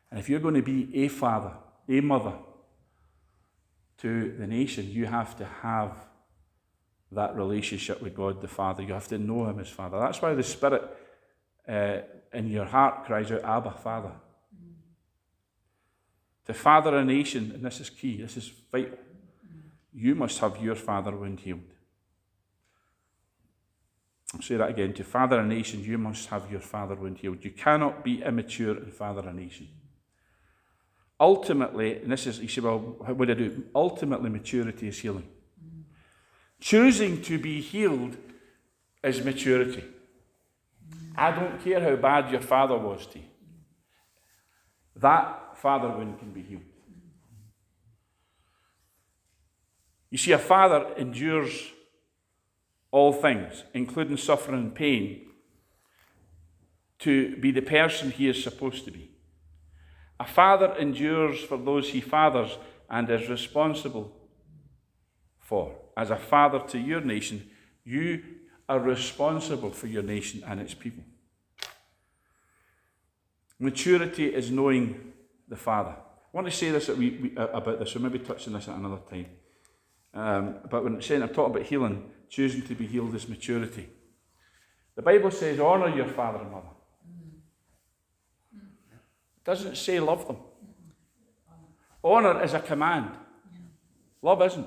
And 0.09 0.19
if 0.19 0.29
you're 0.29 0.39
going 0.39 0.55
to 0.55 0.61
be 0.61 0.89
a 0.95 1.07
father, 1.09 1.53
a 1.89 2.01
mother 2.01 2.33
to 3.99 4.35
the 4.38 4.47
nation, 4.47 4.89
you 4.89 5.05
have 5.05 5.38
to 5.38 5.45
have 5.45 5.91
that 7.11 7.35
relationship 7.35 8.01
with 8.01 8.15
God 8.15 8.41
the 8.41 8.47
Father. 8.47 8.83
You 8.83 8.93
have 8.93 9.07
to 9.09 9.17
know 9.17 9.45
Him 9.45 9.59
as 9.59 9.69
Father. 9.69 9.99
That's 9.99 10.21
why 10.21 10.33
the 10.33 10.43
Spirit 10.43 10.83
uh, 11.67 11.99
in 12.33 12.47
your 12.47 12.65
heart 12.65 13.05
cries 13.05 13.31
out, 13.31 13.43
Abba, 13.43 13.71
Father. 13.71 14.11
To 16.45 16.53
father 16.53 16.97
a 16.97 17.03
nation, 17.03 17.51
and 17.53 17.65
this 17.65 17.81
is 17.81 17.89
key, 17.89 18.21
this 18.21 18.38
is 18.38 18.51
vital, 18.71 18.97
you 19.98 20.14
must 20.14 20.38
have 20.39 20.62
your 20.62 20.76
father 20.76 21.12
wound 21.12 21.39
healed. 21.39 21.74
I'll 24.34 24.41
say 24.41 24.56
that 24.58 24.70
again. 24.70 24.93
To 24.93 25.04
father 25.04 25.39
a 25.39 25.45
nation, 25.45 25.84
you 25.84 25.98
must 25.98 26.30
have 26.30 26.52
your 26.52 26.60
father 26.60 26.93
wound 26.93 27.18
healed. 27.18 27.43
You 27.43 27.50
cannot 27.50 28.04
be 28.04 28.22
immature 28.22 28.78
and 28.78 28.93
father 28.93 29.28
a 29.28 29.34
nation. 29.34 29.70
Ultimately, 31.20 32.00
and 32.00 32.12
this 32.12 32.28
is, 32.28 32.39
you 32.39 32.48
say, 32.48 32.62
well, 32.62 32.78
what 32.78 33.26
do 33.26 33.32
I 33.32 33.36
do? 33.36 33.64
Ultimately, 33.74 34.30
maturity 34.30 34.88
is 34.88 35.00
healing. 35.00 35.28
Choosing 36.60 37.24
to 37.24 37.39
be 37.39 37.60
healed 37.60 38.18
is 39.04 39.26
maturity. 39.26 39.84
I 41.16 41.32
don't 41.32 41.64
care 41.64 41.82
how 41.82 41.95
bad 41.95 42.32
your 42.32 42.41
father 42.41 42.78
was 42.78 43.08
to 43.08 43.20
you. 43.20 43.26
That 44.95 45.58
father 45.58 45.89
wound 45.89 46.20
can 46.20 46.32
be 46.32 46.43
healed. 46.43 46.62
You 50.10 50.18
see, 50.18 50.32
a 50.32 50.38
father 50.38 50.93
endures 50.97 51.72
all 52.91 53.14
things, 53.14 53.64
including 53.74 54.18
suffering 54.18 54.58
and 54.58 54.76
pain, 54.76 55.28
to 56.99 57.36
be 57.38 57.51
the 57.51 57.62
person 57.62 58.12
he 58.12 58.28
is 58.28 58.41
supposed 58.41 58.86
to 58.86 58.91
be. 58.91 59.12
A 60.20 60.26
father 60.26 60.74
endures 60.80 61.39
for 61.39 61.58
those 61.58 61.89
he 61.89 62.01
fathers 62.01 62.58
and 62.89 63.10
is 63.10 63.30
responsible 63.30 64.16
for. 65.39 65.76
As 65.95 66.10
a 66.10 66.18
father 66.18 66.60
to 66.70 66.80
your 66.80 67.01
nation, 67.01 67.49
you 67.84 68.24
are 68.68 68.80
responsible 68.80 69.72
for 69.72 69.88
your 69.88 70.03
nation 70.03 70.43
and 70.45 70.60
its 70.60 70.74
people. 70.74 71.03
Maturity 73.60 74.28
is 74.28 74.51
knowing 74.51 75.14
the 75.47 75.55
Father. 75.55 75.95
I 75.97 76.30
want 76.32 76.47
to 76.47 76.51
say 76.51 76.70
this 76.70 76.89
uh, 76.89 76.93
about 77.53 77.80
this, 77.80 77.95
or 77.95 77.99
maybe 77.99 78.20
touch 78.20 78.47
on 78.47 78.53
this 78.53 78.68
at 78.68 78.76
another 78.76 78.99
time. 79.10 79.26
Um, 80.18 80.55
but 80.68 80.84
when 80.84 80.95
it's 80.95 81.05
saying 81.05 81.22
I'm 81.22 81.30
talking 81.30 81.55
about 81.55 81.68
healing, 81.68 82.09
choosing 82.28 82.63
to 82.63 82.74
be 82.74 82.88
healed 82.88 83.13
is 83.13 83.30
maturity. 83.30 83.88
The 84.95 85.03
Bible 85.03 85.30
says, 85.30 85.59
honour 85.59 85.95
your 85.95 86.07
father 86.07 86.39
and 86.39 86.51
mother. 86.51 86.70
It 88.51 89.43
doesn't 89.45 89.78
say 89.78 89.99
love 89.99 90.26
them. 90.26 90.38
Honour 92.03 92.43
is 92.43 92.55
a 92.55 92.59
command. 92.59 93.11
Love 94.24 94.41
isn't. 94.41 94.65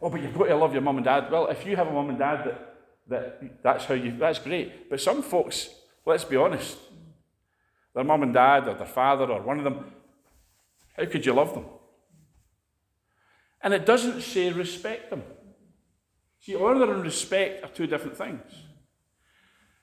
Oh, 0.00 0.08
but 0.08 0.22
you've 0.22 0.38
got 0.38 0.46
to 0.46 0.56
love 0.56 0.72
your 0.72 0.80
mum 0.80 0.96
and 0.96 1.04
dad. 1.04 1.30
Well, 1.30 1.48
if 1.48 1.66
you 1.66 1.76
have 1.76 1.88
a 1.88 1.92
mum 1.92 2.08
and 2.08 2.18
dad 2.18 2.46
that, 2.46 2.76
that 3.08 3.62
that's 3.62 3.84
how 3.84 3.94
you 3.94 4.16
that's 4.16 4.38
great. 4.38 4.88
But 4.88 5.02
some 5.02 5.22
folks, 5.22 5.68
let's 6.06 6.24
be 6.24 6.36
honest, 6.36 6.78
their 7.94 8.04
mum 8.04 8.22
and 8.22 8.32
dad 8.32 8.68
or 8.68 8.74
their 8.74 8.86
father 8.86 9.26
or 9.26 9.42
one 9.42 9.58
of 9.58 9.64
them, 9.64 9.92
how 10.96 11.04
could 11.04 11.26
you 11.26 11.34
love 11.34 11.52
them? 11.52 11.66
And 13.62 13.74
it 13.74 13.86
doesn't 13.86 14.20
say 14.22 14.52
respect 14.52 15.10
them. 15.10 15.22
See, 16.40 16.56
honour 16.56 16.92
and 16.92 17.02
respect 17.02 17.64
are 17.64 17.68
two 17.68 17.86
different 17.86 18.16
things. 18.16 18.42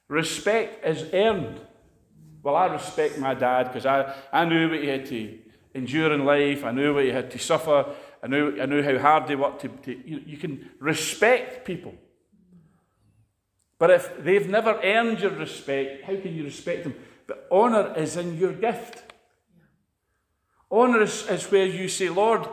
Respect 0.07 0.85
is 0.85 1.13
earned. 1.13 1.59
Well, 2.41 2.55
I 2.55 2.67
respect 2.67 3.17
my 3.17 3.33
dad 3.33 3.65
because 3.65 3.85
I, 3.85 4.13
I 4.31 4.45
knew 4.45 4.69
what 4.69 4.79
he 4.79 4.87
had 4.87 5.05
to 5.07 5.39
endure 5.73 6.13
in 6.13 6.23
life, 6.23 6.63
I 6.63 6.71
knew 6.71 6.93
what 6.93 7.03
he 7.03 7.09
had 7.09 7.31
to 7.31 7.39
suffer, 7.39 7.93
I 8.21 8.27
knew, 8.27 8.61
I 8.61 8.65
knew 8.65 8.83
how 8.83 8.97
hard 8.99 9.27
they 9.27 9.35
worked 9.35 9.61
to, 9.61 9.69
to 9.69 9.91
you, 10.07 10.21
you 10.25 10.37
can 10.37 10.69
respect 10.79 11.65
people. 11.65 11.93
But 13.79 13.89
if 13.89 14.23
they've 14.23 14.47
never 14.47 14.79
earned 14.81 15.19
your 15.19 15.31
respect, 15.31 16.03
how 16.03 16.15
can 16.15 16.33
you 16.35 16.43
respect 16.43 16.83
them? 16.83 16.95
But 17.27 17.47
honour 17.51 17.93
is 17.97 18.15
in 18.15 18.37
your 18.37 18.53
gift. 18.53 19.03
Honour 20.71 21.01
is, 21.01 21.27
is 21.27 21.51
where 21.51 21.65
you 21.65 21.87
say, 21.87 22.09
Lord, 22.09 22.47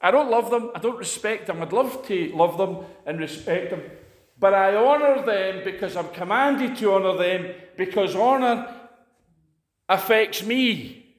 I 0.00 0.10
don't 0.10 0.30
love 0.30 0.50
them, 0.50 0.70
I 0.74 0.78
don't 0.78 0.98
respect 0.98 1.46
them, 1.46 1.60
I'd 1.60 1.72
love 1.72 2.06
to 2.06 2.32
love 2.34 2.56
them 2.56 2.84
and 3.04 3.18
respect 3.18 3.70
them, 3.70 3.82
but 4.38 4.54
I 4.54 4.76
honour 4.76 5.24
them 5.26 5.64
because 5.64 5.96
I'm 5.96 6.08
commanded 6.10 6.76
to 6.76 6.94
honour 6.94 7.16
them 7.16 7.54
because 7.76 8.14
honour 8.14 8.72
affects 9.88 10.44
me. 10.44 11.16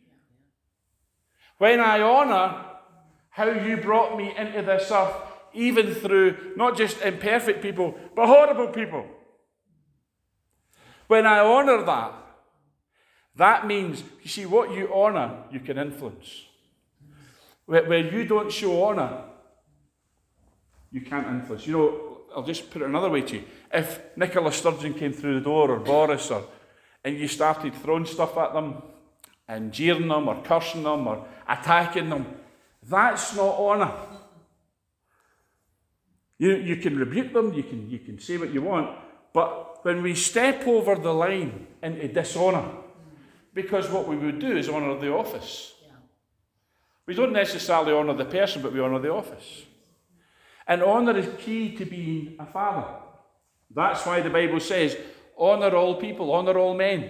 When 1.58 1.82
I 1.82 2.02
honour, 2.02 2.66
how 3.32 3.50
you 3.50 3.78
brought 3.78 4.18
me 4.18 4.34
into 4.38 4.62
this 4.62 4.90
earth, 4.92 5.14
even 5.54 5.94
through 5.94 6.54
not 6.56 6.78
just 6.78 7.02
imperfect 7.02 7.62
people, 7.62 7.96
but 8.16 8.28
horrible 8.28 8.68
people. 8.68 9.06
When 11.08 11.26
I 11.26 11.40
honour 11.40 11.84
that, 11.84 12.14
that 13.36 13.68
means, 13.68 14.04
you 14.22 14.30
see, 14.30 14.46
what 14.46 14.72
you 14.72 14.94
honour, 14.94 15.44
you 15.52 15.60
can 15.60 15.78
influence. 15.78 16.44
Where, 17.70 17.88
where 17.88 18.00
you 18.00 18.26
don't 18.26 18.52
show 18.52 18.84
honour, 18.84 19.26
you 20.92 21.02
can't 21.02 21.28
influence. 21.28 21.68
You 21.68 21.74
know, 21.74 22.18
I'll 22.36 22.42
just 22.42 22.72
put 22.72 22.82
it 22.82 22.86
another 22.86 23.12
way 23.12 23.22
to 23.22 23.36
you. 23.36 23.44
If 23.72 24.18
Nicola 24.18 24.52
Sturgeon 24.52 24.96
came 24.96 25.14
through 25.14 25.36
the 25.36 25.42
door, 25.42 25.70
or 25.70 25.80
Boris, 25.80 26.32
or 26.32 26.46
and 27.04 27.16
you 27.16 27.28
started 27.28 27.76
throwing 27.76 28.08
stuff 28.08 28.36
at 28.40 28.54
them, 28.54 28.82
and 29.48 29.72
jeering 29.72 30.08
them, 30.08 30.28
or 30.28 30.42
cursing 30.42 30.82
them, 30.82 31.06
or 31.06 31.28
attacking 31.48 32.10
them, 32.10 32.26
that's 32.82 33.36
not 33.36 33.60
honour. 33.60 33.94
You, 36.40 36.56
you 36.56 36.78
can 36.78 36.98
rebuke 36.98 37.34
them, 37.34 37.54
you 37.54 37.62
can, 37.62 37.88
you 37.88 38.00
can 38.00 38.18
say 38.18 38.38
what 38.38 38.52
you 38.52 38.64
want, 38.64 38.98
but 39.32 39.86
when 39.86 40.02
we 40.02 40.16
step 40.16 40.66
over 40.66 40.96
the 40.96 41.14
line 41.14 41.68
into 41.84 42.08
dishonour, 42.08 42.66
because 43.54 43.92
what 43.92 44.08
we 44.08 44.18
would 44.18 44.40
do 44.40 44.58
is 44.58 44.68
honour 44.70 45.00
the 45.00 45.14
office. 45.14 45.76
We 47.10 47.16
don't 47.16 47.34
necessarily 47.34 47.92
honour 47.92 48.14
the 48.14 48.26
person, 48.26 48.62
but 48.62 48.72
we 48.72 48.80
honour 48.80 49.00
the 49.00 49.12
office. 49.12 49.64
And 50.68 50.84
honour 50.84 51.18
is 51.18 51.28
key 51.40 51.76
to 51.78 51.84
being 51.84 52.36
a 52.38 52.46
father. 52.46 52.86
That's 53.74 54.06
why 54.06 54.22
the 54.22 54.30
Bible 54.30 54.60
says, 54.60 54.96
honour 55.36 55.76
all 55.76 55.96
people, 55.96 56.32
honour 56.32 56.60
all 56.60 56.76
men. 56.76 57.10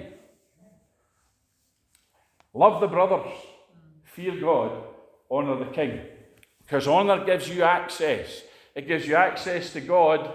Love 2.53 2.79
the 2.79 2.87
brothers, 2.87 3.27
fear 4.05 4.39
God, 4.39 4.71
honour 5.29 5.57
the 5.57 5.71
king. 5.71 5.99
Because 6.61 6.87
honour 6.87 7.25
gives 7.25 7.49
you 7.49 7.63
access. 7.63 8.43
It 8.75 8.87
gives 8.87 9.05
you 9.05 9.15
access 9.15 9.73
to 9.73 9.81
God, 9.81 10.31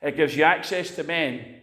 it 0.00 0.16
gives 0.16 0.34
you 0.34 0.44
access 0.44 0.94
to 0.96 1.04
men. 1.04 1.56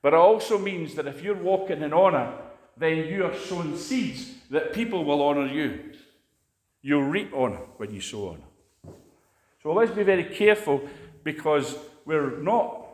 But 0.00 0.12
it 0.12 0.20
also 0.20 0.58
means 0.58 0.94
that 0.94 1.08
if 1.08 1.24
you're 1.24 1.42
walking 1.42 1.82
in 1.82 1.92
honour, 1.92 2.38
then 2.76 2.98
you 2.98 3.24
are 3.24 3.34
sowing 3.34 3.76
seeds 3.76 4.30
that 4.50 4.72
people 4.72 5.04
will 5.04 5.20
honour 5.20 5.48
you. 5.48 5.90
You'll 6.86 7.04
reap 7.04 7.32
on 7.32 7.52
when 7.78 7.94
you 7.94 8.02
sow 8.02 8.28
on. 8.28 8.42
So 9.62 9.72
let's 9.72 9.90
be 9.90 10.02
very 10.02 10.24
careful 10.24 10.82
because 11.22 11.78
we're 12.04 12.36
not 12.42 12.86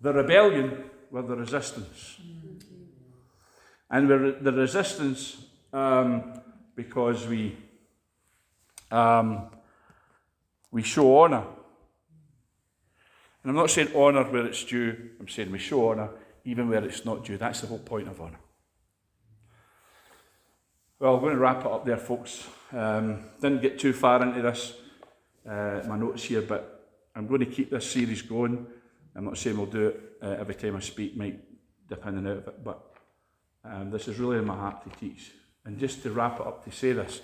the 0.00 0.12
rebellion, 0.12 0.82
we're 1.12 1.22
the 1.22 1.36
resistance. 1.36 2.18
And 3.88 4.08
we're 4.08 4.32
the 4.40 4.50
resistance 4.50 5.46
um, 5.72 6.40
because 6.74 7.24
we, 7.28 7.56
um, 8.90 9.46
we 10.72 10.82
show 10.82 11.20
honour. 11.20 11.44
And 13.44 13.50
I'm 13.50 13.54
not 13.54 13.70
saying 13.70 13.94
honour 13.94 14.24
where 14.24 14.44
it's 14.44 14.64
due, 14.64 15.10
I'm 15.20 15.28
saying 15.28 15.52
we 15.52 15.60
show 15.60 15.90
honour 15.90 16.10
even 16.44 16.68
where 16.68 16.84
it's 16.84 17.04
not 17.04 17.24
due. 17.24 17.38
That's 17.38 17.60
the 17.60 17.68
whole 17.68 17.78
point 17.78 18.08
of 18.08 18.20
honour. 18.20 18.40
Well, 20.98 21.14
I'm 21.14 21.20
going 21.20 21.34
to 21.34 21.38
wrap 21.38 21.60
it 21.60 21.70
up 21.70 21.86
there, 21.86 21.96
folks. 21.96 22.48
Um, 22.72 23.24
didn't 23.40 23.62
get 23.62 23.78
too 23.78 23.92
far 23.92 24.22
into 24.22 24.42
this, 24.42 24.74
uh, 25.48 25.80
my 25.86 25.96
notes 25.96 26.24
here, 26.24 26.42
but 26.42 26.96
I'm 27.14 27.26
going 27.26 27.40
to 27.40 27.46
keep 27.46 27.70
this 27.70 27.90
series 27.90 28.20
going. 28.20 28.66
I'm 29.16 29.24
not 29.24 29.38
saying 29.38 29.56
we'll 29.56 29.66
do 29.66 29.88
it 29.88 30.00
uh, 30.22 30.36
every 30.38 30.54
time 30.54 30.76
I 30.76 30.80
speak, 30.80 31.16
might 31.16 31.40
dip 31.88 32.06
in 32.06 32.18
and 32.18 32.28
out 32.28 32.36
of 32.36 32.48
it, 32.48 32.64
but 32.64 32.94
um, 33.64 33.90
this 33.90 34.06
is 34.06 34.18
really 34.18 34.38
in 34.38 34.44
my 34.44 34.54
heart 34.54 34.84
to 34.84 34.98
teach. 34.98 35.32
And 35.64 35.78
just 35.78 36.02
to 36.02 36.10
wrap 36.10 36.40
it 36.40 36.46
up, 36.46 36.64
to 36.64 36.70
say 36.70 36.92
this 36.92 37.22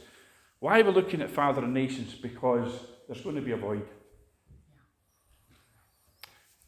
why 0.60 0.80
are 0.80 0.84
we 0.84 0.92
looking 0.92 1.20
at 1.20 1.30
Father 1.30 1.62
and 1.62 1.74
Nations? 1.74 2.14
Because 2.14 2.72
there's 3.06 3.20
going 3.20 3.36
to 3.36 3.42
be 3.42 3.52
a 3.52 3.56
void. 3.56 3.86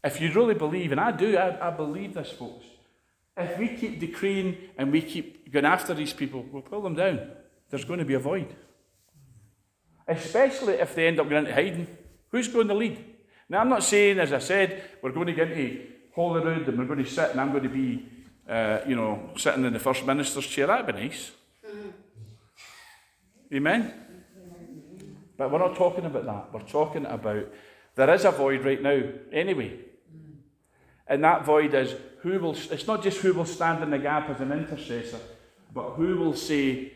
If 0.05 0.20
you 0.20 0.31
really 0.33 0.55
believe, 0.55 0.93
and 0.93 1.01
I 1.01 1.12
do, 1.12 1.37
I, 1.37 1.68
I 1.68 1.70
believe 1.70 2.14
this, 2.14 2.31
folks, 2.31 2.66
if 3.37 3.59
we 3.59 3.68
keep 3.68 3.99
decreeing 3.99 4.57
and 4.77 4.93
we 4.93 5.01
keep 5.01 5.51
going 5.51 5.64
after 5.64 5.95
these 5.95 6.12
people, 6.12 6.45
we'll 6.53 6.62
pull 6.62 6.83
them 6.83 6.95
down. 6.95 7.20
There's 7.70 7.85
going 7.85 7.99
to 7.99 8.05
be 8.05 8.14
a 8.14 8.18
void. 8.18 8.55
Especially 10.09 10.74
if 10.74 10.94
they 10.94 11.09
end 11.09 11.20
up 11.20 11.28
going 11.28 11.44
into 11.44 11.54
hiding. 11.54 11.86
Who's 12.30 12.48
going 12.48 12.68
to 12.68 12.74
lead? 12.74 13.04
Now, 13.48 13.61
I'm 13.61 13.68
not 13.68 13.82
saying, 13.82 14.18
as 14.18 14.32
I 14.32 14.38
said, 14.38 14.82
we're 15.02 15.12
going 15.12 15.26
to 15.28 15.32
get 15.32 15.50
into 15.50 15.86
Holyrood 16.14 16.68
and 16.68 16.78
we're 16.78 16.84
going 16.84 17.04
to 17.04 17.11
sit 17.11 17.30
and 17.30 17.40
I'm 17.40 17.50
going 17.50 17.62
to 17.62 17.68
be 17.68 18.07
uh, 18.48 18.80
you 18.86 18.94
know, 18.94 19.30
sitting 19.36 19.64
in 19.64 19.72
the 19.72 19.78
First 19.78 20.04
Minister's 20.07 20.46
chair. 20.46 20.66
That'd 20.66 20.86
be 20.86 20.92
nice. 20.92 21.32
Amen? 23.52 23.92
But 25.36 25.50
we're 25.50 25.59
not 25.59 25.76
talking 25.76 26.04
about 26.07 26.24
that. 26.24 26.52
We're 26.52 26.68
talking 26.68 27.07
about 27.07 27.46
there 27.94 28.14
is 28.14 28.24
a 28.24 28.30
void 28.30 28.64
right 28.64 28.82
now, 28.82 29.02
anyway. 29.32 29.78
And 31.07 31.22
that 31.22 31.44
void 31.44 31.74
is 31.74 31.94
who 32.20 32.38
will, 32.38 32.57
it's 32.70 32.86
not 32.86 33.02
just 33.02 33.18
who 33.18 33.32
will 33.32 33.44
stand 33.44 33.82
in 33.82 33.90
the 33.90 33.98
gap 33.98 34.28
as 34.28 34.40
an 34.40 34.52
intercessor, 34.52 35.20
but 35.72 35.90
who 35.90 36.16
will 36.16 36.34
say, 36.34 36.92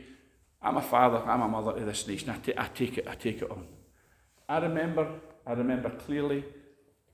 I'm 0.62 0.76
a 0.76 0.82
father, 0.82 1.18
I'm 1.18 1.40
a 1.40 1.48
mother 1.48 1.78
to 1.78 1.84
this 1.84 2.06
nation. 2.06 2.30
I, 2.30 2.38
t- 2.38 2.54
I 2.56 2.66
take 2.68 2.98
it, 2.98 3.08
I 3.08 3.14
take 3.14 3.42
it 3.42 3.50
on. 3.50 3.66
I 4.48 4.58
remember, 4.58 5.08
I 5.46 5.52
remember 5.52 5.90
clearly, 5.90 6.44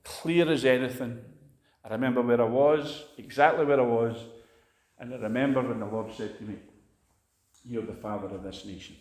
clear 0.03 0.51
as 0.51 0.65
anything. 0.65 1.19
I 1.83 1.89
remember 1.89 2.21
where 2.21 2.41
I 2.41 2.45
was, 2.45 3.05
exactly 3.17 3.65
where 3.65 3.79
I 3.79 3.85
was, 3.85 4.17
and 4.99 5.13
I 5.13 5.17
remember 5.17 5.61
when 5.61 5.79
the 5.79 5.85
Lord 5.85 6.13
said 6.13 6.37
to 6.37 6.43
me, 6.43 6.55
You're 7.63 7.85
the 7.85 7.93
father 7.93 8.27
of 8.27 8.43
this 8.43 8.65
nation. 8.65 8.97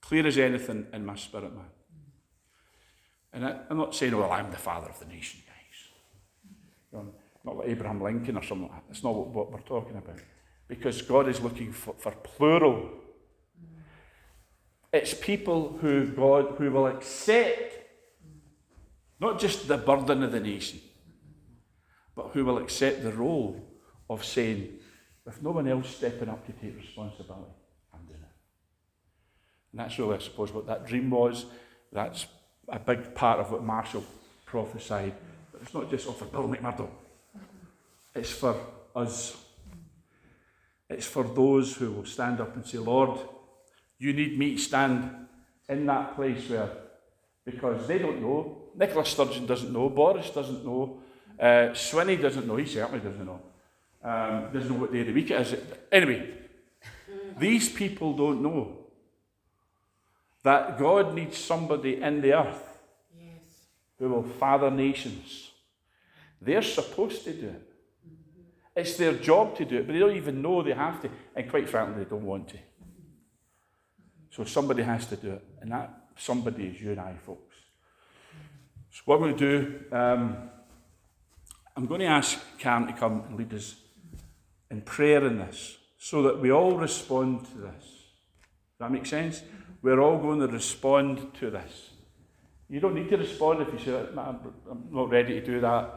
Clear 0.00 0.26
as 0.26 0.38
anything 0.38 0.86
in 0.92 1.06
my 1.06 1.16
spirit, 1.16 1.54
man. 1.54 1.64
And 3.32 3.44
I, 3.44 3.56
am 3.70 3.76
not 3.76 3.94
saying, 3.94 4.16
well, 4.16 4.32
I'm 4.32 4.50
the 4.50 4.56
father 4.56 4.88
of 4.88 4.98
the 4.98 5.06
nation, 5.06 5.40
guys. 5.46 5.90
You 6.92 6.98
know, 6.98 7.14
not 7.44 7.56
like 7.58 7.68
Abraham 7.68 8.02
Lincoln 8.02 8.36
or 8.36 8.42
something 8.42 8.68
like 8.68 8.76
that. 8.76 8.84
That's 8.88 9.02
not 9.02 9.14
what, 9.14 9.28
what 9.28 9.52
we're 9.52 9.60
talking 9.60 9.96
about. 9.96 10.20
Because 10.68 11.02
God 11.02 11.28
is 11.28 11.40
looking 11.40 11.72
for, 11.72 11.94
for 11.94 12.12
plural. 12.12 12.90
It's 14.92 15.14
people 15.14 15.78
who 15.80 16.06
God 16.08 16.54
who 16.58 16.70
will 16.70 16.86
accept 16.86 17.76
not 19.18 19.38
just 19.38 19.68
the 19.68 19.78
burden 19.78 20.22
of 20.22 20.32
the 20.32 20.40
nation, 20.40 20.80
but 22.14 22.30
who 22.32 22.44
will 22.44 22.58
accept 22.58 23.02
the 23.02 23.12
role 23.12 23.62
of 24.08 24.24
saying, 24.24 24.78
with 25.24 25.42
no 25.42 25.50
one 25.50 25.66
else 25.68 25.88
stepping 25.96 26.28
up 26.28 26.44
to 26.46 26.52
take 26.52 26.76
responsibility, 26.76 27.52
I'm 27.92 28.04
doing 28.06 28.20
it. 28.20 28.36
And 29.72 29.80
that's 29.80 29.98
really, 29.98 30.16
I 30.16 30.18
suppose, 30.18 30.52
what 30.52 30.66
that 30.66 30.86
dream 30.86 31.10
was. 31.10 31.46
That's 31.92 32.26
a 32.68 32.78
big 32.78 33.14
part 33.14 33.40
of 33.40 33.50
what 33.50 33.62
Marshall 33.62 34.04
prophesied. 34.44 35.14
But 35.52 35.62
it's 35.62 35.74
not 35.74 35.90
just 35.90 36.06
oh, 36.08 36.12
for 36.12 36.26
Bill 36.26 36.48
McMurdo. 36.48 36.88
It's 38.14 38.30
for 38.30 38.56
us. 38.94 39.36
It's 40.88 41.06
for 41.06 41.24
those 41.24 41.74
who 41.76 41.92
will 41.92 42.04
stand 42.04 42.40
up 42.40 42.54
and 42.54 42.64
say, 42.64 42.78
Lord, 42.78 43.18
you 43.98 44.12
need 44.12 44.38
me 44.38 44.56
to 44.56 44.58
stand 44.58 45.10
in 45.68 45.86
that 45.86 46.14
place 46.14 46.48
where, 46.48 46.70
because 47.44 47.86
they 47.86 47.98
don't 47.98 48.20
know. 48.20 48.62
Nicola 48.74 49.04
Sturgeon 49.04 49.46
doesn't 49.46 49.72
know. 49.72 49.88
Boris 49.88 50.30
doesn't 50.30 50.64
know. 50.64 51.00
Uh, 51.38 51.72
Swinney 51.72 52.20
doesn't 52.20 52.46
know. 52.46 52.56
He 52.56 52.66
certainly 52.66 53.00
doesn't 53.00 53.24
know. 53.24 53.40
Um, 54.02 54.52
doesn't 54.52 54.70
know 54.70 54.80
what 54.80 54.92
day 54.92 55.00
of 55.00 55.06
the 55.06 55.12
week 55.12 55.30
it 55.30 55.40
is. 55.40 55.56
Anyway, 55.90 56.32
these 57.38 57.68
people 57.68 58.12
don't 58.12 58.42
know 58.42 58.76
that 60.44 60.78
God 60.78 61.14
needs 61.14 61.38
somebody 61.38 62.00
in 62.00 62.20
the 62.20 62.34
earth 62.34 62.62
yes. 63.18 63.66
who 63.98 64.10
will 64.10 64.22
father 64.22 64.70
nations. 64.70 65.50
They're 66.40 66.62
supposed 66.62 67.24
to 67.24 67.32
do 67.32 67.48
it. 67.48 67.72
It's 68.76 68.96
their 68.96 69.14
job 69.14 69.56
to 69.56 69.64
do 69.64 69.78
it, 69.78 69.86
but 69.86 69.94
they 69.94 69.98
don't 69.98 70.16
even 70.16 70.42
know 70.42 70.62
they 70.62 70.74
have 70.74 71.00
to. 71.00 71.10
And 71.34 71.48
quite 71.48 71.68
frankly, 71.68 72.04
they 72.04 72.10
don't 72.10 72.26
want 72.26 72.48
to. 72.48 72.58
So 74.30 74.44
somebody 74.44 74.82
has 74.82 75.06
to 75.06 75.16
do 75.16 75.32
it. 75.32 75.44
And 75.62 75.72
that 75.72 76.08
somebody 76.16 76.66
is 76.66 76.80
you 76.80 76.90
and 76.90 77.00
I, 77.00 77.14
folks. 77.24 77.56
So 78.90 79.00
what 79.06 79.18
we're 79.18 79.32
going 79.32 79.38
to 79.38 79.60
do, 79.60 79.96
um, 79.96 80.36
I'm 81.74 81.86
going 81.86 82.00
to 82.00 82.06
ask 82.06 82.38
Karen 82.58 82.86
to 82.86 82.92
come 82.92 83.24
and 83.26 83.38
lead 83.38 83.54
us 83.54 83.76
in 84.70 84.82
prayer 84.82 85.26
in 85.26 85.38
this 85.38 85.78
so 85.96 86.22
that 86.22 86.38
we 86.38 86.52
all 86.52 86.76
respond 86.76 87.46
to 87.46 87.58
this. 87.58 87.82
Does 87.82 88.80
that 88.80 88.92
make 88.92 89.06
sense? 89.06 89.42
We're 89.80 90.00
all 90.00 90.18
going 90.18 90.40
to 90.40 90.48
respond 90.48 91.32
to 91.40 91.50
this. 91.50 91.90
You 92.68 92.80
don't 92.80 92.94
need 92.94 93.08
to 93.08 93.16
respond 93.16 93.62
if 93.62 93.72
you 93.72 93.78
say, 93.78 94.06
I'm 94.18 94.88
not 94.90 95.08
ready 95.08 95.40
to 95.40 95.46
do 95.46 95.60
that. 95.60 95.94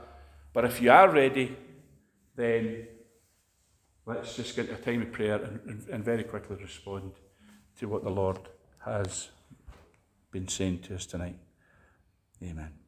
But 0.53 0.65
if 0.65 0.82
you 0.82 0.91
are 0.91 1.09
ready, 1.09 1.57
then 2.39 2.87
let's 4.05 4.35
just 4.37 4.55
get 4.55 4.69
a 4.71 4.75
time 4.75 5.01
of 5.01 5.11
prayer 5.11 5.35
and, 5.35 5.59
and, 5.67 5.87
and 5.89 6.05
very 6.05 6.23
quickly 6.23 6.55
respond 6.55 7.11
to 7.77 7.87
what 7.89 8.03
the 8.03 8.09
Lord 8.09 8.39
has 8.85 9.29
been 10.31 10.47
saying 10.47 10.79
to 10.83 10.95
us 10.95 11.05
tonight. 11.05 11.37
Amen. 12.41 12.78